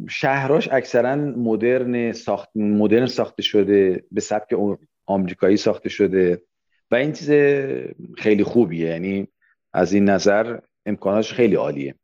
شهراش 0.09 0.69
اکثرا 0.71 1.15
مدرن 1.15 2.11
ساخت 2.11 2.49
مدرن 2.55 3.05
ساخته 3.05 3.41
شده 3.41 4.03
به 4.11 4.21
سبک 4.21 4.55
آمریکایی 5.05 5.57
ساخته 5.57 5.89
شده 5.89 6.41
و 6.91 6.95
این 6.95 7.11
چیز 7.11 7.31
خیلی 8.17 8.43
خوبیه 8.43 8.87
یعنی 8.87 9.27
از 9.73 9.93
این 9.93 10.05
نظر 10.05 10.59
امکاناتش 10.85 11.33
خیلی 11.33 11.55
عالیه. 11.55 11.95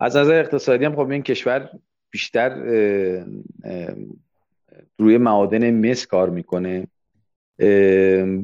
از 0.00 0.16
نظر 0.16 0.40
اقتصادی 0.40 0.84
هم 0.84 0.96
خب 0.96 1.10
این 1.10 1.22
کشور 1.22 1.70
بیشتر 2.10 2.50
روی 4.98 5.18
معادن 5.18 5.90
مس 5.90 6.06
کار 6.06 6.30
می‌کنه. 6.30 6.86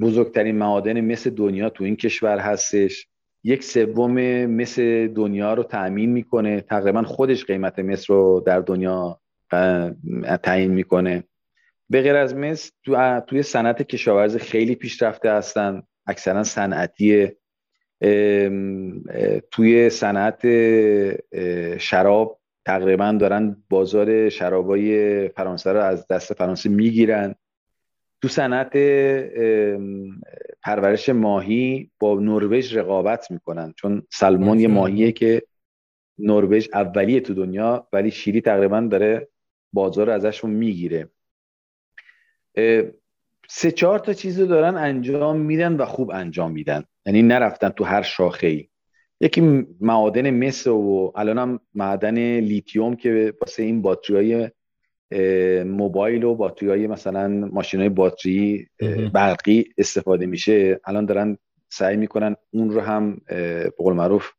بزرگترین 0.01 0.57
معادن 0.57 1.01
مس 1.01 1.27
دنیا 1.27 1.71
تو 1.71 1.85
این 1.85 1.97
کشور 1.97 2.39
هستش. 2.39 3.07
یک 3.45 3.65
سوم 3.65 4.47
مس 4.47 4.79
دنیا 5.15 5.55
رو 5.55 5.63
تأمین 5.63 6.11
می‌کنه. 6.11 6.61
تقریبا 6.61 7.03
خودش 7.03 7.45
قیمت 7.45 7.79
مس 7.79 8.11
رو 8.11 8.43
در 8.47 8.61
دنیا 8.61 9.21
تعیین 10.43 10.71
می‌کنه. 10.71 11.25
به 11.91 12.03
غیر 12.03 12.17
از 12.17 12.35
مس 12.35 12.73
تو 12.85 13.21
توی 13.21 13.43
صنعت 13.43 13.83
کشاورزی 13.83 14.39
خیلی 14.39 14.75
پیشرفته 14.75 15.33
هستن. 15.33 15.83
اکثرا 16.07 16.45
صنعتی 16.45 17.29
توی 19.51 19.91
صنعت 19.91 20.41
شراب 21.79 22.41
تقریبا 22.65 23.17
دارن 23.21 23.57
بازار 23.71 24.29
شرابای 24.29 25.29
فرانسه 25.29 25.73
رو 25.73 25.81
از 25.81 26.07
دست 26.07 26.35
فرانسه 26.35 26.69
می‌گیرن. 26.69 27.35
تو 28.23 28.29
صنعت 28.29 28.77
پرورش 30.63 31.09
ماهی 31.09 31.91
با 31.99 32.21
نروژ 32.21 32.77
رقابت 32.77 33.31
می‌کنن 33.31 33.75
چون 33.77 34.03
سلمون 34.13 34.61
یه 34.61 34.69
ماهیه 34.69 35.13
که 35.13 35.43
نروژ 36.19 36.69
اولیه 36.75 37.21
تو 37.21 37.35
دنیا 37.35 37.89
ولی 37.93 38.11
شیلی 38.11 38.41
تقریبا 38.41 38.81
داره 38.81 39.29
بازار 39.73 40.11
ازشون 40.11 40.51
می‌گیره. 40.51 41.09
سه 43.49 43.71
چهار 43.71 43.99
تا 43.99 44.13
چیز 44.13 44.41
رو 44.41 44.47
دارن 44.47 44.77
انجام 44.77 45.41
میدن 45.41 45.77
و 45.77 45.85
خوب 45.85 46.11
انجام 46.11 46.53
میدن. 46.53 46.85
یعنی 47.07 47.23
نرفتن 47.23 47.69
تو 47.69 47.85
هر 47.85 48.03
شاخه 48.03 48.47
ای 48.47 48.69
یکی 49.23 49.67
معادن 49.81 50.31
مس 50.31 50.67
و 50.67 51.13
الان 51.17 51.39
هم 51.39 51.61
معدن 51.75 52.41
لیتیوم 52.41 52.97
که 52.97 53.35
واسه 53.41 53.63
این 53.63 53.83
باتری 53.83 54.17
های 54.17 54.51
موبایل 55.65 56.25
و 56.25 56.35
باتری 56.35 56.69
های 56.69 56.87
مثلا 56.87 57.29
ماشین 57.29 57.81
های 57.81 57.89
باتری 57.89 58.69
برقی 59.13 59.65
استفاده 59.79 60.27
میشه. 60.27 60.81
الان 60.85 61.07
دارن 61.07 61.39
سعی 61.69 61.97
می‌کنن 61.97 62.37
اون 62.51 62.71
رو 62.71 62.81
هم 62.81 63.21
به 63.27 63.73
قول 63.77 63.95
معروف 63.95 64.31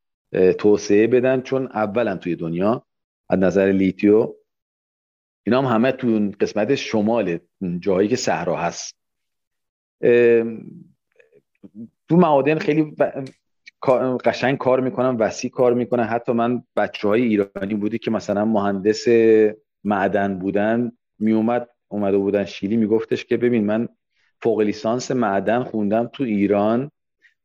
توسعه 0.57 1.07
بدن 1.07 1.41
چون 1.41 1.67
اولا 1.67 2.17
توی 2.17 2.36
دنیا. 2.36 2.86
از 3.29 3.39
نظر 3.39 3.71
لیتیو 3.71 4.34
اینا 5.43 5.61
هم 5.61 5.75
همه 5.75 5.91
تو 5.91 6.31
قسمت 6.39 6.75
شمال 6.75 7.39
جایی 7.79 8.07
که 8.07 8.15
صحرا 8.15 8.57
هست. 8.57 8.95
تو 12.09 12.17
معادن 12.17 12.57
خیلی 12.57 12.95
قشنگ 14.25 14.57
کار 14.57 14.79
می‌کنن 14.79 15.15
وسیع 15.15 15.51
کار 15.51 15.73
می‌کنن 15.73 16.03
حتی 16.03 16.31
من 16.31 16.63
بچه 16.75 17.07
های 17.07 17.21
ایرانی 17.21 17.75
بودی 17.75 17.97
که 17.97 18.11
مثلا 18.11 18.45
مهندس 18.45 19.05
معدن 19.84 20.39
بودن 20.39 20.91
میومد 21.19 21.69
اومده 21.88 22.17
بودن 22.17 22.45
شیلی 22.45 22.77
میگفتش 22.77 23.25
که 23.25 23.38
ببین 23.38 23.65
من 23.65 23.88
فوق 24.41 24.61
لیسانس 24.61 25.11
معدن 25.11 25.63
خوندم 25.63 26.09
تو 26.13 26.23
ایران 26.23 26.91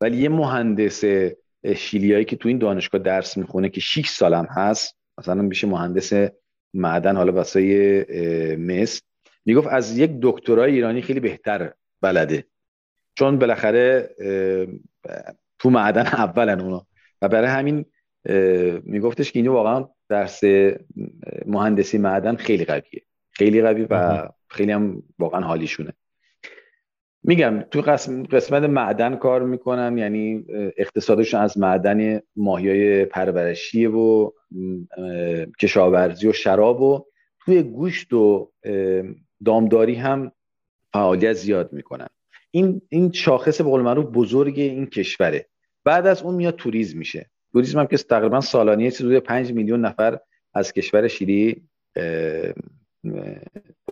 ولی 0.01 0.17
یه 0.17 0.29
مهندس 0.29 1.03
شیلیایی 1.75 2.25
که 2.25 2.35
تو 2.35 2.49
این 2.49 2.57
دانشگاه 2.57 3.01
درس 3.01 3.37
می‌خونه 3.37 3.69
که 3.69 3.81
6 3.81 4.09
سالم 4.09 4.47
هست 4.49 4.97
مثلا 5.17 5.41
میشه 5.41 5.67
مهندس 5.67 6.13
معدن 6.73 7.15
حالا 7.15 7.31
واسه 7.31 8.55
مس. 8.59 9.01
می‌گفت 9.45 9.67
از 9.67 9.97
یک 9.97 10.11
دکترای 10.21 10.71
ایرانی 10.71 11.01
خیلی 11.01 11.19
بهتر 11.19 11.73
بلده. 12.01 12.45
چون 13.15 13.39
بالاخره 13.39 14.09
تو 15.59 15.69
معدن 15.69 16.05
اولن 16.05 16.61
اونا. 16.61 16.87
و 17.21 17.27
برای 17.27 17.47
همین 17.47 17.85
میگفتش 18.83 19.31
که 19.31 19.39
اینو 19.39 19.53
واقعا 19.53 19.87
درس 20.09 20.43
مهندسی 21.45 21.97
معدن 21.97 22.35
خیلی 22.35 22.65
قویه. 22.65 23.03
خیلی 23.31 23.61
قوی 23.61 23.87
و 23.89 24.27
خیلی 24.47 24.71
هم 24.71 25.03
واقعا 25.19 25.41
حالیشونه. 25.41 25.93
میگم 27.23 27.61
تو 27.61 27.81
قسمت 28.31 28.63
معدن 28.63 29.15
کار 29.15 29.43
می‌کنن 29.43 29.97
یعنی 29.97 30.45
اقتصادشون 30.77 31.39
از 31.39 31.57
معدن 31.57 32.21
ماهیای 32.35 33.05
پرورشیه 33.05 33.89
و 33.89 34.31
کشاورزی 35.61 36.27
و 36.27 36.33
شراب 36.33 36.81
و 36.81 37.05
توی 37.45 37.63
گوشت 37.63 38.13
و 38.13 38.51
دامداری 39.45 39.95
هم 39.95 40.31
فعالیت 40.93 41.33
زیاد 41.33 41.73
می‌کنن. 41.73 42.07
این 42.51 42.81
این 42.89 43.11
شاخص 43.11 43.61
به 43.61 43.69
قول 43.69 43.81
معروف 43.81 44.05
بزرگ 44.05 44.59
این 44.59 44.85
کشوره. 44.85 45.48
بعد 45.83 46.07
از 46.07 46.21
اون 46.21 46.35
میاد 46.35 46.55
توریسم 46.55 46.97
میشه. 46.97 47.29
توریسم 47.53 47.79
هم 47.79 47.87
که 47.87 47.97
تقریبا 47.97 48.41
سالانه 48.41 48.91
چیزی 48.91 49.19
5 49.19 49.53
میلیون 49.53 49.85
نفر 49.85 50.19
از 50.53 50.73
کشور 50.73 51.07
شیلی 51.07 51.63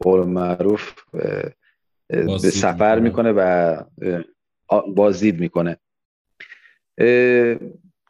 قول 0.02 0.28
معروف 0.28 0.94
به 2.10 2.38
سفر 2.38 3.00
می‌کنه. 3.00 3.32
و 3.32 3.84
بازدید 4.96 5.40
می‌کنه. 5.40 5.78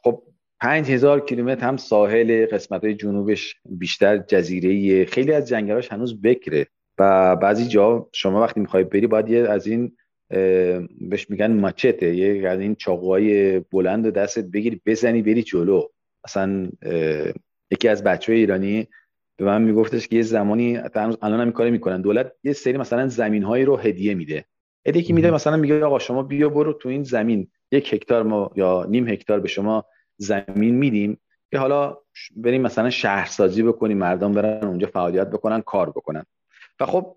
خب 0.04 0.24
پنج 0.62 0.92
هزار 0.92 1.26
کیلومتر 1.26 1.68
هم 1.68 1.78
ساحل 1.78 2.46
قسمت 2.46 2.84
های 2.84 2.96
جنوبش 2.96 3.56
بیشتر 3.66 4.18
جزیره 4.18 5.06
خیلی 5.06 5.34
از 5.34 5.48
جنگلاش 5.48 5.92
هنوز 5.92 6.22
بکره 6.22 6.68
و 7.00 7.36
بعضی 7.36 7.68
جا 7.68 8.10
شما 8.14 8.42
وقتی 8.42 8.60
می‌خوای 8.60 8.84
بری 8.84 9.08
باید 9.08 9.30
یه 9.30 9.50
از 9.50 9.68
این 9.68 9.98
بهش 11.02 11.30
میگن 11.30 11.52
ماچته. 11.52 12.16
یه 12.16 12.50
از 12.50 12.60
این 12.60 12.76
چاقوهای 12.76 13.60
بلند 13.60 14.06
و 14.06 14.12
دستت 14.12 14.46
بگیری 14.46 14.82
بزنی 14.86 15.22
بری 15.22 15.44
جلو. 15.44 15.88
اصلا 16.24 16.70
یکی 17.72 17.88
از 17.88 18.04
بچه 18.04 18.34
ایرانی 18.34 18.88
به 19.38 19.46
من 19.46 19.62
میگفتش 19.62 20.08
که 20.08 20.16
یه 20.16 20.22
زمانی 20.22 20.78
الان 21.22 21.42
هم 21.42 21.52
کاری 21.52 21.72
می‌کنن. 21.72 22.02
دولت 22.02 22.32
یه 22.44 22.54
سری 22.54 22.78
مثلا 22.78 23.08
زمین 23.08 23.44
هایی 23.44 23.66
رو 23.66 23.78
هدیه 23.78 24.14
میده. 24.14 24.46
هدیه 24.88 25.02
که 25.02 25.14
میده 25.14 25.32
مثلا 25.32 25.58
میگه 25.58 25.86
آقا 25.86 26.00
شما 26.00 26.24
بیا 26.24 26.50
برو 26.50 26.74
تو 26.74 26.90
این 26.90 27.04
زمین. 27.04 27.48
یک 27.72 27.94
هکتار 27.94 28.24
ما 28.24 28.52
یا 28.56 28.86
نیم 28.90 29.08
هکتار 29.08 29.40
به 29.40 29.48
شما 29.48 29.86
زمین 30.18 30.76
میدیم 30.76 31.18
که 31.52 31.58
حالا 31.58 31.98
بریم 32.36 32.62
مثلا 32.62 32.90
شهرسازی 32.90 33.64
بکنیم 33.64 33.98
مردم 33.98 34.32
برن 34.32 34.68
اونجا 34.68 34.88
فعالیت 34.88 35.30
بکنن 35.30 35.62
کار 35.62 35.90
بکنن. 35.90 36.26
و 36.80 36.86
خب 36.86 37.16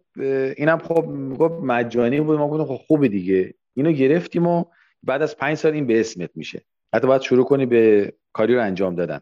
اینم 0.57 0.79
خب 0.79 1.07
گفت 1.39 1.65
مجانی 1.65 2.21
بود 2.21 2.39
ما 2.39 2.49
گفتم 2.49 2.65
خب 2.65 2.83
خوبه 2.87 3.09
دیگه. 3.09 3.55
اینو 3.75 3.93
گرفتیم 3.93 4.47
و 4.47 4.65
بعد 5.03 5.23
از 5.23 5.37
پنج 5.37 5.57
سال 5.57 5.73
این 5.73 5.87
به 5.87 6.01
اسمت 6.01 6.31
میشه. 6.35 6.65
حتی 6.95 7.07
باید 7.07 7.23
شروع 7.23 7.45
کنی 7.45 7.67
به 7.67 8.13
کاری 8.33 8.55
رو 8.55 8.63
انجام 8.63 8.95
دادن. 8.95 9.21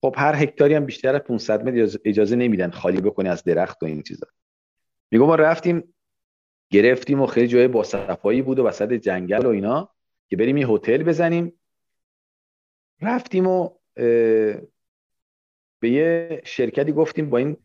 خب 0.00 0.14
هر 0.18 0.34
هکتاری 0.34 0.74
هم 0.74 0.86
بیشتر 0.86 1.14
از 1.14 1.20
500 1.20 1.68
متر 1.68 1.98
اجازه 2.04 2.36
نمیدن 2.36 2.70
خالی 2.70 3.00
بکنی 3.00 3.28
از 3.28 3.44
درخت 3.44 3.82
و 3.82 3.86
این 3.86 4.02
چیزا. 4.02 4.26
میگم 5.10 5.26
ما 5.26 5.34
رفتیم 5.34 5.94
گرفتیم 6.70 7.20
و 7.20 7.26
خیلی 7.26 7.48
جای 7.48 7.68
با 7.68 7.82
صفایی 7.82 8.42
بود 8.42 8.58
و 8.58 8.66
وسط 8.66 8.92
جنگل 8.92 9.46
و 9.46 9.48
اینا 9.48 9.90
که 10.28 10.36
بریم 10.36 10.56
یه 10.56 10.68
هتل 10.68 11.02
بزنیم. 11.02 11.52
رفتیم 13.00 13.46
و 13.46 13.70
به 15.80 15.90
یه 15.90 16.42
شرکتی 16.44 16.92
گفتیم 16.92 17.30
با 17.30 17.38
این 17.38 17.56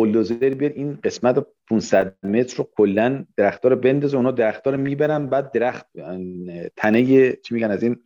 بولدوزر 0.00 0.50
بیاد 0.50 0.72
این 0.72 0.98
قسمت 1.04 1.46
500 1.70 2.16
متر 2.22 2.56
رو 2.56 2.68
کلا 2.76 3.24
درختها 3.36 3.70
رو 3.70 3.76
بندازه 3.76 4.16
اونا 4.16 4.30
درختها 4.30 4.72
رو 4.72 4.80
می‌برن 4.80 5.26
بعد 5.26 5.52
درخت 5.52 5.86
تنه 6.76 7.32
چی 7.32 7.54
میگن 7.54 7.70
از 7.70 7.82
این 7.82 7.96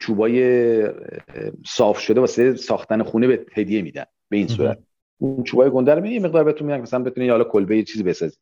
چوبای 0.00 0.88
صاف 1.66 1.98
شده 1.98 2.20
واسه 2.20 2.56
ساختن 2.56 3.02
خونه 3.02 3.26
به 3.26 3.46
هدیه 3.54 3.82
میدن 3.82 4.04
به 4.28 4.36
این 4.36 4.48
صورت. 4.48 4.78
اون 5.18 5.44
چوبای 5.44 5.70
گنده 5.70 5.94
رو 5.94 6.06
یه 6.06 6.20
مقدار 6.20 6.44
بهتون 6.44 6.66
میدن 6.66 6.80
مثلا 6.80 7.02
بتونی 7.02 7.28
حالا 7.28 7.44
کلبه 7.44 7.76
یه 7.76 7.82
چیزی 7.82 8.02
بسازی. 8.02 8.36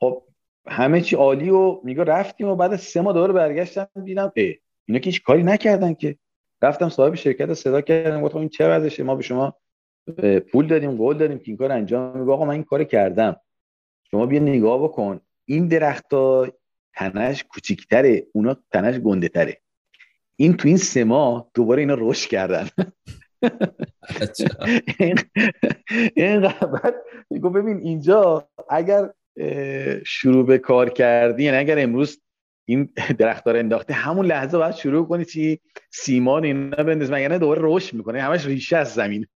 خب 0.00 0.22
همه 0.66 1.00
چی 1.00 1.16
عالی 1.16 1.50
و 1.50 1.80
میگه 1.84 2.04
رفتیم 2.04 2.48
و 2.48 2.56
بعد 2.56 2.76
سه 2.76 3.00
ماه 3.00 3.14
دوباره 3.14 3.32
برگشتم 3.32 3.88
دیدم 4.04 4.32
ای 4.36 4.56
اینا 4.88 4.98
که 4.98 5.10
هیچ 5.10 5.22
کاری 5.22 5.42
نکردن 5.42 5.94
که. 5.94 6.16
رفتم 6.62 6.88
صاحب 6.88 7.14
شرکت 7.14 7.54
صدا 7.54 7.80
کردم 7.80 8.22
گفتم 8.22 8.38
این 8.38 8.48
چه 8.48 8.68
وضعشه؟ 8.68 9.02
ما 9.02 9.14
به 9.14 9.22
شما 9.22 9.56
پول 10.52 10.66
دادیم 10.66 10.96
قول 10.96 11.18
دادیم 11.18 11.38
که 11.38 11.44
این 11.46 11.56
کار 11.56 11.72
انجام 11.72 12.18
میگه 12.18 12.32
آقا 12.32 12.44
من 12.44 12.54
این 12.54 12.64
کار 12.64 12.84
کردم. 12.84 13.36
شما 14.10 14.26
بیا 14.26 14.40
نگاه 14.40 14.82
بکن. 14.82 15.20
این 15.44 15.68
درختها 15.68 16.46
تنش 16.94 17.44
کوچیکتره. 17.44 18.26
اونا 18.32 18.56
تنش 18.72 18.98
گنده 18.98 19.28
تره 19.28 19.60
این 20.36 20.56
تو 20.56 20.68
این 20.68 20.76
سه 20.76 21.04
ماه 21.04 21.50
دوباره 21.54 21.80
اینا 21.80 21.96
رشد 21.98 22.28
کردن. 22.28 22.68
اینقدر 26.16 26.94
میگو 27.30 27.50
ببین 27.50 27.78
اینجا 27.78 28.48
اگر 28.70 29.10
شروع 30.06 30.46
به 30.46 30.58
کار 30.58 30.90
کردی 30.90 31.44
یعنی 31.44 31.56
اگر 31.56 31.78
امروز 31.78 32.20
این 32.64 32.92
درختار 33.18 33.56
انداخته 33.56 33.94
همون 33.94 34.26
لحظه 34.26 34.58
باید 34.58 34.74
شروع 34.74 35.06
کنی 35.06 35.24
چی؟ 35.24 35.60
سیمان 35.90 36.44
اینا 36.44 36.82
بنداز 36.82 37.10
مگر 37.10 37.38
دوباره 37.38 37.60
رشد 37.64 37.94
می‌کنه 37.96 38.22
همش 38.22 38.46
ریشه 38.46 38.76
از 38.76 38.94
زمین. 38.94 39.26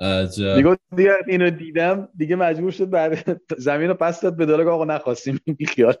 دیگه 0.00 0.76
دیگه 0.96 1.12
اینو 1.28 1.50
دیدم 1.50 2.08
دیگه 2.16 2.36
مجبور 2.36 2.70
شد 2.70 2.90
بعد 2.90 3.40
زمین 3.58 3.88
رو 3.88 3.94
پس 3.94 4.20
داد 4.20 4.36
به 4.36 4.46
دلار 4.46 4.68
آقا 4.68 4.84
نخواستیم 4.84 5.40
خیال. 5.68 5.94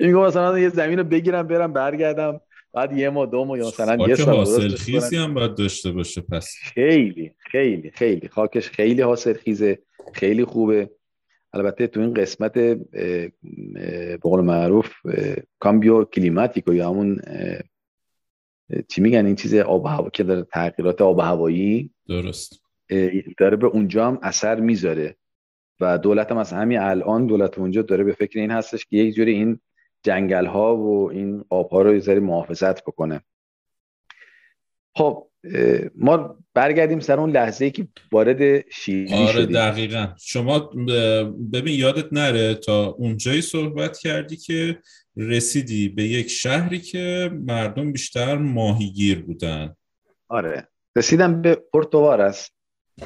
این 0.00 0.14
مثلا 0.14 0.58
یه 0.58 0.68
زمین 0.68 0.98
رو 0.98 1.04
بگیرم 1.04 1.46
برم 1.46 1.72
برگردم 1.72 2.40
بعد 2.74 2.96
یه 2.96 3.10
ماه 3.10 3.26
دو 3.26 3.44
ماه 3.44 3.58
یا 3.58 3.66
مثلا 3.66 4.08
یه 4.08 4.14
سال 4.14 4.36
حاصل 4.36 4.68
خیزی 4.68 5.16
هم 5.16 5.34
باید 5.34 5.54
داشته 5.54 5.92
باشه 5.92 6.20
پس. 6.20 6.54
خیلی 6.62 7.34
خیلی 7.38 7.90
خیلی. 7.90 8.28
خاکش 8.28 8.68
خیلی 8.70 9.02
حاصل 9.02 9.32
خیزه 9.32 9.78
خیلی 10.14 10.44
خوبه. 10.44 10.90
البته 11.52 11.86
تو 11.86 12.00
این 12.00 12.14
قسمت 12.14 12.52
به 12.52 13.32
قول 14.20 14.40
معروف 14.40 14.92
کامبیو 15.58 16.04
کلیماتیکو 16.04 16.74
یا 16.74 16.88
همون 16.88 17.20
چی 18.88 19.00
میگن 19.00 19.26
این 19.26 19.36
چیز 19.36 19.54
آب 19.54 19.86
هوا 19.86 20.10
که 20.10 20.22
داره 20.22 20.42
تغییرات 20.42 21.02
آب 21.02 21.20
هوایی؟ 21.20 21.90
درست. 22.08 22.61
داره 23.38 23.56
به 23.56 23.66
اونجا 23.66 24.06
هم 24.06 24.18
اثر 24.22 24.60
می‌ذاره. 24.60 25.16
و 25.80 25.98
دولت 25.98 26.30
هم 26.30 26.36
از 26.36 26.52
همین 26.52 26.78
الان 26.78 27.26
دولت 27.26 27.58
اونجا 27.58 27.82
داره 27.82 28.04
به 28.04 28.12
فکر 28.12 28.38
این 28.38 28.50
هستش 28.50 28.86
که 28.86 28.96
یک 28.96 29.14
جوری 29.14 29.32
این 29.32 29.60
جنگل 30.02 30.46
ها 30.46 30.76
و 30.76 31.10
این 31.10 31.44
آب 31.50 31.70
ها 31.70 31.82
رو 31.82 31.94
یه 31.94 32.20
محافظت 32.20 32.82
بکنه. 32.84 33.20
خب 34.94 35.28
ما 35.94 36.36
برگردیم 36.54 37.00
سر 37.00 37.20
اون 37.20 37.30
لحظه 37.30 37.64
ای 37.64 37.70
که 37.70 37.88
وارد 38.12 38.70
شیلی 38.70 39.14
آره 39.14 39.32
شدیم. 39.32 39.56
دقیقا. 39.56 40.06
شما 40.18 40.58
ببین 41.52 41.80
یادت 41.80 42.12
نره 42.12 42.54
تا 42.54 42.86
اونجایی 42.86 43.42
صحبت 43.42 43.98
کردی 43.98 44.36
که 44.36 44.78
رسیدی 45.16 45.88
به 45.88 46.02
یک 46.02 46.28
شهری 46.28 46.78
که 46.78 47.30
مردم 47.32 47.92
بیشتر 47.92 48.36
ماهیگیر 48.36 49.22
بودن. 49.22 49.76
آره. 50.28 50.68
رسیدم 50.96 51.42
به 51.42 51.54
پورتوارس 51.54 52.50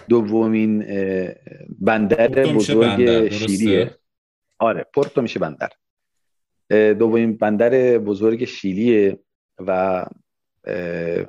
دومین 0.09 0.85
بندر 1.81 2.29
بزرگ 2.29 3.29
شیلیه. 3.29 3.95
آره 4.59 4.87
پورتو 4.95 5.23
میشه 5.23 5.41
بندر. 5.41 5.69
دومین 6.93 7.37
بندر 7.37 7.99
بزرگ 7.99 8.45
شیلیه 8.45 9.19
و 9.59 10.05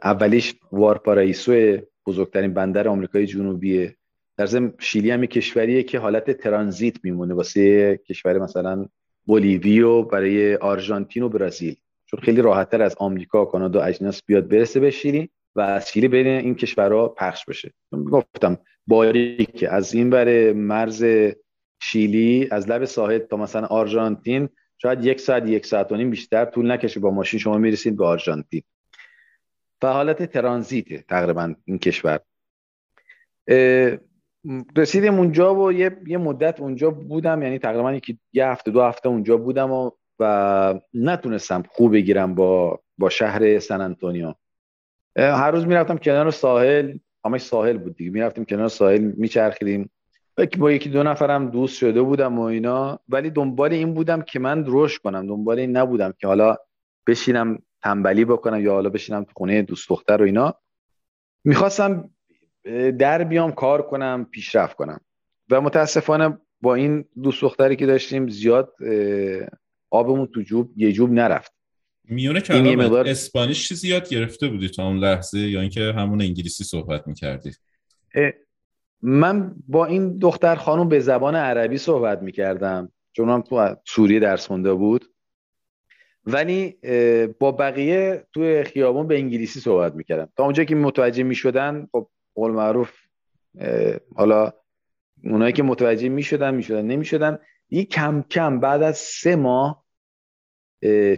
اولیش 0.03 0.55
وارپارایسو 0.71 1.77
بزرگترین 2.05 2.53
بندر 2.53 2.87
آمریکای 2.87 3.25
جنوبیه. 3.25 3.95
در 4.37 4.45
ضمن 4.45 4.73
شیلی 4.79 5.11
هم 5.11 5.25
کشوریه 5.25 5.83
که 5.83 5.99
حالت 5.99 6.31
ترانزیت 6.31 6.95
میمونه. 7.03 7.33
واسه 7.33 7.97
کشور 7.97 8.37
مثلا 8.37 8.85
بولیوی 9.25 9.81
و 9.81 10.03
برای 10.03 10.55
آرژانتین 10.55 11.23
و 11.23 11.29
برزیل 11.29 11.75
چون 12.05 12.19
خیلی 12.19 12.41
راحتتر 12.41 12.81
از 12.81 12.95
آمریکا 12.97 13.45
کانادا 13.45 13.81
اجناس 13.81 14.23
بیاد 14.23 14.47
برسه 14.47 14.79
به 14.79 14.91
شیلی. 14.91 15.29
و 15.57 15.79
شیلی 15.79 16.07
بین 16.07 16.27
این 16.27 16.55
کشورها 16.55 17.07
پخش 17.07 17.45
بشه. 17.45 17.73
گفتم 18.11 18.57
باریک 18.87 19.65
از 19.69 19.93
این 19.93 20.09
بر 20.09 20.53
مرز 20.53 21.05
شیلی 21.81 22.47
از 22.51 22.69
لب 22.69 22.85
ساحل 22.85 23.19
تا 23.19 23.37
مثلا 23.37 23.67
آرژانتین 23.67 24.49
شاید 24.77 25.05
یک 25.05 25.19
ساعت 25.19 25.49
یک 25.49 25.65
ساعت 25.65 25.91
و 25.91 25.95
نیم 25.95 26.09
بیشتر 26.09 26.45
طول 26.45 26.71
نکشه 26.71 26.99
با 26.99 27.11
ماشین. 27.11 27.39
شما 27.39 27.57
می‌رسید 27.57 27.97
به 27.97 28.05
آرژانتین. 28.05 28.61
و 29.81 29.87
حالت 29.87 30.23
ترانزیته 30.23 31.05
تقریبا 31.09 31.55
این 31.65 31.79
کشور. 31.79 32.19
رسیدیم 34.75 35.13
اونجا 35.13 35.55
و 35.55 35.71
یه, 35.71 35.97
یه 36.07 36.17
مدت 36.17 36.59
اونجا 36.59 36.91
بودم. 36.91 37.41
یعنی 37.41 37.59
تقریبا 37.59 37.93
یکی 37.93 38.19
یه 38.33 38.47
هفته 38.47 38.71
دو 38.71 38.81
هفته 38.81 39.09
اونجا 39.09 39.37
بودم 39.37 39.71
و, 39.71 39.91
و 40.19 40.79
نتونستم 40.93 41.63
خوب 41.69 41.93
بگیرم 41.93 42.35
با 42.35 42.81
با 42.97 43.09
شهر 43.09 43.59
سن 43.59 43.81
انتونیو 43.81 44.33
هر 45.17 45.51
روز 45.51 45.67
می‌رفتم 45.67 45.97
کنار 45.97 46.31
ساحل 46.31 46.97
همش 47.25 47.41
ساحل 47.41 47.77
بود 47.77 47.95
دیگه. 47.95 48.11
می‌رفتیم 48.11 48.45
کنار 48.45 48.67
ساحل 48.67 49.01
میچرخیدیم. 49.01 49.89
با 50.57 50.71
یکی 50.71 50.89
دو 50.89 51.03
نفرم 51.03 51.49
دوست 51.49 51.77
شده 51.77 52.01
بودم 52.01 52.39
و 52.39 52.41
اینا. 52.41 52.99
ولی 53.09 53.29
دنبال 53.29 53.73
این 53.73 53.93
بودم 53.93 54.21
که 54.21 54.39
من 54.39 54.63
رشد 54.67 55.01
کنم. 55.01 55.27
دنبال 55.27 55.59
این 55.59 55.77
نبودم 55.77 56.13
که 56.17 56.27
حالا 56.27 56.55
بشینم 57.07 57.59
تنبلی 57.83 58.25
بکنم 58.25 58.61
یا 58.61 58.73
حالا 58.73 58.89
بشینم 58.89 59.23
تو 59.23 59.31
خونه 59.35 59.61
دوست 59.61 59.89
دختر 59.89 60.21
و 60.21 60.25
اینا. 60.25 60.55
می‌خواستم 61.43 62.09
در 62.99 63.23
بیام 63.23 63.51
کار 63.51 63.81
کنم 63.81 64.27
پیشرفت 64.31 64.75
کنم. 64.75 64.99
و 65.49 65.61
متاسفانه 65.61 66.37
با 66.61 66.75
این 66.75 67.05
دوست 67.23 67.41
دختری 67.41 67.75
که 67.75 67.85
داشتیم 67.85 68.29
زیاد 68.29 68.73
آبمون 69.89 70.27
تو 70.27 70.41
جوب 70.41 70.71
یه 70.75 70.91
جوب 70.91 71.11
نرفت. 71.11 71.56
میونه 72.09 72.41
کلام 72.41 72.75
مقدار... 72.75 73.07
اسپانیش 73.07 73.67
چیزی 73.67 73.87
یاد 73.87 74.09
گرفته 74.09 74.47
بودی 74.47 74.69
تا 74.69 74.87
اون 74.87 74.97
لحظه 74.97 75.39
یا 75.39 75.61
اینکه 75.61 75.81
همون 75.81 76.21
انگلیسی 76.21 76.63
صحبت 76.63 77.07
می‌کردی؟ 77.07 77.51
من 79.01 79.55
با 79.67 79.85
این 79.85 80.17
دختر 80.17 80.55
خانم 80.55 80.89
به 80.89 80.99
زبان 80.99 81.35
عربی 81.35 81.77
صحبت 81.77 82.21
می‌کردم 82.21 82.91
چون 83.13 83.29
هم 83.29 83.41
تو 83.41 83.75
سوریه 83.85 84.19
درس 84.19 84.51
مونده 84.51 84.73
بود. 84.73 85.05
ولی 86.25 86.77
با 87.39 87.51
بقیه 87.51 88.27
توی 88.33 88.63
خیابون 88.63 89.07
به 89.07 89.15
انگلیسی 89.17 89.59
صحبت 89.59 89.95
می‌کردم. 89.95 90.29
تا 90.37 90.43
اونجا 90.43 90.63
که 90.63 90.75
متوجه 90.75 91.23
می‌شدن 91.23 91.87
خب 91.91 92.09
قول 92.35 92.51
معروف 92.51 92.91
حالا 94.15 94.53
اونایی 95.23 95.53
که 95.53 95.63
متوجه 95.63 96.09
می‌شدن 96.09 96.55
می‌شدن 96.55 96.85
نمی‌شدن 96.85 97.39
یه 97.69 97.85
کم 97.85 98.25
کم 98.29 98.59
بعد 98.59 98.83
از 98.83 98.97
سه 98.97 99.35
ماه 99.35 99.86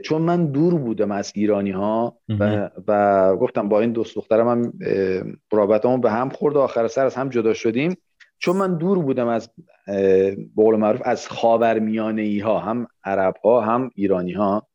چون 0.04 0.22
من 0.22 0.52
دور 0.52 0.76
بودم 0.76 1.12
از 1.12 1.32
ایرانی 1.36 1.72
ها 1.72 2.18
و, 2.40 2.70
و 2.88 3.36
گفتم 3.36 3.70
با 3.70 3.80
این 3.80 3.92
دوست 3.92 4.16
دخترم 4.16 4.48
هم 4.48 4.74
رابطمون 5.52 6.02
به 6.02 6.12
هم 6.12 6.30
خورد 6.30 6.56
و 6.56 6.60
آخر 6.60 6.88
سر 6.88 7.06
از 7.06 7.16
هم 7.16 7.30
جدا 7.30 7.54
شدیم. 7.54 7.98
چون 8.40 8.58
من 8.58 8.78
دور 8.78 9.00
بودم 9.00 9.28
از 9.28 9.50
بقول 10.58 10.76
معروف 10.76 11.02
از 11.06 11.28
خاورمیانه 11.28 12.22
ای 12.22 12.40
ها 12.40 12.60
هم 12.60 12.88
عرب 13.04 13.36
ها 13.44 13.62
هم 13.62 13.92
ایرانی 13.96 14.32
ها 14.32 14.68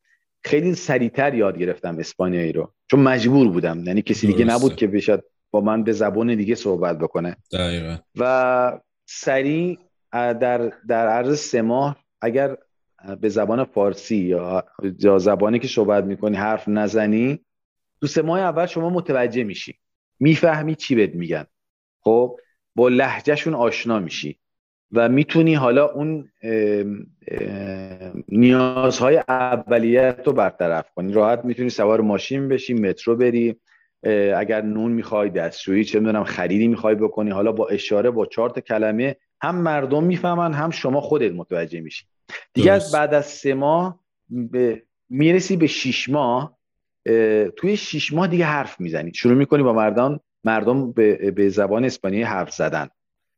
خیلی 0.45 0.75
سریعتر 0.75 1.35
یاد 1.35 1.59
گرفتم 1.59 1.99
اسپانیایی 1.99 2.53
رو. 2.53 2.73
چون 2.91 3.01
مجبور 3.01 3.49
بودم 3.49 3.85
یعنی 3.85 4.03
کسی 4.03 4.27
دیگه 4.27 4.45
نبود 4.45 4.77
که 4.77 4.87
بشد 4.87 5.25
با 5.51 5.61
من 5.61 5.85
به 5.85 5.93
زبان 5.93 6.35
دیگه 6.35 6.55
صحبت 6.55 6.99
بکنه. 6.99 7.37
دقیقا. 7.53 7.97
و 8.19 8.81
سریع 9.07 9.79
در, 10.13 10.73
در 10.89 11.09
عرض 11.09 11.39
سه 11.39 11.63
ماه 11.63 11.97
اگر 12.21 12.57
به 13.21 13.29
زبان 13.29 13.65
فارسی 13.65 14.17
یا, 14.17 14.65
زبانی 15.19 15.59
که 15.59 15.69
صحبت 15.69 16.05
می‌کنی 16.05 16.37
حرف 16.37 16.69
نزنی 16.69 17.41
تو 18.01 18.07
سه 18.07 18.23
ماه 18.23 18.41
اول 18.41 18.67
شما 18.67 18.91
متوجه 18.91 19.45
میشی. 19.45 19.79
می‌فهمی 20.21 20.75
چی 20.75 20.95
بهت 20.95 21.15
میگن. 21.15 21.45
خب 22.01 22.37
با 22.75 22.89
لحجهشون 22.89 23.55
آشنا 23.55 23.99
میشی 23.99 24.39
و 24.93 25.09
می‌تونی 25.09 25.55
حالا 25.55 25.87
اون 25.87 26.29
نیازهای 28.29 29.17
اولیت 29.29 30.21
رو 30.25 30.33
برطرف 30.33 30.91
کنی. 30.95 31.13
راحت 31.13 31.45
می‌تونی 31.45 31.71
سوار 31.71 32.01
ماشین 32.01 32.49
بشی 32.49 32.75
مترو 32.75 33.17
بری. 33.17 33.57
اگر 34.37 34.61
نون 34.63 34.93
می‌خوای 34.93 35.31
دستشویی 35.31 35.85
چه 35.85 36.01
می‌دونم 36.01 36.25
خریدی 36.25 36.69
می‌خوای 36.69 36.95
بکنی. 36.95 37.31
حالا 37.31 37.53
با 37.53 37.69
اشاره 37.69 38.11
با 38.11 38.27
چهار 38.27 38.61
کلمه 38.61 39.17
هم 39.43 39.57
مردم 39.57 40.05
می‌فهمن 40.05 40.53
هم 40.53 40.71
شما 40.71 41.01
خودت 41.01 41.33
متوجه 41.33 41.81
میشی. 41.81 42.07
دیگه 42.55 42.73
از 42.73 42.93
بعد 42.93 43.15
از 43.15 43.27
سه 43.27 43.55
ماه 43.55 44.01
می‌رسی 45.11 45.57
به 45.57 45.67
شیش 45.67 46.09
ماه 46.09 46.59
توی 47.57 47.77
شیش 47.77 48.13
ماه 48.13 48.27
دیگه 48.27 48.45
حرف 48.45 48.81
می‌زنی. 48.81 49.15
شروع 49.15 49.35
می‌کنی 49.35 49.63
با 49.63 49.73
مردم 49.73 50.21
مردم 50.45 50.93
به, 50.93 51.31
به 51.31 51.49
زبان 51.49 51.85
اسپانیایی 51.85 52.25
حرف 52.25 52.53
زدن. 52.53 52.89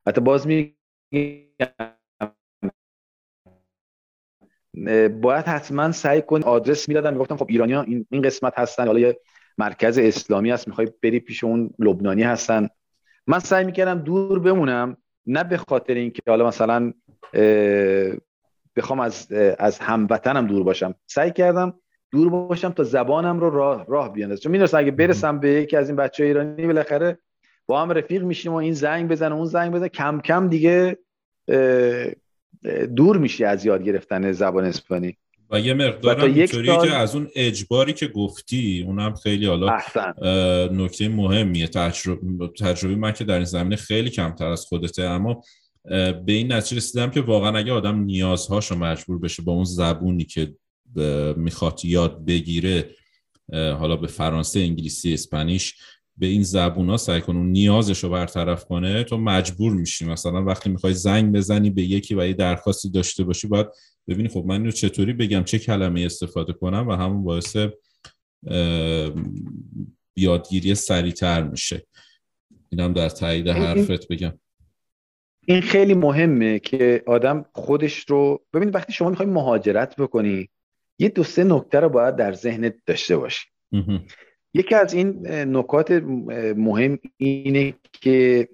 حتی 0.07 0.21
باز 0.21 0.47
می 0.47 0.75
باید 5.21 5.45
حتما 5.45 5.93
سعی 5.93 6.23
کن 6.23 6.43
آدرس 6.43 6.89
می‌دادن. 6.89 7.13
می‌گفتن 7.13 7.37
خب 7.37 7.47
ایرانی 7.49 7.73
ها 7.73 7.83
این, 7.83 8.07
این 8.11 8.23
قسمت 8.23 8.59
هستن. 8.59 8.87
حالا 8.87 8.99
یه 8.99 9.21
مرکز 9.59 9.99
اسلامی 9.99 10.51
هست. 10.51 10.69
می‌خوای 10.69 10.93
بری 11.03 11.21
پیش 11.21 11.45
اون 11.45 11.71
لبنانی 11.79 12.23
هستن. 12.23 12.69
من 13.27 13.39
سعی 13.39 13.65
می‌کردم 13.65 13.99
دور 13.99 14.39
بمونم. 14.39 14.97
نه 15.27 15.45
به 15.45 15.57
خاطر 15.57 15.95
اینکه 15.95 16.23
حالا 16.29 16.47
مثلا 16.49 16.93
بخوام 18.77 19.01
از 19.01 19.33
از 19.59 19.79
هموطنم 19.79 20.47
دور 20.47 20.63
باشم. 20.63 20.95
سعی 21.07 21.31
کردم 21.31 21.75
دور 22.13 22.31
باشم 22.31 22.71
تا 22.73 22.85
زبانم 22.85 23.41
رو 23.41 23.51
راه 23.51 23.87
راه 23.89 24.13
بیاندازم 24.13 24.43
چون 24.43 24.53
می‌دونستم 24.53 24.79
اگه 24.79 24.91
برسم 24.91 25.41
به 25.41 25.49
یکی 25.49 25.77
از 25.77 25.89
این 25.89 25.97
بچه 25.97 26.25
ایرانی 26.25 26.67
بالاخره 26.67 27.19
با 27.67 27.83
هم 27.83 27.91
رفیق 27.91 28.23
میشیم 28.23 28.53
و 28.53 28.57
این 28.57 28.73
زنگ 28.73 29.09
بزنه 29.09 29.35
اون 29.35 29.47
زنگ 29.47 29.73
بزنه 29.73 29.89
کم 29.89 30.21
کم 30.21 30.49
دیگه 30.49 30.99
دور 32.97 33.19
میشی 33.19 33.45
از 33.45 33.67
یاد 33.67 33.83
گرفتن 33.83 34.33
زبان 34.33 34.65
اسپانی. 34.65 35.17
و 35.51 35.61
یه 35.61 35.75
مقدار 35.75 36.25
اینطوری 36.25 36.67
سال... 36.67 36.89
که 36.89 36.95
از 36.95 37.15
اون 37.15 37.29
اجباری 37.37 37.93
که 37.93 38.07
گفتی 38.07 38.85
اونم 38.87 39.15
خیلی 39.15 39.47
حالا 39.47 39.79
نکته 40.69 41.09
مهمیه. 41.09 41.67
تجربه 41.67 42.49
تجربه 42.61 42.97
من 42.97 43.13
که 43.13 43.25
در 43.25 43.35
این 43.35 43.45
زمینه 43.45 43.77
خیلی 43.77 44.11
کمتر 44.11 44.47
از 44.47 44.65
خودته 44.65 45.03
اما 45.03 45.43
به 45.87 46.33
این 46.33 46.53
نتیجه 46.53 46.77
رسیدم 46.77 47.11
که 47.11 47.21
واقعا 47.21 47.59
اگه 47.59 47.73
آدم 47.73 48.01
نیازهاشو 48.01 48.75
مجبور 48.75 49.19
بشه 49.19 49.43
با 49.43 49.53
اون 49.53 49.65
زبونی 49.65 50.25
که 50.25 50.55
می‌خواد 51.37 51.81
یاد 51.85 52.25
بگیره 52.25 52.91
حالا 53.53 53.97
به 53.97 54.07
فرانسه 54.07 54.61
انگلیسی 54.61 55.15
اسپانیش 55.15 55.75
به 56.19 56.27
این 56.27 56.43
زبون 56.43 56.91
ها 56.91 56.97
سعی 56.97 57.21
کن 57.21 57.37
اون 57.37 57.47
نیازش 57.47 58.05
رو 58.05 58.11
برطرف 58.11 58.65
کنه 58.65 59.05
تو 59.05 59.19
مجبور 59.19 59.73
میشی. 59.73 60.05
مثلا 60.05 60.45
وقتی 60.45 60.71
می‌خوای 60.71 60.95
زنگ 60.95 61.33
بزنی 61.33 61.71
به 61.71 61.83
یکی 61.83 62.15
و 62.15 62.27
یه 62.27 62.33
درخواستی 62.33 62.91
داشته 62.91 63.25
باشی 63.25 63.49
باید 63.49 63.67
ببینی 64.09 64.29
خب 64.29 64.45
من 64.47 64.55
اینو 64.55 64.71
چطوری 64.71 65.13
بگم 65.13 65.45
چه 65.45 65.59
کلمه 65.59 66.01
استفاده 66.01 66.53
کنم 66.53 66.89
و 66.89 66.93
همون 66.93 67.25
باعث 67.25 67.57
یادگیری 70.17 70.75
سریعتر 70.75 71.43
میشه. 71.43 71.87
اینم 72.69 72.93
در 72.93 73.09
تایید 73.09 73.49
حرفت 73.49 74.09
بگم. 74.09 74.39
این 75.49 75.61
خیلی 75.61 75.95
مهمه 75.95 76.59
که 76.59 77.03
آدم 77.07 77.45
خودش 77.53 78.05
رو 78.09 78.45
ببینید 78.55 78.75
وقتی 78.75 78.93
شما 78.93 79.11
می‌خوای 79.11 79.29
مهاجرت 79.29 79.97
بکنی 79.97 80.49
یه 80.99 81.09
دو 81.09 81.25
سه 81.25 81.45
نکته 81.45 81.81
رو 81.81 81.89
باید 81.89 82.17
در 82.17 82.33
ذهنت 82.33 82.75
داشته 82.87 83.17
باشی. 83.17 83.47
یکی 84.55 84.75
از 84.75 84.95
این 84.95 85.27
نکات 85.29 85.91
مهم 86.57 86.99
اینه 87.17 87.75
که 87.93 88.49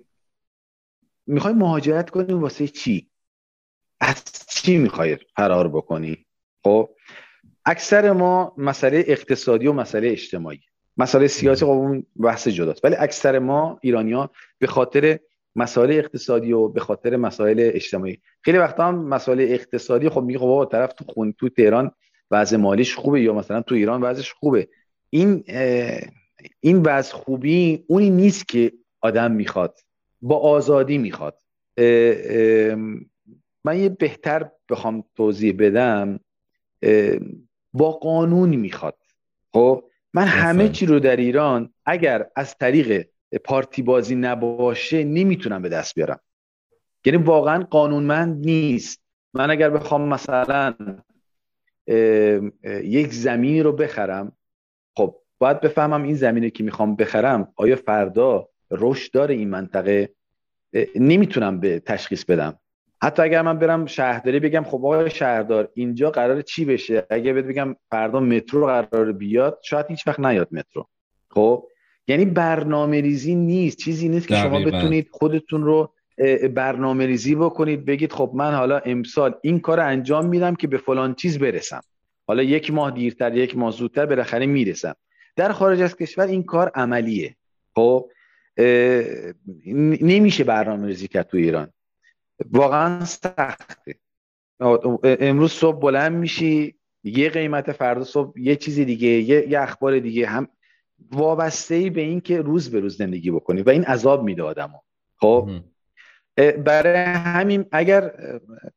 می‌خوای 1.26 1.55
مهاجرت 1.55 2.11
کنی 2.11 2.32
واسه 2.32 2.68
چی؟ 2.68 3.09
از 4.01 4.24
چی 4.49 4.76
می‌خوای 4.76 5.18
فرار 5.36 5.68
بکنی؟ 5.68 6.26
خب 6.64 6.90
اکثر 7.64 8.12
ما 8.12 8.55
مسئله 8.59 9.05
اقتصادی 9.07 9.66
و 9.66 9.72
مسئله 9.72 10.09
اجتماعی 10.09 10.61
مسئله 10.97 11.26
سیاسی 11.26 11.64
خب 11.64 11.70
اون 11.70 12.07
بحث 12.16 12.49
جداست. 12.49 12.84
ولی 12.84 12.97
اکثر 12.99 13.38
ما 13.38 13.78
ایرانی 13.82 14.12
ها 14.12 14.30
به 14.59 14.66
خاطر 14.66 15.18
مسائل 15.57 15.90
اقتصادی 15.90 16.53
و 16.53 16.68
به 16.68 16.80
خاطر 16.80 17.16
مسائل 17.16 17.70
اجتماعی. 17.74 18.20
خیلی 18.42 18.59
وقتا 18.59 18.84
هم 18.84 19.05
مسائل 19.05 19.40
اقتصادی 19.40 20.09
خب 20.09 20.22
میگه 20.22 20.38
خب 20.38 20.68
طرف 20.72 20.92
تو 20.92 21.05
خون 21.05 21.34
تو 21.38 21.48
تهران 21.48 21.90
وضع 22.30 22.57
مالیش 22.57 22.94
خوبه 22.96 23.20
یا 23.20 23.34
مثلا 23.34 23.62
تو 23.62 23.74
ایران 23.74 24.03
وضعش 24.03 24.32
خوبه. 24.32 24.68
این 25.11 25.44
این 26.61 26.82
وضع 26.82 27.12
خوبی 27.12 27.84
اونی 27.88 28.11
نیست 28.11 28.48
که 28.48 28.72
آدم 29.00 29.32
می‌خواد 29.32 29.78
با 30.22 30.38
آزادی 30.38 30.98
می‌خواد. 30.98 31.38
من 33.64 33.78
یه 33.80 33.88
بهتر 33.88 34.50
بخوام 34.70 35.05
توضیح 35.16 35.55
بدم 35.59 36.20
با 37.72 37.92
قانون 37.92 38.48
می‌خواد. 38.48 38.96
خب؟ 39.53 39.84
من 40.14 40.24
همه 40.24 40.68
چی 40.68 40.86
رو 40.86 41.00
در 41.00 41.16
ایران 41.16 41.72
اگر 41.86 42.26
از 42.36 42.59
طریق 42.59 43.07
پارتی 43.39 43.83
بازی 43.83 44.14
نباشه 44.14 45.05
نمی‌تونم 45.05 45.62
به 45.62 45.68
دست 45.68 45.95
بیارم. 45.95 46.20
یعنی 47.05 47.18
واقعا 47.18 47.62
قانونمند 47.62 48.47
نیست. 48.47 49.03
من 49.35 49.51
اگر 49.51 49.70
بخوام 49.70 50.09
مثلا 50.09 50.74
یک 52.66 53.12
زمینی 53.12 53.62
رو 53.62 53.72
بخرم 53.72 54.33
خب 54.97 55.16
باید 55.39 55.61
بفهمم 55.61 56.03
این 56.03 56.14
زمینی 56.14 56.51
که 56.51 56.64
می‌خوام 56.64 56.97
بخرم 56.97 57.53
آیا 57.57 57.76
فردا 57.76 58.49
رشد 58.70 59.12
داره 59.12 59.35
این 59.35 59.51
منطقه؟ 59.51 60.14
نمی‌تونم 60.97 61.61
به 61.61 61.80
تشخیص 61.80 62.24
بدم. 62.24 62.59
حتی 63.03 63.22
اگر 63.22 63.43
من 63.43 63.59
برم 63.59 63.87
شهرداری 63.87 64.41
بگم 64.41 64.64
خب 64.64 64.74
آقای 64.74 65.11
شهردار 65.11 65.68
اینجا 65.74 66.11
قرار 66.11 66.43
چی 66.43 66.64
بشه؟ 66.64 67.07
اگه 67.11 67.33
بهت 67.33 67.45
بگم 67.45 67.76
فردا 67.91 68.20
مترو 68.20 68.66
قرار 68.66 69.12
بیاد 69.12 69.59
شاید 69.62 69.87
هیچ 69.87 70.07
وقت 70.07 70.20
نیاد 70.20 70.49
مترو. 70.53 70.89
خب؟ 71.30 71.68
یعنی 72.09 72.24
برنامه 72.24 73.00
ریزی 73.00 73.34
نیست. 73.34 73.76
چیزی 73.76 74.09
نیست 74.09 74.28
که 74.28 74.36
شما 74.36 74.61
بتونید 74.61 75.09
خودتون 75.11 75.64
رو 75.64 75.92
برنامه 76.55 77.07
ریزی 77.07 77.34
بکنید 77.34 77.84
بگید 77.84 78.12
خب 78.12 78.32
من 78.34 78.55
حالا 78.55 78.78
امسال 78.78 79.34
این 79.42 79.61
کار 79.61 79.80
انجام 79.80 80.26
میدم 80.26 80.55
که 80.55 80.66
به 80.66 80.78
فلان 80.78 81.14
چیز 81.14 81.38
برسم. 81.38 81.80
حالا 82.26 82.42
یک 82.42 82.72
ماه 82.72 82.90
دیرتر 82.90 83.36
یک 83.36 83.57
ماه 83.57 83.72
زودتر 83.72 84.07
بالاخره 84.07 84.46
می‌رسم. 84.46 84.94
در 85.36 85.53
خارج 85.53 85.80
از 85.80 85.96
کشور 85.96 86.26
این 86.26 86.42
کار 86.42 86.70
عملیه. 86.74 87.36
خب 87.74 88.11
نمیشه 90.00 90.44
برنامه 90.44 90.86
ریزی 90.86 91.09
کرد 91.09 91.26
تو 91.26 91.36
ایران. 91.36 91.72
واقعا 92.50 93.05
سخته. 93.05 93.94
امروز 95.05 95.53
صبح 95.53 95.80
بلند 95.80 96.12
میشی 96.12 96.74
یه 97.05 97.28
قیمت 97.28 97.72
فردا 97.72 98.05
صبح 98.05 98.40
یه 98.40 98.57
چیزی 98.57 98.84
دیگه 98.84 99.09
یه, 99.09 99.48
یه 99.48 99.61
اخبار 99.61 99.98
دیگه 99.98 100.26
هم 100.26 100.48
وابسته 101.11 101.74
ای 101.74 101.90
به 101.90 102.00
این 102.00 102.20
که 102.20 102.40
روز 102.42 102.70
به 102.70 102.80
روز 102.80 102.96
زندگی 102.96 103.30
بکنی 103.30 103.62
و 103.62 103.70
این 103.70 103.84
عذاب 103.84 104.22
میده 104.22 104.42
آدمو. 104.42 104.78
خب؟ 105.16 105.50
برای 106.64 106.96
همین 107.05 107.64
اگر 107.72 108.12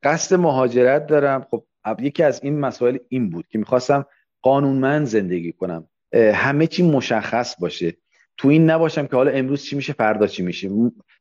قصد 0.03 0.35
مهاجرت 0.35 1.07
دارم 1.07 1.47
خب 1.51 1.65
یکی 1.99 2.23
از 2.23 2.43
این 2.43 2.59
مسائل 2.59 2.97
این 3.09 3.29
بود 3.29 3.47
که 3.47 3.57
می‌خواستم 3.57 4.05
قانونمند 4.41 5.05
زندگی 5.05 5.51
کنم. 5.51 5.87
همه 6.13 6.67
چی 6.67 6.83
مشخص 6.83 7.55
باشه. 7.59 7.97
تو 8.37 8.47
این 8.47 8.69
نباشم 8.69 9.07
که 9.07 9.15
حالا 9.15 9.31
امروز 9.31 9.63
چی 9.63 9.75
میشه 9.75 9.93
فردا 9.93 10.27
چی 10.27 10.43
میشه. 10.43 10.69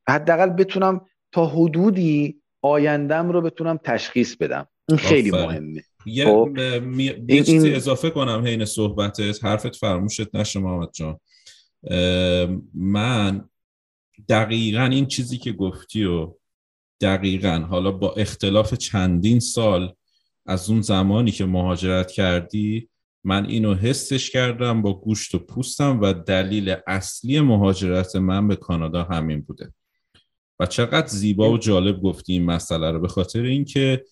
حداقل 0.08 0.48
بتونم 0.50 1.06
تا 1.32 1.46
حدودی 1.46 2.42
آیندم 2.62 3.30
رو 3.30 3.40
بتونم 3.40 3.80
تشخیص 3.84 4.36
بدم. 4.36 4.68
این 4.88 4.98
خیلی 4.98 5.30
مهمه. 5.30 5.82
یه, 6.06 6.24
خب، 6.24 6.58
یه 7.28 7.42
چیزی 7.42 7.74
اضافه 7.74 8.10
کنم 8.10 8.42
حین 8.46 8.64
صحبتت. 8.64 9.44
حرفت 9.44 9.76
فرموشت 9.76 10.34
نشه 10.34 10.60
محمد 10.60 10.90
جان. 10.92 11.20
من 12.74 13.48
دقیقا 14.28 14.84
این 14.84 15.06
چیزی 15.06 15.38
که 15.38 15.52
گفتی 15.52 16.04
و 16.04 16.34
دقیقا 17.00 17.66
حالا 17.70 17.90
با 17.90 18.12
اختلاف 18.12 18.74
چندین 18.74 19.40
سال 19.40 19.94
از 20.46 20.70
اون 20.70 20.80
زمانی 20.80 21.30
که 21.30 21.44
مهاجرت 21.44 22.10
کردی 22.10 22.88
من 23.24 23.46
اینو 23.46 23.74
حسش 23.74 24.30
کردم 24.30 24.82
با 24.82 24.92
گوشت 25.00 25.34
و 25.34 25.38
پوستم 25.38 26.00
و 26.00 26.12
دلیل 26.12 26.76
اصلی 26.86 27.40
مهاجرت 27.40 28.16
من 28.16 28.48
به 28.48 28.56
کانادا 28.56 29.04
همین 29.04 29.40
بوده. 29.40 29.74
و 30.60 30.66
چقدر 30.66 31.06
زیبا 31.06 31.50
و 31.50 31.58
جالب 31.58 32.02
گفتی 32.02 32.32
این 32.32 32.44
مسئله 32.44 32.90
رو 32.90 33.00
به 33.00 33.08
خاطر 33.08 33.42
اینکه 33.42 34.04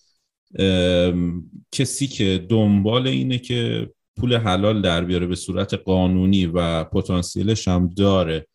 کسی 1.71 2.07
که 2.07 2.45
دنبال 2.49 3.07
اینه 3.07 3.37
که 3.37 3.89
پول 4.17 4.37
حلال 4.37 4.81
در 4.81 5.03
بیاره 5.03 5.27
به 5.27 5.35
صورت 5.35 5.73
قانونی 5.73 6.45
و 6.45 6.83
پتانسیلش 6.83 7.67
هم 7.67 7.87
داره 7.87 8.47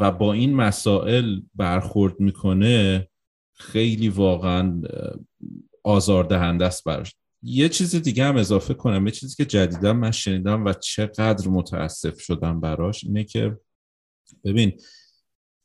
و 0.00 0.10
با 0.10 0.32
این 0.32 0.54
مسائل 0.54 1.40
برخورد 1.54 2.20
می‌کنه 2.20 3.08
خیلی 3.54 4.08
واقعا 4.08 4.82
آزاردهنده 5.84 6.66
است 6.66 6.84
براش. 6.84 7.14
یه 7.42 7.68
چیز 7.68 7.96
دیگه 7.96 8.24
هم 8.24 8.36
اضافه 8.36 8.74
کنم. 8.74 9.06
یه 9.06 9.12
چیزی 9.12 9.36
که 9.36 9.44
جدیدا 9.44 9.92
من 9.92 10.10
شنیدم 10.10 10.64
و 10.64 10.72
چقدر 10.72 11.48
متاسف 11.48 12.20
شدم 12.20 12.60
براش 12.60 13.04
اینه 13.04 13.24
که 13.24 13.56
ببین 14.44 14.72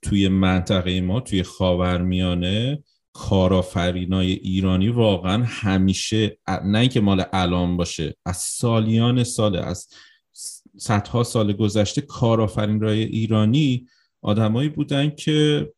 توی 0.01 0.27
منطقه 0.27 1.01
ما 1.01 1.19
توی 1.19 1.43
خاورمیانه 1.43 2.83
کارآفرینای 3.17 4.31
ایرانی 4.31 4.89
واقعا 4.89 5.43
همیشه 5.43 6.37
نه 6.63 6.79
اینکه 6.79 7.01
مال 7.01 7.23
الان 7.33 7.77
باشه 7.77 8.15
از 8.25 8.37
سالیان 8.37 9.23
سال 9.23 9.55
از 9.55 9.87
صدها 10.77 11.23
سال 11.23 11.53
گذشته 11.53 12.01
کارآفرینای 12.01 13.03
ایرانی 13.03 13.87
آدمایی 14.21 14.69
بودن 14.69 15.09
که 15.09 15.69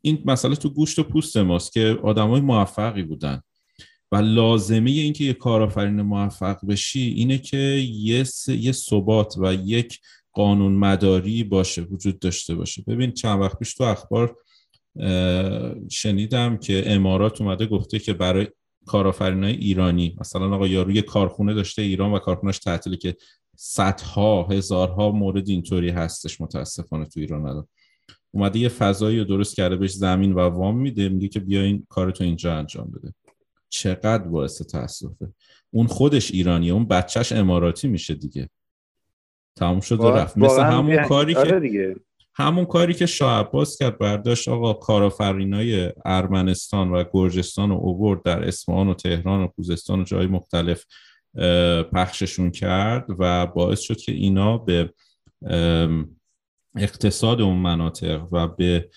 این 0.00 0.22
مسئله 0.24 0.56
تو 0.56 0.68
گوشت 0.68 0.98
و 0.98 1.02
پوست 1.02 1.36
ماست 1.36 1.72
که 1.72 1.98
آدمای 2.02 2.40
موفقی 2.40 3.02
بودن. 3.02 3.40
و 4.12 4.16
لازمه 4.16 4.90
اینکه 4.90 5.24
یه 5.24 5.32
کارآفرین 5.32 6.02
موفق 6.02 6.66
بشی 6.66 7.02
اینه 7.02 7.38
که 7.38 7.56
یه, 7.56 8.24
یه 8.48 8.72
ثبات 8.72 9.34
و 9.38 9.54
یک 9.54 10.00
قانون 10.32 10.72
مداری 10.72 11.44
باشه 11.44 11.82
وجود 11.82 12.18
داشته 12.18 12.54
باشه. 12.54 12.82
ببین 12.86 13.12
چند 13.12 13.40
وقت 13.40 13.58
پیش 13.58 13.74
تو 13.74 13.84
اخبار 13.84 14.36
شنیدم 15.90 16.56
که 16.56 16.82
امارات 16.86 17.40
اومده 17.40 17.66
گفته 17.66 17.98
که 17.98 18.12
برای 18.12 18.48
کارآفرینای 18.86 19.52
ایرانی 19.52 20.16
مثلا 20.20 20.54
آقا 20.54 20.66
یارو 20.66 20.92
یه 20.92 21.02
کارخونه 21.02 21.54
داشته 21.54 21.82
ایران 21.82 22.12
و 22.12 22.18
کارخونهش 22.18 22.58
تعطیله 22.58 22.96
که 22.96 23.16
صدها 23.56 24.42
هزارها 24.42 25.12
مورد 25.12 25.48
اینطوری 25.48 25.90
هستش 25.90 26.40
متاسفانه 26.40 27.04
تو 27.04 27.20
ایران 27.20 27.46
الان. 27.46 27.68
اومده 28.30 28.58
یه 28.58 28.68
فضایی 28.68 29.18
رو 29.18 29.24
درست 29.24 29.56
کرده 29.56 29.76
بهش 29.76 29.92
زمین 29.92 30.32
و 30.32 30.40
وام 30.40 30.78
میده 30.78 31.08
میگه 31.08 31.28
که 31.28 31.40
بیا 31.40 31.62
این 31.62 31.86
کارتو 31.88 32.24
اینجا 32.24 32.54
انجام 32.54 32.90
بده. 32.90 33.14
چقدر 33.68 34.24
باعث 34.28 34.62
تاسفه. 34.62 35.32
اون 35.70 35.86
خودش 35.86 36.30
ایرانیه 36.30 36.72
اون 36.72 36.84
بچهش 36.84 37.32
اماراتی 37.32 37.88
میشه 37.88 38.14
دیگه. 38.14 38.48
تموم 39.56 39.80
شد 39.80 40.00
و 40.00 40.10
رفت. 40.10 40.38
مثل 40.38 40.62
همون 40.62 41.02
کاری 41.08 41.34
آره 41.34 41.50
که 41.50 41.60
دیگه. 41.60 41.96
همون 42.36 42.64
کاری 42.64 42.94
که 42.94 43.06
شاه 43.06 43.40
عباس 43.40 43.78
کرد 43.78 43.98
برداشت 43.98 44.48
آقا 44.48 44.72
کارآفرینای 44.72 45.92
ارمنستان 46.04 46.90
و 46.90 47.04
گرجستان 47.12 47.70
و 47.70 47.74
اوورد 47.74 48.22
در 48.22 48.48
اصفهان 48.48 48.88
و 48.88 48.94
تهران 48.94 49.40
و 49.40 49.48
خوزستان 49.48 50.00
و 50.00 50.04
جای 50.04 50.26
مختلف 50.26 50.84
پخششون 51.92 52.50
کرد 52.50 53.06
و 53.18 53.46
باعث 53.46 53.80
شد 53.80 53.96
که 53.96 54.12
اینا 54.12 54.58
به 54.58 54.90
اقتصاد 56.76 57.40
اون 57.40 57.56
مناطق 57.56 58.26
و 58.32 58.48
به 58.48 58.90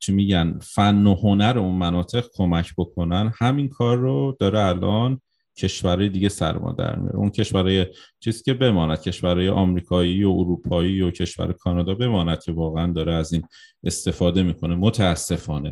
چی 0.00 0.12
میگن 0.12 0.58
فن 0.62 1.06
و 1.06 1.14
هنر 1.14 1.58
اون 1.58 1.74
مناطق 1.74 2.26
کمک 2.34 2.74
بکنن. 2.78 3.32
همین 3.38 3.68
کار 3.68 3.96
رو 3.96 4.36
داره 4.40 4.60
الان 4.60 5.20
کشورهای 5.56 6.08
دیگه 6.08 6.28
سرما 6.28 6.72
در 6.72 6.96
میاره. 6.96 7.16
اون 7.16 7.30
کشورهای 7.30 7.86
چیزی 8.20 8.42
که 8.42 8.54
بماند 8.54 9.00
کشورهای 9.00 9.48
آمریکایی 9.48 10.24
و 10.24 10.30
اروپایی 10.30 11.00
و 11.00 11.10
کشور 11.10 11.52
کانادا 11.52 11.94
بماند 11.94 12.42
که 12.42 12.52
واقعا 12.52 12.92
داره 12.92 13.14
از 13.14 13.32
این 13.32 13.42
استفاده 13.84 14.42
می‌کنه. 14.42 14.74
متاسفانه. 14.74 15.70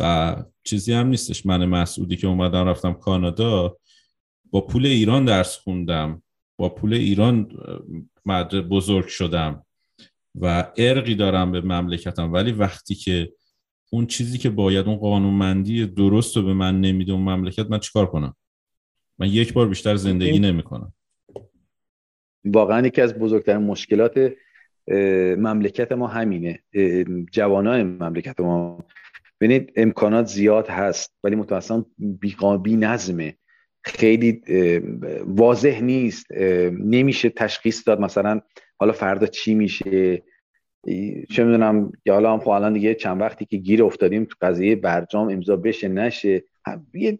و 0.00 0.36
چیزی 0.64 0.92
هم 0.92 1.06
نیستش. 1.06 1.46
من 1.46 1.64
مسعودی 1.64 2.16
که 2.16 2.26
اومدم 2.26 2.64
رفتم 2.64 2.92
کانادا 2.92 3.76
با 4.50 4.60
پول 4.60 4.86
ایران 4.86 5.24
درس 5.24 5.56
خوندم. 5.56 6.22
با 6.58 6.68
پول 6.68 6.94
ایران 6.94 7.48
بزرگ 8.70 9.06
شدم 9.06 9.62
و 10.40 10.72
ارقی 10.76 11.14
دارم 11.14 11.52
به 11.52 11.60
مملکتم. 11.60 12.32
ولی 12.32 12.52
وقتی 12.52 12.94
که 12.94 13.32
اون 13.90 14.06
چیزی 14.06 14.38
که 14.38 14.50
باید 14.50 14.86
اون 14.86 14.96
قانونمندی 14.96 15.86
درست 15.86 16.36
رو 16.36 16.42
به 16.42 16.54
من 16.54 16.80
نمیده 16.80 17.12
اون 17.12 17.22
مملکت 17.22 17.70
من 17.70 17.78
چیکار 17.78 18.06
کنم؟ 18.06 18.34
من 19.18 19.28
یک 19.28 19.52
بار 19.52 19.68
بیشتر 19.68 19.96
زندگی 19.96 20.38
نمی 20.38 20.62
کنم 20.62 20.92
واقعا 22.44 22.86
یکی 22.86 23.00
از 23.00 23.18
بزرگترین 23.18 23.62
مشکلات 23.62 24.32
مملکت 25.38 25.92
ما 25.92 26.06
همینه. 26.06 26.58
جوانای 27.32 27.82
مملکت 27.82 28.40
ما. 28.40 28.84
ببینید 29.40 29.72
امکانات 29.76 30.26
زیاد 30.26 30.68
هست 30.68 31.18
ولی 31.24 31.36
متاسفانه 31.36 32.58
بی 32.62 32.76
نظمه. 32.76 33.36
خیلی 33.84 34.42
واضح 35.26 35.80
نیست. 35.80 36.32
نمیشه 36.72 37.28
تشخیص 37.28 37.88
داد 37.88 38.00
مثلا 38.00 38.40
حالا 38.78 38.92
فردا 38.92 39.26
چی 39.26 39.54
میشه. 39.54 40.22
چه 41.30 41.44
می‌دونم 41.44 41.92
یا 42.06 42.14
حالا 42.14 42.32
هم 42.32 42.40
خب 42.40 42.48
الان 42.48 42.72
دیگه 42.72 42.94
چند 42.94 43.20
وقتی 43.20 43.44
که 43.44 43.56
گیر 43.56 43.84
افتادیم 43.84 44.24
تو 44.24 44.34
قضیه 44.40 44.76
برجام 44.76 45.28
امضا 45.28 45.56
بشه 45.56 45.88
نشه. 45.88 46.44
یه 46.94 47.18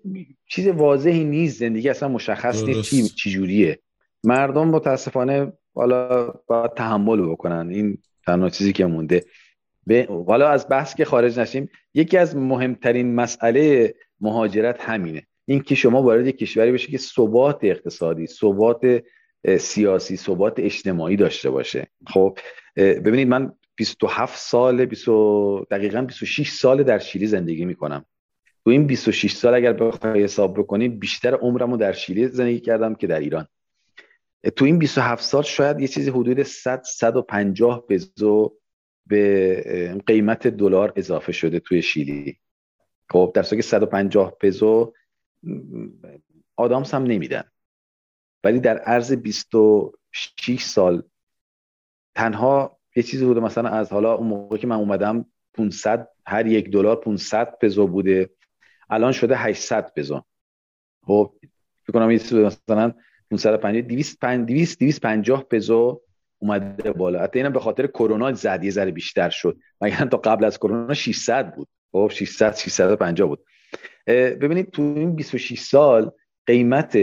چیز 0.49 0.67
واضحی 0.67 1.25
نیست 1.25 1.59
زندگی 1.59 1.89
اصلا 1.89 2.09
مشخص 2.09 2.63
نیست 2.63 2.83
چی 2.83 3.03
چی 3.03 3.31
جوریه 3.31 3.79
مردم 4.25 4.69
متاسفانه 4.69 5.53
حالا 5.75 6.27
باید 6.47 6.75
تحمل 6.75 7.31
بکنن. 7.31 7.71
این 7.71 7.99
تنها 8.27 8.51
چیزی 8.51 8.73
که 8.73 8.87
مونده. 8.87 9.25
حالا 10.09 10.49
از 10.49 10.69
بحث 10.71 10.95
که 10.95 11.05
خارج 11.05 11.39
نشیم 11.39 11.69
یکی 11.95 12.19
از 12.19 12.37
مهمترین 12.37 13.15
مسئله 13.15 13.95
مهاجرت 14.21 14.81
همینه. 14.81 15.27
اینکه 15.47 15.75
شما 15.75 16.03
وارد 16.03 16.27
یک 16.27 16.39
کشوری 16.39 16.73
بشه 16.73 16.89
که 16.89 16.99
ثبات 16.99 17.59
اقتصادی 17.63 18.27
ثبات 18.27 19.03
سیاسی 19.59 20.17
ثبات 20.17 20.55
اجتماعی 20.61 21.17
داشته 21.17 21.51
باشه. 21.51 21.87
خب 22.07 22.39
ببینید 22.77 23.29
من 23.29 23.53
27 23.77 24.39
سال 24.39 24.85
20 24.85 25.09
دقیقا 25.71 26.03
26 26.03 26.51
سال 26.51 26.83
در 26.83 26.99
شیلی 26.99 27.27
زندگی 27.27 27.65
می‌کنم. 27.65 28.05
تو 28.67 28.71
این 28.71 28.87
26 28.87 29.33
سال 29.33 29.55
اگر 29.55 29.73
بخوای 29.73 30.25
حساب 30.25 30.59
بکنیم 30.59 30.99
بیشتر 30.99 31.35
عمرمو 31.35 31.77
در 31.77 31.93
شیلی 31.93 32.29
زندگی 32.29 32.61
کردم 32.61 32.95
که 32.95 33.07
در 33.07 33.21
ایران. 33.21 33.49
تو 34.57 34.65
این 34.65 34.79
27 34.79 35.25
سال 35.25 35.43
شاید 35.43 35.81
یه 35.81 35.89
چیزی 35.89 36.11
حدود 36.11 36.43
100 36.43 36.83
150 36.83 37.87
پزو 37.87 38.59
به 39.07 40.03
قیمت 40.07 40.47
دلار 40.49 40.93
اضافه 40.97 41.33
شده 41.33 41.61
توی 41.61 41.83
شیلی. 41.83 42.39
خب 43.11 43.33
در 43.35 43.43
که 43.43 43.63
150 43.63 44.37
پزو 44.41 44.93
آدامس 46.57 46.95
هم 46.95 47.03
نمیدن. 47.03 47.45
ولی 48.45 48.61
در 48.61 48.79
عرض 48.79 49.13
26 49.13 50.63
سال 50.63 51.03
تنها 52.15 52.79
یه 52.97 53.03
چیزی 53.03 53.25
بوده 53.25 53.41
مثلا 53.41 53.69
از 53.69 53.93
حالا 53.93 54.15
اون 54.15 54.27
موقع 54.27 54.57
که 54.57 54.67
من 54.67 54.77
اومدم 54.77 55.27
500 55.55 56.09
هر 56.27 56.47
یک 56.47 56.71
دلار 56.71 56.97
500 56.97 57.59
پزو 57.61 57.87
بوده. 57.87 58.36
الان 58.91 59.13
شده 59.13 59.37
800 59.37 59.93
پزو 59.97 60.23
خب 61.07 61.35
فکر 61.87 61.93
کنم 61.93 62.09
مثلا 62.47 62.95
550 63.31 63.83
200 63.83 64.79
250 64.79 65.43
پزو 65.43 66.03
اومده 66.39 66.93
بالا. 66.93 67.23
حتی 67.23 67.39
اینم 67.39 67.53
به 67.53 67.61
خاطر 67.61 67.87
کرونا 67.87 68.33
زد 68.33 68.65
یه 68.65 68.71
ذره 68.71 68.91
بیشتر 68.91 69.31
شد. 69.31 69.59
مگر 69.81 70.07
تا 70.07 70.17
قبل 70.17 70.45
از 70.45 70.59
کرونا 70.59 70.95
600 70.95 71.55
بود. 71.55 71.69
خب 71.93 72.11
600 72.13 72.55
650 72.57 73.29
بود. 73.29 73.45
ببینید 74.07 74.71
تو 74.71 74.83
این 74.83 75.17
26 75.17 75.61
سال 75.61 76.11
قیمت 76.47 76.99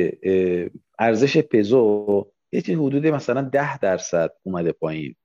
ارزش 1.00 1.38
پزو 1.38 2.32
یه 2.52 2.62
حدود 2.62 3.08
مثلا 3.08 3.42
10 3.42 3.78
درصد 3.78 4.32
اومده 4.44 4.72
پایین. 4.72 5.16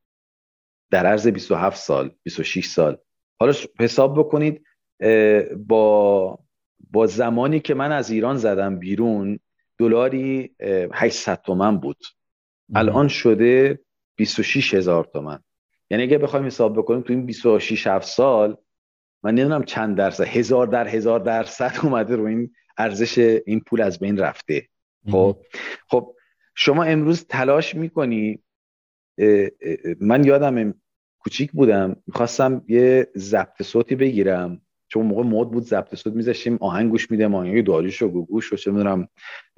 در 0.90 1.06
عرض 1.06 1.28
27 1.28 1.76
سال 1.76 2.14
26 2.22 2.66
سال. 2.66 2.98
حالا 3.40 3.52
حساب 3.80 4.18
بکنید 4.18 4.64
با 5.66 6.38
با 6.90 7.06
زمانی 7.06 7.60
که 7.60 7.74
من 7.74 7.92
از 7.92 8.10
ایران 8.10 8.36
زدم 8.36 8.78
بیرون 8.78 9.38
دلاری 9.78 10.54
800 10.92 11.42
تومن 11.42 11.78
بود. 11.78 12.04
الان 12.74 13.08
شده 13.08 13.80
26 14.16 14.74
هزار 14.74 15.04
تومن. 15.04 15.38
یعنی 15.90 16.02
اگه 16.02 16.18
بخوایم 16.18 16.46
حساب 16.46 16.78
بکنیم 16.78 17.00
تو 17.02 17.12
این 17.12 17.26
26 17.26 17.86
7 17.86 18.08
سال 18.08 18.56
من 19.22 19.34
نمی‌دونم 19.34 19.64
چند 19.64 19.96
درصد 19.96 20.24
هزار 20.24 20.66
در 20.66 20.88
هزار 20.88 21.20
درصد 21.20 21.72
اومده 21.82 22.16
رو 22.16 22.24
این 22.24 22.50
ارزش 22.78 23.18
این 23.18 23.60
پول 23.60 23.80
از 23.80 23.98
بین 23.98 24.18
رفته. 24.18 24.68
خب؟ 25.10 25.36
خب 25.88 26.14
شما 26.54 26.84
امروز 26.84 27.26
تلاش 27.26 27.74
می‌کنی 27.74 28.42
من 30.00 30.24
یادم 30.24 30.74
کوچیک 31.18 31.52
بودم 31.52 31.96
می‌خواستم 32.06 32.64
یه 32.68 33.08
ضبط 33.16 33.62
صوتی 33.62 33.94
بگیرم. 33.96 34.60
چون 34.88 35.06
موقع 35.06 35.22
مود 35.22 35.50
بود 35.50 35.62
ضبط 35.62 35.94
صوت 35.94 36.12
میذاشتیم 36.14 36.58
آهنگ 36.60 36.90
گوش 36.90 37.10
میدم 37.10 37.34
آهنگ 37.34 37.66
داریوش 37.66 38.02
و 38.02 38.08
گوگوش 38.08 38.52
و 38.52 38.56
چه 38.56 38.70
می‌دونم 38.70 39.08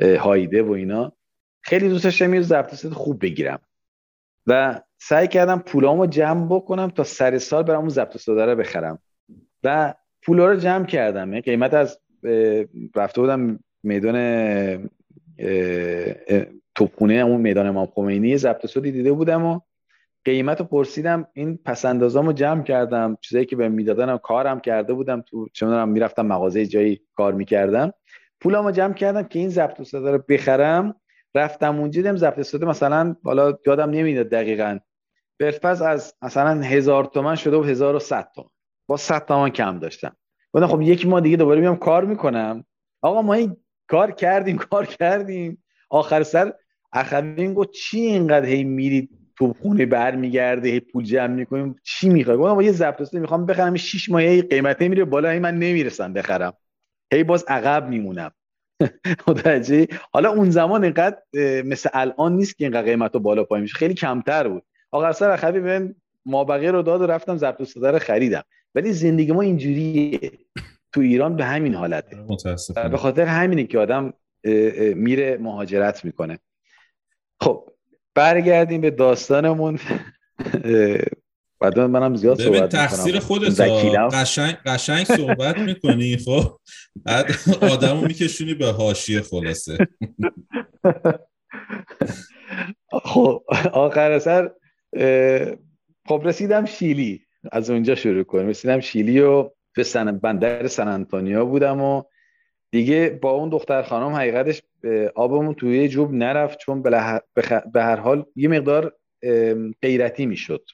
هایده 0.00 0.62
و 0.62 0.70
اینا. 0.70 1.12
خیلی 1.62 1.88
دوست 1.88 2.04
داشتم 2.04 2.34
یه 2.34 2.40
ضبط 2.40 2.74
صوت 2.74 2.92
خوب 2.92 3.22
بگیرم. 3.22 3.58
و 4.46 4.80
سعی 4.98 5.28
کردم 5.28 5.58
پولامو 5.58 6.06
جمع 6.06 6.46
بکنم 6.46 6.90
تا 6.90 7.04
سر 7.04 7.38
سال 7.38 7.62
برم 7.62 7.80
اون 7.80 7.88
ضبط 7.88 8.16
صوت 8.16 8.38
رو 8.38 8.56
بخرم. 8.56 8.98
و 9.64 9.94
پولا 10.22 10.46
رو 10.46 10.56
جمع 10.56 10.86
کردم. 10.86 11.40
قیمت 11.40 11.74
از 11.74 12.00
رفته 12.96 13.20
بودم 13.20 13.58
میدان 13.82 14.90
توپخونه 16.74 17.14
اون 17.14 17.40
میدان 17.40 17.66
امام 17.66 17.86
خمینی 17.86 18.36
ضبط 18.36 18.66
صوتی 18.66 18.92
دیده 18.92 19.12
بودم 19.12 19.44
و 19.44 19.60
قیمت 20.24 20.60
رو 20.60 20.66
پرسیدم 20.66 21.26
این 21.32 21.58
رو 21.96 22.32
جمع 22.32 22.62
کردم 22.62 23.18
چیزایی 23.20 23.46
که 23.46 23.56
به 23.56 23.68
می‌دادن 23.68 24.16
کارم 24.16 24.60
کرده 24.60 24.92
بودم 24.92 25.20
تو 25.20 25.48
چه 25.52 25.84
می‌رفتم 25.84 26.26
مغازه 26.26 26.66
جایی 26.66 27.00
کار 27.14 27.32
می‌کردم. 27.32 27.92
پولمو 28.40 28.70
جمع 28.70 28.94
کردم 28.94 29.22
که 29.22 29.38
این 29.38 29.48
ضبط 29.48 29.82
صدا 29.82 30.10
رو 30.10 30.24
بخرم. 30.28 30.94
رفتم 31.34 31.78
اونجا 31.78 32.02
دیدم 32.02 32.16
ضبط 32.16 32.40
صدا 32.40 32.68
مثلا 32.68 33.16
حالا 33.24 33.58
یادم 33.66 33.90
نمیاد 33.90 34.28
دقیقا. 34.28 34.78
برفز 35.40 35.82
از 35.82 36.14
مثلا 36.22 36.60
هزار 36.60 37.04
تومن 37.04 37.34
شده 37.34 37.56
و 37.56 37.62
هزار 37.62 37.94
و 37.94 37.98
ست 37.98 38.32
تومن. 38.32 38.48
با 38.86 38.96
ست 38.96 39.26
تومن 39.26 39.50
کم 39.50 39.78
داشتم. 39.78 40.16
گفتم 40.52 40.66
خب 40.66 40.82
یک 40.82 41.06
ماه 41.06 41.20
دیگه 41.20 41.36
دوباره 41.36 41.60
میام 41.60 41.76
کار 41.76 42.04
می‌کنم. 42.04 42.64
آقا 43.02 43.22
ما 43.22 43.34
این 43.34 43.56
کار 43.88 44.10
کردیم 44.10 44.58
کار 44.58 44.86
کردیم. 44.86 45.64
آخر 45.90 46.22
سر 46.22 46.52
اخوین 46.92 47.54
گفت 47.54 47.70
چی 47.70 48.00
اینقدر 48.00 48.46
هی 48.46 48.64
میرید؟ 48.64 49.19
تو 49.40 49.54
خونه 49.62 49.86
برمیگرده 49.86 50.68
هی 50.68 50.80
پول 50.80 51.04
جمع 51.04 51.34
می‌کنیم. 51.34 51.76
چی 51.82 52.08
می‌خوای؟ 52.08 52.36
گفتم 52.36 52.60
یه 52.60 52.72
ضبط 52.72 53.14
می‌خوام 53.14 53.46
بخرم 53.46 53.76
6 53.76 54.08
ماه 54.08 54.22
هی 54.22 54.42
قیمت 54.42 54.82
میره 54.82 55.04
بالا 55.04 55.30
هی 55.30 55.38
من 55.38 55.54
نمی‌رسم 55.54 56.12
بخرم. 56.12 56.52
هی 57.12 57.24
باز 57.24 57.44
عقب 57.48 57.88
میمونم. 57.88 58.30
متوجه 59.28 59.86
حالا 60.12 60.32
اون 60.32 60.50
زمان 60.50 60.84
اینقدر 60.84 61.18
مثل 61.64 61.88
الان 61.92 62.36
نیست 62.36 62.58
که 62.58 62.64
اینقدر 62.64 62.82
قیمت 62.82 63.14
رو 63.14 63.20
بالا 63.20 63.44
پایین 63.44 63.62
میشه. 63.62 63.74
خیلی 63.74 63.94
کمتر 63.94 64.48
بود. 64.48 64.62
آخر 64.90 65.12
سر 65.12 65.50
به 65.50 65.94
ما 66.26 66.44
بقیه 66.44 66.70
رو 66.70 66.82
داد 66.82 67.00
و 67.00 67.06
رفتم 67.06 67.36
ضبط 67.36 67.62
صدا 67.62 67.90
رو 67.90 67.98
خریدم. 67.98 68.42
ولی 68.74 68.92
زندگی 68.92 69.32
ما 69.32 69.42
اینجوریه. 69.42 70.20
تو 70.92 71.00
ایران 71.00 71.36
به 71.36 71.44
همین 71.44 71.74
حالته. 71.74 72.16
به 72.90 72.96
خاطر 72.96 73.24
همینه 73.24 73.64
که 73.64 73.78
آدم 73.78 74.12
میره 74.94 75.38
مهاجرت 75.40 76.04
می‌کنه. 76.04 76.38
خب 77.40 77.69
برگردیم 78.14 78.80
به 78.80 78.90
داستانمون. 78.90 79.78
بعد 81.60 81.78
منم 81.78 82.16
زیاد 82.16 82.42
صحبت 82.42 82.68
تقصیر 82.68 83.18
خودت 83.18 83.60
قشنگ 83.60 84.54
قشنگ 84.66 85.04
صحبت 85.04 85.58
می‌کنی 85.58 86.16
خب؟ 86.16 86.60
بعد 87.04 87.26
آدمو 87.60 88.06
میکشونی 88.06 88.54
به 88.54 88.66
حاشیه 88.66 89.20
خلاصه. 89.20 89.78
خب 92.90 93.44
آخر 93.72 94.18
سر 94.18 94.50
خب 96.08 96.22
رسیدم 96.24 96.66
شیلی. 96.66 97.26
از 97.52 97.70
اونجا 97.70 97.94
شروع 97.94 98.22
کنیم. 98.22 98.48
رسیدم 98.48 98.80
شیلی 98.80 99.20
و 99.20 99.50
به 99.76 99.82
سن 99.82 100.18
بندر 100.18 100.66
سن 100.66 100.88
انتونیا 100.88 101.44
بودم 101.44 101.80
و 101.80 102.02
دیگه 102.70 103.18
با 103.22 103.30
اون 103.30 103.48
دختر 103.48 103.82
خانم 103.82 104.12
حقیقتش 104.12 104.62
آبمون 105.14 105.54
توی 105.54 105.88
جوب 105.88 106.12
نرفت 106.12 106.58
چون 106.58 106.82
به 107.72 107.82
هر 107.82 107.96
حال 107.96 108.24
یه 108.36 108.48
مقدار 108.48 108.92
غیرتی 109.82 110.26
می‌شد. 110.26 110.64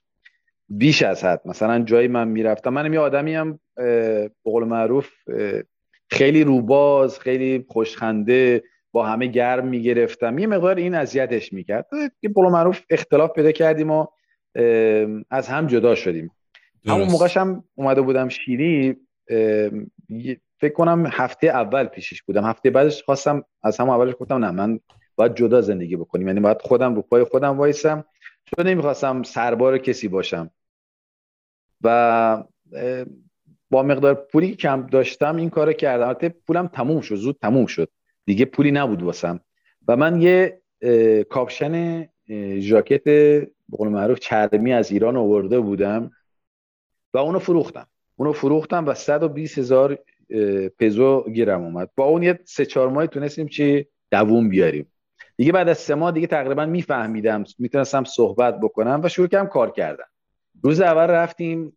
بیش 0.68 1.02
از 1.02 1.24
حد. 1.24 1.40
مثلا 1.44 1.78
جایی 1.84 2.08
من 2.08 2.28
می‌رفتم 2.28 2.70
منم 2.70 2.94
یه 2.94 3.00
آدمی 3.00 3.34
هم 3.34 3.58
به 3.76 4.30
قول 4.44 4.64
معروف 4.64 5.10
خیلی 6.10 6.44
روباز 6.44 7.18
خیلی 7.18 7.64
خوشخنده 7.68 8.62
با 8.92 9.06
همه 9.06 9.26
گرم 9.26 9.66
می‌گرفتم. 9.66 10.38
یه 10.38 10.46
مقدار 10.46 10.76
این 10.76 10.94
اذیتش 10.94 11.52
می‌کرد. 11.52 11.86
یه 12.22 12.30
قول 12.34 12.48
معروف 12.48 12.80
اختلاف 12.90 13.32
پیدا 13.32 13.52
کردیم 13.52 13.90
و 13.90 14.06
از 15.30 15.48
هم 15.48 15.66
جدا 15.66 15.94
شدیم. 15.94 16.30
همون 16.86 17.08
موقعش 17.08 17.36
هم 17.36 17.64
اومده 17.74 18.00
بودم 18.00 18.28
شیری 18.28 18.96
فکر 20.60 20.72
کنم 20.72 21.06
هفته 21.12 21.46
اول 21.46 21.84
پیشش 21.84 22.22
بودم. 22.22 22.44
هفته 22.44 22.70
بعدش 22.70 23.02
خواستم 23.02 23.44
از 23.62 23.78
همون 23.78 23.94
اولش 23.94 24.14
گفتم 24.20 24.44
نه 24.44 24.50
من 24.50 24.80
باید 25.16 25.34
جدا 25.34 25.60
زندگی 25.60 25.96
بکنیم. 25.96 26.28
یعنی 26.28 26.40
باید 26.40 26.62
خودم 26.62 26.94
رو 26.94 27.02
پای 27.02 27.24
خودم 27.24 27.58
وایسم. 27.58 28.04
چون 28.44 28.66
نمی‌خواستم 28.66 29.22
سربار 29.22 29.78
کسی 29.78 30.08
باشم. 30.08 30.50
و 31.82 32.44
با 33.70 33.82
مقدار 33.82 34.14
پولی 34.14 34.54
کم 34.54 34.86
داشتم 34.86 35.36
این 35.36 35.50
کارو 35.50 35.72
کردم. 35.72 36.08
البته 36.08 36.28
پولم 36.28 36.66
تموم 36.66 37.00
شد 37.00 37.14
زود 37.14 37.38
تموم 37.42 37.66
شد. 37.66 37.88
دیگه 38.24 38.44
پولی 38.44 38.70
نبود 38.70 39.02
واسم. 39.02 39.40
و 39.88 39.96
من 39.96 40.22
یه 40.22 40.62
کاپشن 41.30 42.06
ژاکت 42.58 43.04
به 43.04 43.50
قول 43.72 43.88
معروف 43.88 44.18
چرمی 44.18 44.72
از 44.72 44.90
ایران 44.90 45.16
آورده 45.16 45.60
بودم 45.60 46.10
و 47.14 47.18
اونو 47.18 47.38
فروختم. 47.38 47.86
اونو 48.16 48.32
فروختم 48.32 48.86
و 48.86 48.94
120 48.94 49.58
هزار 49.58 49.98
پزو 50.78 51.24
گیرم 51.32 51.62
اومد. 51.62 51.90
با 51.96 52.04
اون 52.04 52.22
یه 52.22 52.38
سه 52.44 52.66
چهار 52.66 52.88
ماه 52.88 53.06
تونستیم 53.06 53.48
چی؟ 53.48 53.86
دووم 54.10 54.48
بیاریم. 54.48 54.92
دیگه 55.36 55.52
بعد 55.52 55.68
از 55.68 55.78
سه 55.78 55.94
ماه 55.94 56.12
دیگه 56.12 56.26
تقریبا 56.26 56.66
میفهمیدم 56.66 57.44
می‌تونستم 57.58 58.04
صحبت 58.04 58.60
بکنم 58.60 59.00
و 59.04 59.08
شروع 59.08 59.28
کردم 59.28 59.48
کار 59.48 59.70
کردم 59.70 60.06
روز 60.62 60.80
اول 60.80 61.06
رفتیم 61.06 61.76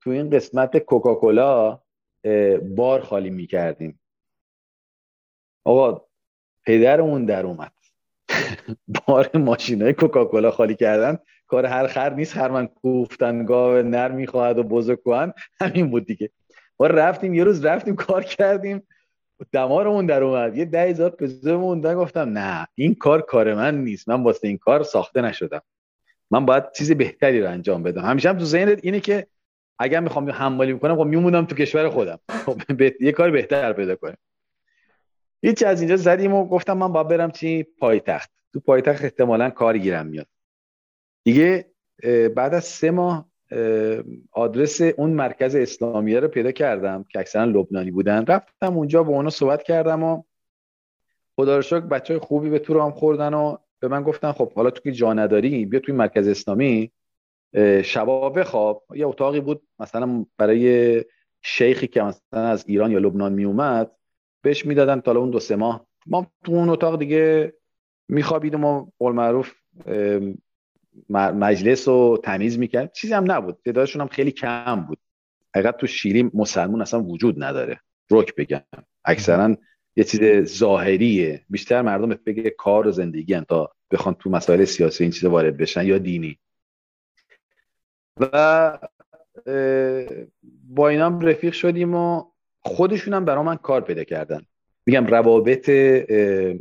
تو 0.00 0.10
این 0.10 0.30
قسمت 0.30 0.78
کوکاکولا 0.78 1.80
بار 2.76 3.00
خالی 3.00 3.30
می‌کردیم. 3.30 4.00
آقا 5.64 6.02
پدرمون 6.66 7.24
در 7.24 7.46
اومد. 7.46 7.72
بار 9.06 9.30
ماشین 9.34 9.82
های 9.82 9.92
کوکاکولا 9.92 10.50
خالی 10.50 10.74
کردن. 10.74 11.18
کار 11.46 11.66
هر 11.66 11.86
خر 11.86 12.14
نیست 12.14 12.36
هر 12.36 12.48
من 12.48 12.66
کوفتن 12.66 13.44
گاو 13.44 13.82
نر 13.82 14.12
می‌خواهد 14.12 14.58
و 14.58 14.62
بزرگ 14.62 14.98
همین 15.60 15.90
بود 15.90 16.06
دیگه. 16.06 16.30
ما 16.80 16.86
رفتیم 16.86 17.34
یه 17.34 17.44
روز 17.44 17.64
رفتیم 17.64 17.96
کار 17.96 18.22
کردیم. 18.22 18.82
دمارمون 19.52 20.06
در 20.06 20.22
اومد. 20.22 20.56
یه 20.56 20.64
ده 20.64 20.82
هزار 20.82 21.10
پزه 21.10 21.56
موندن 21.56 21.94
گفتم 21.94 22.38
نه 22.38 22.66
این 22.74 22.94
کار 22.94 23.22
کار 23.22 23.54
من 23.54 23.84
نیست. 23.84 24.08
من 24.08 24.22
واسه 24.22 24.48
این 24.48 24.58
کار 24.58 24.82
ساخته 24.82 25.20
نشدم. 25.20 25.62
من 26.30 26.46
باید 26.46 26.72
چیز 26.72 26.92
بهتری 26.92 27.40
رو 27.40 27.50
انجام 27.50 27.82
بدم. 27.82 28.02
همیشه 28.02 28.28
هم 28.28 28.38
تو 28.38 28.44
ذهنت 28.44 28.80
اینه 28.82 29.00
که 29.00 29.26
اگر 29.78 30.00
می‌خوام 30.00 30.30
حمالی 30.30 30.74
بکنم 30.74 30.96
خب 30.96 31.02
میمونم 31.02 31.44
تو 31.46 31.54
کشور 31.54 31.88
خودم. 31.88 32.18
خب 32.28 32.60
یه 33.00 33.12
کار 33.12 33.30
بهتر 33.30 33.72
پیدا 33.72 33.96
کنم. 33.96 34.16
هیچ 35.42 35.62
از 35.62 35.80
اینجا 35.80 35.96
زدیم 35.96 36.34
و 36.34 36.48
گفتم 36.48 36.76
من 36.76 36.92
باید 36.92 37.08
برم 37.08 37.30
چی؟ 37.30 37.62
پایتخت. 37.62 38.30
تو 38.52 38.60
پایتخت 38.60 39.04
احتمالا 39.04 39.50
کاری 39.50 39.80
گیرم 39.80 40.06
میاد. 40.06 40.26
دیگه 41.24 41.70
بعد 42.34 42.54
از 42.54 42.64
سه 42.64 42.90
ماه 42.90 43.28
آدرس 44.32 44.80
اون 44.80 45.10
مرکز 45.10 45.54
اسلامیه 45.54 46.20
رو 46.20 46.28
پیدا 46.28 46.52
کردم 46.52 47.04
که 47.08 47.18
اکثرا 47.18 47.44
لبنانی 47.44 47.90
بودن. 47.90 48.24
رفتم 48.26 48.76
اونجا 48.76 49.02
با 49.02 49.12
اونا 49.12 49.30
صحبت 49.30 49.62
کردم 49.62 50.02
و 50.02 50.22
خدا 51.36 51.56
رو 51.56 51.62
شکر 51.62 51.80
بچه 51.80 52.18
خوبی 52.18 52.50
به 52.50 52.58
تو 52.58 52.80
هم 52.80 52.90
خوردن 52.90 53.34
و 53.34 53.56
به 53.80 53.88
من 53.88 54.02
گفتن 54.02 54.32
خب 54.32 54.52
حالا 54.52 54.70
تو 54.70 54.80
که 54.80 54.92
جا 54.92 55.12
نداری 55.12 55.66
بیا 55.66 55.80
توی 55.80 55.94
مرکز 55.94 56.28
اسلامی. 56.28 56.92
شبا 57.82 58.30
بخواب 58.30 58.84
یه 58.94 59.06
اتاقی 59.06 59.40
بود 59.40 59.62
مثلا 59.78 60.26
برای 60.38 61.04
شیخی 61.42 61.86
که 61.86 62.02
مثلا 62.02 62.40
از 62.40 62.64
ایران 62.68 62.90
یا 62.90 62.98
لبنان 62.98 63.32
می 63.32 63.44
اومد 63.44 63.90
بهش 64.42 64.66
می‌دادن 64.66 65.00
تا 65.00 65.12
اون 65.12 65.30
دو 65.30 65.40
سه 65.40 65.56
ماه. 65.56 65.86
ما 66.06 66.26
تو 66.44 66.52
اون 66.52 66.68
اتاق 66.68 66.98
دیگه 66.98 67.52
میخوابیدیم 68.08 68.64
و 68.64 68.86
قول 68.98 69.14
معروف 69.14 69.52
مجلس 71.10 71.88
رو 71.88 72.20
تمیز 72.24 72.58
می‌کرد. 72.58 72.92
چیزی 72.92 73.14
هم 73.14 73.32
نبود. 73.32 73.58
تعدادشون 73.64 74.02
هم 74.02 74.08
خیلی 74.08 74.30
کم 74.32 74.86
بود. 74.88 74.98
حقیقت 75.54 75.76
تو 75.76 75.86
شیری 75.86 76.30
مسلمون 76.34 76.82
اصلا 76.82 77.02
وجود 77.02 77.44
نداره. 77.44 77.80
رک 78.10 78.34
بگم. 78.34 78.62
اکثرا 79.04 79.56
یه 79.96 80.04
چیز 80.04 80.42
ظاهریه. 80.58 81.44
بیشتر 81.50 81.82
مردم 81.82 82.08
بگه 82.26 82.50
کار 82.50 82.86
و 82.86 82.92
زندگی 82.92 83.40
تا 83.40 83.70
بخوان 83.90 84.14
تو 84.14 84.30
مسائل 84.30 84.64
سیاسی 84.64 85.04
این 85.04 85.10
چیز 85.10 85.24
وارد 85.24 85.56
بشن 85.56 85.86
یا 85.86 85.98
دینی. 85.98 86.38
و 88.20 88.78
با 90.68 90.88
اینا 90.88 91.18
رفیق 91.18 91.52
شدیم 91.52 91.94
و 91.94 92.24
خودشون 92.60 93.14
هم 93.14 93.24
برا 93.24 93.42
من 93.42 93.56
کار 93.56 93.80
پیدا 93.80 94.04
کردن. 94.04 94.40
میگم 94.86 95.06
روابط 95.06 95.66
به 95.66 96.58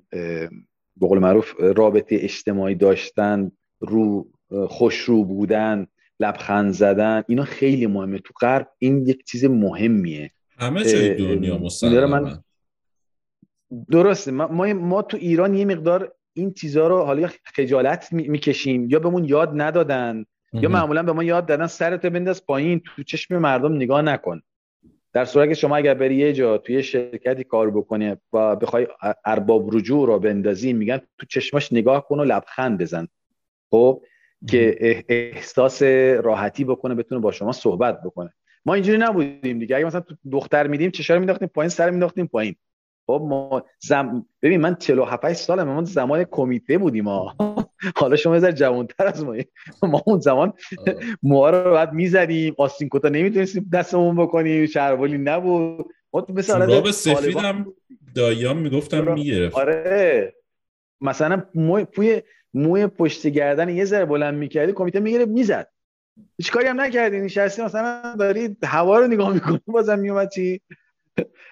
قول 1.00 1.20
معروف 1.20 1.54
رابطه 1.60 2.16
اجتماعی 2.22 2.76
داشتن 2.76 3.52
رو 3.80 4.28
خوشرو 4.70 5.24
بودن 5.24 5.88
لبخند 6.20 6.74
زدن 6.74 7.24
اینا 7.28 7.44
خیلی 7.44 7.88
مهمه. 7.88 8.20
تو 8.20 8.34
غرب 8.42 8.68
این 8.80 9.08
یک 9.08 9.26
چیز 9.26 9.46
مهمیه. 9.46 10.32
همه 10.58 10.84
جای 10.84 11.14
دنیا 11.16 11.58
من 12.08 12.40
درسته. 13.90 14.32
ما, 14.32 14.74
ما 14.74 15.02
تو 15.02 15.18
ایران 15.18 15.54
یه 15.54 15.66
مقدار 15.66 16.14
این 16.34 16.54
چیزها 16.54 16.88
رو 16.88 17.04
حالا 17.04 17.30
خجالت 17.56 18.14
می‌کشیم 18.14 18.90
یا 18.90 19.00
بهمون 19.00 19.26
یاد 19.26 19.52
ندادن 19.54 20.26
یا 20.54 20.70
معمولا 20.70 21.04
به 21.04 21.14
ما 21.14 21.24
یاد 21.24 21.46
دادن 21.46 21.68
سرت 21.68 22.06
بنداز 22.06 22.46
پایین 22.46 22.82
تو 22.96 23.04
چشم 23.04 23.38
مردم 23.38 23.76
نگاه 23.76 24.02
نکن. 24.02 24.42
در 25.14 25.26
صورتی 25.26 25.50
که 25.50 25.56
شما 25.56 25.76
اگر 25.76 25.94
بری 25.94 26.16
یه 26.16 26.34
جا 26.34 26.58
توی 26.58 26.84
شرکتی 26.84 27.44
کار 27.44 27.72
بکنی 27.72 28.16
و 28.34 28.56
بخوای 28.56 28.88
ارباب 29.26 29.76
رجوع 29.76 30.08
رو 30.08 30.20
بندازی 30.20 30.74
میگن 30.74 31.02
تو 31.18 31.26
چشماش 31.26 31.74
نگاه 31.74 32.08
کن 32.08 32.20
و 32.20 32.24
لبخند 32.24 32.78
بزن. 32.78 33.08
خب 33.72 34.02
که 34.50 35.04
احساس 35.10 35.84
راحتی 36.24 36.64
بکنه 36.64 36.96
بتونه 36.96 37.22
با 37.22 37.32
شما 37.32 37.52
صحبت 37.52 38.02
بکنه. 38.02 38.34
ما 38.66 38.74
اینجوری 38.74 38.98
نبودیم 38.98 39.60
دیگه. 39.60 39.76
اگه 39.76 39.86
مثلا 39.86 40.02
تو 40.02 40.16
دختر 40.32 40.68
میدیم 40.68 40.92
چشار 40.92 41.18
مینداختیم 41.18 41.48
پایین 41.48 41.70
سر 41.70 41.90
مینداختیم 41.90 42.28
پایین. 42.28 42.56
خب 43.08 43.26
ما 43.30 43.66
زم... 43.80 44.26
ببین 44.42 44.62
من 44.62 44.76
47 44.76 45.34
سالم 45.34 45.68
ما 45.68 45.84
زمان 45.84 46.24
کمیته 46.24 46.78
بودیم 46.78 47.08
ها 47.08 47.36
حالا 48.00 48.16
شما 48.16 48.38
یه 48.38 48.52
جوانتر 48.52 49.08
از 49.08 49.24
ما. 49.24 49.36
ما 49.92 50.04
اون 50.06 50.20
زمان 50.20 50.54
موها 51.24 51.50
رو 51.50 51.72
بعد 51.72 51.94
می‌زدیم. 51.94 52.56
آستین 52.58 52.90
کتا 52.92 53.10
نمی‌تونستیم 53.10 53.70
دستمون 53.74 54.16
بکنیم. 54.16 54.66
شروالی 54.66 55.18
نبود. 55.18 55.86
ما 56.14 56.22
تو 56.22 56.34
مثلا 56.34 56.92
سفیدم 56.92 57.74
داییام 58.16 58.58
می‌گفتم 58.58 59.14
می‌گرفت. 59.14 59.56
آره. 59.56 60.34
مثلا 61.02 61.44
موی 61.56 61.86
پوی 61.86 62.22
موی 62.56 62.88
پشت 62.88 63.28
گردن 63.28 63.70
یه 63.70 63.86
ذره 63.86 64.06
بلند 64.06 64.38
می‌کردی 64.38 64.74
کمیته 64.74 65.00
می‌گیره 65.00 65.26
می‌زد. 65.26 65.68
هیچ 66.38 66.52
کاری 66.52 66.68
هم 66.68 66.82
نکردی. 66.82 67.20
نشستی 67.20 67.62
مثلا 67.62 68.16
داری 68.20 68.58
هوا 68.64 69.00
رو 69.00 69.08
نگاه 69.08 69.34
می‌کنی 69.34 69.60
بازم 69.68 70.00
میومد 70.00 70.30
چی؟ 70.30 70.62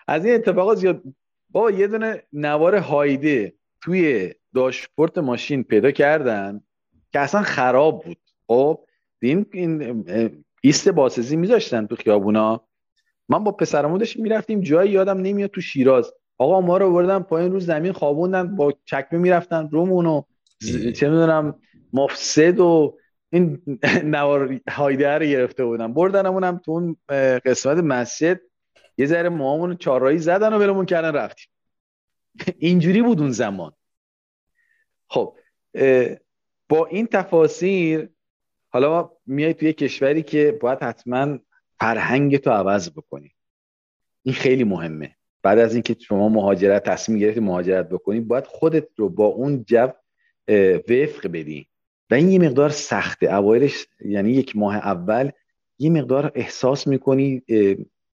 از 0.08 0.26
این 0.26 0.36
اتفاقات 0.36 0.78
زیاد. 0.78 1.02
با 1.50 1.72
یه 1.72 1.88
دونه 1.88 2.24
نوار 2.34 2.76
هایده 2.76 3.54
توی 3.82 4.34
داشپورت 4.56 5.18
ماشین 5.18 5.64
پیدا 5.64 5.92
کردن 5.92 6.62
که 7.14 7.20
اصلا 7.20 7.42
خراب 7.42 8.04
بود. 8.04 8.18
خب 8.48 8.80
این 9.22 9.46
این 9.54 10.06
ایست 10.62 10.90
باسزی 10.90 11.36
میذاشتن 11.36 11.88
تو 11.88 11.96
خیابونا. 11.96 12.62
من 13.30 13.44
با 13.44 13.52
پسرمون 13.52 13.98
داشتیم 13.98 14.24
می‌رفتیم 14.24 14.62
جایی 14.62 14.92
یادم 14.92 15.18
نمیاد 15.18 15.50
تو 15.50 15.62
شیراز. 15.62 16.14
آقا 16.38 16.62
ما 16.62 16.78
رو 16.78 16.94
بردن 16.94 17.20
پایین 17.20 17.52
رو 17.52 17.60
زمین 17.60 17.92
خوابوندن 17.92 18.56
با 18.56 18.74
چکمه 18.86 19.20
می‌رفتن 19.20 19.70
رومونو. 19.72 20.24
چه 20.96 21.10
می‌دونم 21.10 21.60
مفسد 21.94 22.60
و 22.60 22.98
این 23.30 23.62
نوار 24.04 24.60
هایده 24.70 25.18
رو 25.18 25.26
گرفته 25.26 25.66
بودن 25.66 25.94
بردنمونم 25.94 26.58
تو 26.58 26.72
اون 26.72 26.98
قسمت 27.46 27.78
مسجد 27.78 28.40
یه 28.98 29.06
ذره 29.06 29.30
موامون 29.30 29.78
چهارراهی 29.78 30.18
زدن 30.18 30.54
و 30.54 30.60
بلمون 30.60 30.86
کردن 30.86 31.12
رفتیم. 31.12 31.48
اینجوری 32.58 33.02
بود 33.02 33.20
اون 33.20 33.32
زمان. 33.32 33.74
خب 35.08 35.38
با 36.70 36.86
این 36.86 37.08
تفاصیل 37.08 38.08
حالا 38.70 39.12
میای 39.26 39.54
توی 39.54 39.74
کشوری 39.74 40.24
که 40.24 40.58
باید 40.62 40.80
حتما 40.80 41.40
فرهنگ 41.80 42.38
تو 42.38 42.50
عوض 42.50 42.90
بکنی. 42.90 43.36
این 44.24 44.36
خیلی 44.36 44.64
مهمه. 44.64 45.16
بعد 45.44 45.60
از 45.60 45.74
اینکه 45.74 45.96
شما 46.00 46.30
مهاجرت 46.30 46.90
تصمیم 46.90 47.20
گرفتی 47.20 47.40
مهاجرت 47.40 47.90
بکنی 47.90 48.20
باید 48.20 48.48
خودت 48.48 48.88
رو 48.98 49.10
با 49.10 49.26
اون 49.26 49.64
جو 49.64 49.88
وفق 50.90 51.28
بدی. 51.28 51.68
و 52.12 52.14
این 52.14 52.30
یه 52.30 52.40
مقدار 52.40 52.70
سخته. 52.70 53.34
اوایلش 53.34 53.88
یعنی 54.06 54.32
یک 54.32 54.56
ماه 54.56 54.76
اول 54.76 55.32
یه 55.80 55.90
مقدار 55.90 56.32
احساس 56.36 56.88
می‌کنی 56.88 57.42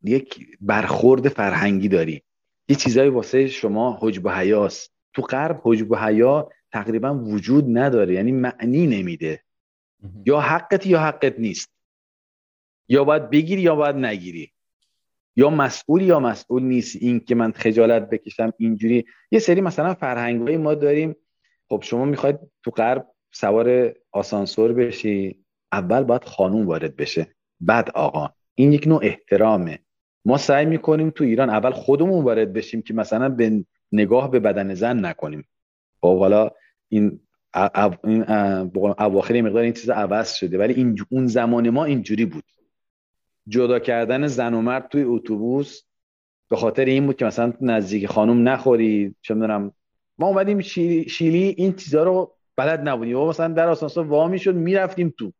یک 0.03 0.57
برخورد 0.61 1.29
فرهنگی 1.29 1.87
داری. 1.87 2.21
یه 2.69 2.75
چیزایی 2.75 3.09
واسه 3.09 3.47
شما 3.47 3.97
حجب 4.01 4.25
و 4.25 4.29
حیاست 4.29 4.91
تو 5.13 5.21
غرب 5.21 5.61
حجب 5.63 5.91
و 5.91 5.95
حیا 5.95 6.49
تقریبا 6.71 7.15
وجود 7.15 7.77
نداره. 7.77 8.13
یعنی 8.13 8.31
معنی 8.31 8.87
نمیده. 8.87 9.43
یا 10.25 10.39
حقت 10.39 10.87
یا 10.87 10.99
حقت 10.99 11.39
نیست. 11.39 11.71
یا 12.87 13.03
باید 13.03 13.29
بگیری 13.29 13.61
یا 13.61 13.75
باید 13.75 13.95
نگیری. 13.95 14.51
یا 15.35 15.49
مسئول 15.49 16.01
یا 16.01 16.19
مسئول 16.19 16.63
نیست. 16.63 16.95
این 16.95 17.19
که 17.19 17.35
من 17.35 17.51
خجالت 17.51 18.09
بکشم 18.09 18.53
اینجوری. 18.57 19.05
یه 19.31 19.39
سری 19.39 19.61
مثلا 19.61 19.93
فرهنگایی 19.93 20.57
ما 20.57 20.73
داریم 20.73 21.15
خب 21.69 21.79
شما 21.83 22.05
می‌خواید 22.05 22.39
تو 22.63 22.71
غرب 22.71 23.07
سوار 23.31 23.93
آسانسور 24.11 24.73
بشی 24.73 25.45
اول 25.71 26.03
باید 26.03 26.23
خانوم 26.23 26.67
وارد 26.67 26.95
بشه 26.95 27.35
بعد 27.59 27.89
آقا. 27.89 28.29
این 28.55 28.73
یک 28.73 28.87
نوع 28.87 28.99
احترامه. 29.03 29.79
ما 30.25 30.37
سعی 30.37 30.65
می‌کنیم 30.65 31.09
تو 31.09 31.23
ایران 31.23 31.49
اول 31.49 31.71
خودمون 31.71 32.23
وارد 32.23 32.53
بشیم 32.53 32.81
که 32.81 32.93
مثلا 32.93 33.29
به 33.29 33.65
نگاه 33.91 34.31
به 34.31 34.39
بدن 34.39 34.73
زن 34.73 35.05
نکنیم. 35.05 35.47
خب 36.01 36.19
حالا 36.19 36.49
این 36.89 37.19
اواخر 38.97 39.41
مقدار 39.41 39.63
این 39.63 39.73
چیز 39.73 39.89
عوض 39.89 40.33
شده 40.33 40.57
ولی 40.57 40.73
این 40.73 40.97
اون 41.09 41.27
زمان 41.27 41.69
ما 41.69 41.85
اینجوری 41.85 42.25
بود. 42.25 42.43
جدا 43.47 43.79
کردن 43.79 44.27
زن 44.27 44.53
و 44.53 44.61
مرد 44.61 44.87
توی 44.87 45.03
اتوبوس 45.03 45.81
به 46.49 46.55
خاطر 46.55 46.85
این 46.85 47.05
بود 47.05 47.15
که 47.15 47.25
مثلا 47.25 47.53
نزدیک 47.61 48.07
خانم 48.07 48.49
نخوری 48.49 49.15
چه 49.21 49.33
می‌دونم 49.33 49.71
ما 50.17 50.27
اومدیم 50.27 50.61
شیلی 50.61 51.55
این 51.57 51.73
چیزا 51.73 52.03
رو 52.03 52.35
بلد 52.57 52.89
نبودیم. 52.89 53.17
و 53.17 53.25
مثلا 53.29 53.53
در 53.53 53.67
آسانسور 53.69 54.05
وا 54.05 54.27
می‌شد 54.27 54.55
می‌رفتیم 54.55 55.13
تو. 55.17 55.33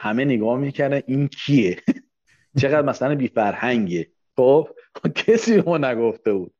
همه 0.00 0.24
نگاه 0.24 0.58
می‌کردن 0.58 1.00
این 1.06 1.28
کیه؟ 1.28 1.76
چقدر 2.60 2.82
مثلا 2.82 3.14
بی 3.14 3.28
فرهنگه. 3.28 4.06
خب 4.36 4.68
کسی 5.14 5.62
ما 5.66 5.78
نگفته 5.78 6.32
بود. 6.32 6.52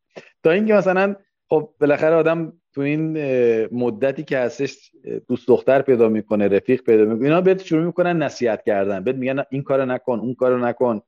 تا 0.43 0.51
اینکه 0.51 0.75
مثلا 0.75 1.17
خب 1.49 1.75
بالاخره 1.81 2.15
آدم 2.15 2.53
تو 2.75 2.81
این 2.81 3.13
مدتی 3.67 4.23
که 4.23 4.39
هستش 4.39 4.91
دوست 5.29 5.49
دختر 5.49 5.83
پیدا 5.83 6.09
می‌کنه 6.09 6.49
رفیق 6.49 6.83
پیدا 6.83 7.05
می‌کنه 7.05 7.25
اینا 7.25 7.41
بهت 7.41 7.63
شروع 7.63 7.85
می‌کنن 7.85 8.23
نصیحت 8.23 8.63
کردن. 8.65 9.05
بهت 9.05 9.17
میگن 9.17 9.45
این 9.51 9.63
کارو 9.63 9.87
نکن 9.87 10.19
اون 10.19 10.35
کارو 10.35 10.59
نکن. 10.67 11.01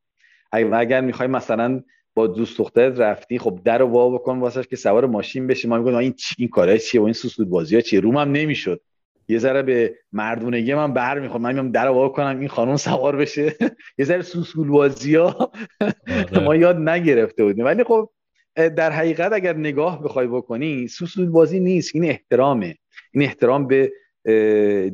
اگر 0.52 1.00
می‌خوای 1.00 1.28
مثلا 1.28 1.82
با 2.14 2.26
دوست 2.26 2.58
دخترت 2.58 3.00
رفتی 3.00 3.38
خب 3.38 3.60
در 3.64 3.78
رو 3.78 3.86
وا 3.86 4.10
بکن 4.10 4.38
واسش 4.38 4.66
که 4.66 4.76
سوار 4.76 5.06
ماشین 5.06 5.46
بشی. 5.46 5.68
ما 5.68 5.78
میگن 5.78 5.94
این 5.94 6.12
چی 6.12 6.34
این 6.38 6.48
کارا 6.48 6.76
چیه؟ 6.76 7.00
و 7.00 7.04
این 7.04 7.12
سوسود 7.12 7.48
بازی 7.48 7.74
ها 7.74 7.80
چیه؟ 7.80 8.00
رومم 8.00 8.32
نمی‌شد. 8.32 8.80
یه 9.28 9.38
ذره 9.38 9.62
به 9.62 9.94
مردونگی 10.12 10.74
من 10.74 10.92
بر 10.92 11.18
می‌خوام 11.18 11.42
من 11.42 11.52
میام 11.52 11.70
در 11.70 11.88
وا 11.88 12.08
کنم 12.08 12.38
این 12.38 12.48
خانم 12.48 12.76
سوار 12.76 13.16
بشه. 13.16 13.56
یه 13.98 14.04
ذره 14.04 14.22
سوسول 14.22 14.68
بازی 14.68 15.14
ها 15.14 15.52
آره. 15.80 16.44
ما 16.44 16.56
یاد 16.56 16.76
نگرفته 16.76 17.44
بودیم. 17.44 17.64
ولی 17.64 17.84
خب 17.84 18.10
در 18.56 18.90
حقیقت 18.90 19.32
اگر 19.32 19.56
نگاه 19.56 20.02
بخوای 20.02 20.26
بکنی 20.26 20.88
سوسول 20.88 21.26
بازی 21.26 21.60
نیست. 21.60 21.94
این 21.94 22.04
احترامه. 22.04 22.76
این 23.12 23.24
احترام 23.24 23.66
به 23.66 23.92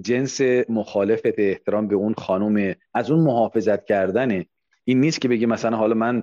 جنس 0.02 0.40
مخالفت 0.68 1.38
احترام 1.38 1.88
به 1.88 1.94
اون 1.94 2.14
خانم 2.14 2.74
از 2.94 3.10
اون 3.10 3.20
محافظت 3.20 3.84
کردنه. 3.84 4.46
این 4.84 5.00
نیست 5.00 5.20
که 5.20 5.28
بگی 5.28 5.46
مثلا 5.46 5.76
حالا 5.76 5.94
من 5.94 6.22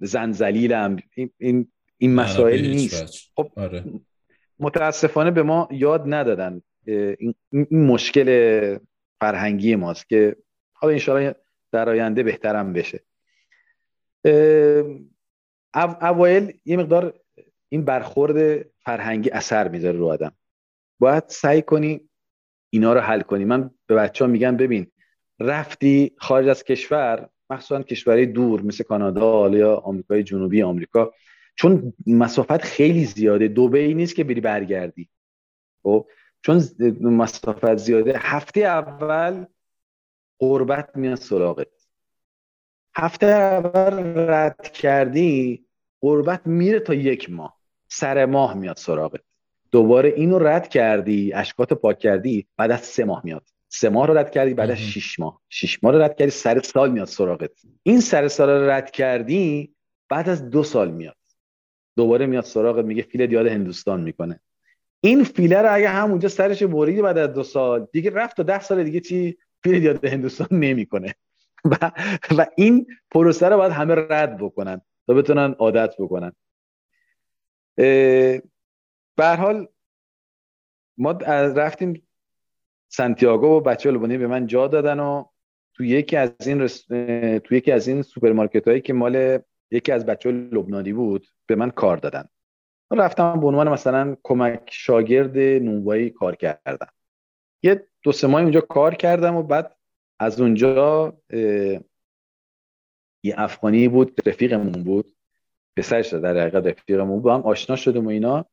زنزلیلم. 0.00 0.96
این 1.38 1.72
این 1.98 2.14
مسائل 2.14 2.60
نیست. 2.60 3.32
خب 3.36 3.52
آره. 3.56 3.84
متاسفانه 4.58 5.30
به 5.30 5.42
ما 5.42 5.68
یاد 5.70 6.04
ندادن. 6.06 6.62
این, 6.84 7.34
مشکل 7.70 8.78
فرهنگی 9.20 9.76
ماست 9.76 10.08
که 10.08 10.36
حالا 10.72 10.92
انشاءالله 10.92 11.34
در 11.72 11.88
آینده 11.88 12.22
بهترم 12.22 12.72
بشه. 12.72 13.00
اوایل 16.02 16.58
یه 16.64 16.76
مقدار 16.76 17.20
این 17.68 17.84
برخورد 17.84 18.66
فرهنگی 18.80 19.30
اثر 19.30 19.68
می‌ذاره 19.68 19.98
رو 19.98 20.06
آدم. 20.06 20.32
باید 20.98 21.24
سعی 21.26 21.62
کنی 21.62 22.08
اینا 22.70 22.92
رو 22.92 23.00
حل 23.00 23.20
کنی. 23.20 23.44
من 23.44 23.70
به 23.86 23.94
بچه 23.94 24.24
ها 24.24 24.30
میگم 24.30 24.56
ببین 24.56 24.86
رفتی 25.40 26.14
خارج 26.18 26.48
از 26.48 26.64
کشور 26.64 27.28
مخصوصا 27.52 27.82
کشورهای 27.82 28.26
دور 28.26 28.62
مثل 28.62 28.84
کانادا 28.84 29.48
یا 29.48 29.76
آمریکای 29.76 30.22
جنوبی 30.22 30.62
آمریکا. 30.62 31.12
چون 31.54 31.92
مسافت 32.06 32.62
خیلی 32.62 33.04
زیاده. 33.04 33.48
دوبه 33.48 33.94
نیست 33.94 34.14
که 34.14 34.24
بری 34.24 34.40
برگردی. 34.40 35.08
خب؟ 35.82 36.06
چون 36.42 36.62
مسافت 37.00 37.76
زیاده. 37.76 38.14
هفته 38.18 38.60
اول 38.60 39.46
قربت 40.38 40.96
میاد 40.96 41.18
سراغت. 41.18 41.68
هفته 42.96 43.26
اول 43.26 44.18
رد 44.30 44.72
کردی 44.72 45.66
قربت 46.00 46.46
میره 46.46 46.80
تا 46.80 46.94
یک 46.94 47.30
ماه. 47.30 47.58
سر 47.88 48.26
ماه 48.26 48.54
میاد 48.54 48.76
سراغت. 48.76 49.20
دوباره 49.70 50.08
اینو 50.08 50.38
رد 50.38 50.68
کردی 50.68 51.32
اشکات 51.32 51.72
پاک 51.72 51.98
کردی 51.98 52.46
بعد 52.56 52.70
از 52.70 52.80
سه 52.80 53.04
ماه 53.04 53.20
میاد. 53.24 53.48
سه 53.74 53.88
ماه 53.88 54.06
رو 54.06 54.18
رد 54.18 54.30
کردی 54.30 54.54
بعد 54.54 54.74
شیش 54.74 55.20
ماه. 55.20 55.40
شیش 55.48 55.84
ماه 55.84 55.92
رو 55.92 56.02
رد 56.02 56.16
کردی 56.16 56.30
سر 56.30 56.60
سال 56.60 56.90
میاد 56.90 57.06
سراغت. 57.06 57.50
این 57.82 58.00
سر 58.00 58.28
سال 58.28 58.50
رو 58.50 58.70
رد 58.70 58.90
کردی 58.90 59.74
بعد 60.08 60.28
از 60.28 60.50
دو 60.50 60.62
سال 60.62 60.90
میاد. 60.90 61.16
دوباره 61.96 62.26
میاد 62.26 62.44
سراغت 62.44 62.84
میگه 62.84 63.02
فیل 63.02 63.32
یاد 63.32 63.46
هندوستان 63.46 64.00
می‌کنه. 64.00 64.40
این 65.00 65.24
فیله 65.24 65.62
رو 65.62 65.74
اگه 65.74 65.88
همونجا 65.88 66.28
سرش 66.28 66.62
بریدی 66.62 67.02
بعد 67.02 67.18
از 67.18 67.32
دو 67.32 67.42
سال 67.42 67.88
دیگه 67.92 68.10
رفت 68.10 68.36
تا 68.36 68.42
ده 68.42 68.60
سال 68.60 68.84
دیگه 68.84 69.00
چی؟ 69.00 69.38
فیل 69.62 69.82
یاد 69.82 70.04
هندوستان 70.04 70.48
نمی‌کنه. 70.50 71.14
و, 71.64 71.92
و 72.38 72.46
این 72.56 72.86
پروسه 73.10 73.48
رو 73.48 73.56
باید 73.56 73.72
همه 73.72 73.94
رد 73.94 74.38
بکنن 74.38 74.80
تا 75.06 75.14
بتونن 75.14 75.52
عادت 75.58 75.94
بکنن. 75.98 76.32
به 79.16 79.36
حال 79.38 79.68
ما 80.98 81.10
رفتیم 81.12 82.08
سانتیاگو 82.94 83.46
و 83.46 83.60
بچه 83.60 83.90
لبنانی 83.90 84.18
به 84.18 84.26
من 84.26 84.46
جا 84.46 84.68
دادن 84.68 85.00
و 85.00 85.24
تو 85.74 85.84
یکی 85.84 86.16
از 86.16 86.30
این 86.46 86.60
رس... 86.60 86.86
تو 87.44 87.54
یکی 87.54 87.72
از 87.72 87.88
این 87.88 88.02
سوپرمارکت 88.02 88.68
هایی 88.68 88.80
که 88.80 88.92
مال 88.92 89.38
یکی 89.70 89.92
از 89.92 90.06
بچه 90.06 90.30
لبنانی 90.30 90.92
بود 90.92 91.26
به 91.46 91.54
من 91.54 91.70
کار 91.70 91.96
دادن. 91.96 92.24
رفتم 92.90 93.40
به 93.40 93.46
عنوان 93.46 93.68
مثلا 93.68 94.16
کمک 94.22 94.68
شاگرد 94.72 95.38
نونوایی 95.38 96.10
کار 96.10 96.36
کردم. 96.36 96.88
یه 97.62 97.86
دو 98.02 98.12
سه 98.12 98.26
ماه 98.26 98.42
اونجا 98.42 98.60
کار 98.60 98.94
کردم 98.94 99.36
و 99.36 99.42
بعد 99.42 99.76
از 100.18 100.40
اونجا 100.40 101.12
یه 103.22 103.34
افغانی 103.36 103.88
بود 103.88 104.28
رفیقمون 104.28 104.72
بود. 104.72 105.16
پسرش 105.76 106.14
در 106.14 106.40
حقیقت 106.40 106.66
رفیقمون 106.66 107.20
بود 107.20 107.32
هم 107.32 107.42
آشنا 107.42 107.76
شدیم 107.76 108.06
و 108.06 108.08
اینا. 108.08 108.46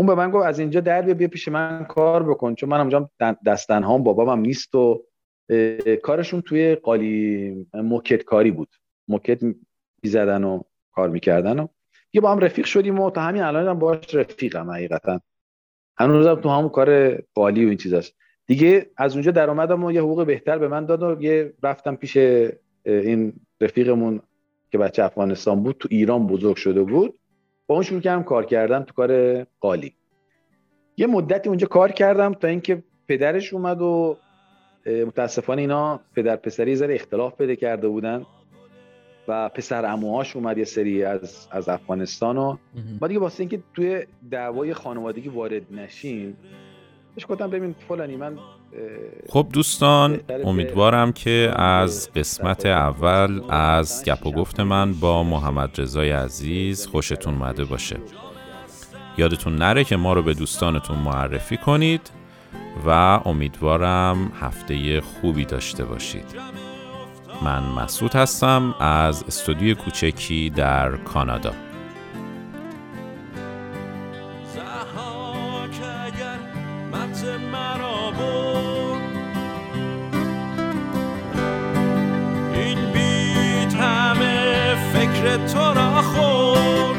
اون 0.00 0.06
به 0.06 0.14
من 0.14 0.30
گفت 0.30 0.46
از 0.46 0.58
اینجا 0.58 0.80
در 0.80 1.02
بیا 1.02 1.28
پیش 1.28 1.48
من 1.48 1.84
کار 1.84 2.22
بکن. 2.22 2.54
چون 2.54 2.68
من 2.68 2.80
اونجا 2.80 3.10
دستنهام 3.46 4.02
بابام 4.02 4.40
نیست 4.40 4.74
و 4.74 5.04
کارشون 6.02 6.40
توی 6.40 6.74
قالی 6.74 7.66
موکت 7.74 8.22
کاری 8.22 8.50
بود. 8.50 8.68
موکت 9.08 9.40
می‌زدن 10.02 10.44
و 10.44 10.62
کار 10.92 11.08
می‌کردن 11.08 11.58
و 11.58 11.66
یه 12.12 12.20
با 12.20 12.32
هم 12.32 12.38
رفیق 12.38 12.64
شدیم 12.64 13.00
و 13.00 13.10
تا 13.10 13.20
همین 13.20 13.42
الان 13.42 13.68
هم 13.68 13.78
باش 13.78 14.14
رفیقم 14.14 14.70
حقیقتا. 14.70 15.20
هنوزم 15.96 16.34
تو 16.34 16.48
همون 16.48 16.68
کار 16.68 17.16
قالی 17.34 17.64
و 17.64 17.68
این 17.68 17.78
چیزاست 17.78 18.14
دیگه 18.46 18.90
از 18.96 19.12
اونجا 19.12 19.30
در 19.30 19.50
اومدم 19.50 19.84
و 19.84 19.92
یه 19.92 20.00
حقوق 20.00 20.26
بهتر 20.26 20.58
به 20.58 20.68
من 20.68 20.86
داد 20.86 21.02
و 21.02 21.22
یه 21.22 21.54
رفتم 21.62 21.96
پیش 21.96 22.16
این 22.86 23.32
رفیقمون 23.60 24.20
که 24.72 24.78
بچه 24.78 25.04
افغانستان 25.04 25.62
بود 25.62 25.76
تو 25.78 25.88
ایران 25.90 26.26
بزرگ 26.26 26.56
شده 26.56 26.82
بود. 26.82 27.19
با 27.70 27.74
اون 27.74 27.84
شروع 27.84 28.00
کردم 28.00 28.22
کار 28.22 28.44
کردم 28.44 28.82
تو 28.82 28.94
کار 28.94 29.42
قالی. 29.60 29.94
یه 30.96 31.06
مدتی 31.06 31.48
اونجا 31.48 31.66
کار 31.66 31.92
کردم 31.92 32.34
تا 32.34 32.48
اینکه 32.48 32.82
پدرش 33.08 33.52
اومد 33.52 33.82
و 33.82 34.16
متاسفانه 34.86 35.60
اینا 35.60 36.00
پدر 36.16 36.36
پسری 36.36 36.76
ذره 36.76 36.94
اختلاف 36.94 37.36
پیدا 37.36 37.54
کرده 37.54 37.88
بودن 37.88 38.26
و 39.28 39.48
پسر 39.48 39.84
اموهاش 39.84 40.36
اومد 40.36 40.58
یه 40.58 40.64
سری 40.64 41.04
از 41.04 41.48
از 41.50 41.68
افغانستان 41.68 42.38
و 42.38 42.56
ما 43.00 43.08
دیگه 43.08 43.20
واسه 43.20 43.40
اینکه 43.40 43.62
توی 43.74 44.06
دعوای 44.30 44.74
خانوادگی 44.74 45.28
وارد 45.28 45.62
نشیم 45.72 46.36
بهش 47.14 47.26
گفتم 47.28 47.50
ببین 47.50 47.74
فلانی 47.88 48.16
من 48.16 48.38
خب 49.28 49.46
دوستان 49.52 50.20
امیدوارم 50.44 51.12
که 51.12 51.52
از 51.56 52.10
قسمت 52.16 52.66
اول 52.66 53.40
از 53.48 54.04
گپ 54.04 54.26
و 54.26 54.32
گفت 54.32 54.60
من 54.60 54.92
با 54.92 55.22
محمد 55.22 55.80
رضای 55.80 56.10
عزیز 56.10 56.86
خوشتون 56.86 57.34
اومده 57.34 57.64
باشه. 57.64 57.96
یادتون 59.18 59.56
نره 59.56 59.84
که 59.84 59.96
ما 59.96 60.12
رو 60.12 60.22
به 60.22 60.34
دوستانتون 60.34 60.98
معرفی 60.98 61.56
کنید 61.56 62.10
و 62.86 62.90
امیدوارم 63.24 64.32
هفته 64.40 65.00
خوبی 65.00 65.44
داشته 65.44 65.84
باشید. 65.84 66.26
من 67.42 67.62
مسعود 67.62 68.14
هستم 68.14 68.74
از 68.80 69.24
استودیو 69.24 69.74
کوچکی 69.74 70.50
در 70.50 70.96
کانادا. 70.96 71.52
تو 85.20 85.74
را 85.74 86.02
خورد. 86.02 86.96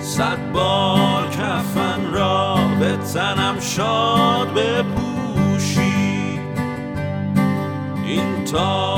صد 0.00 0.52
بار 0.52 1.28
کفن 1.28 2.12
را 2.12 2.56
به 2.80 2.96
تنم 2.96 3.60
شاد 3.60 4.48
بپوشی. 4.54 6.40
این 8.04 8.44
تا 8.44 8.89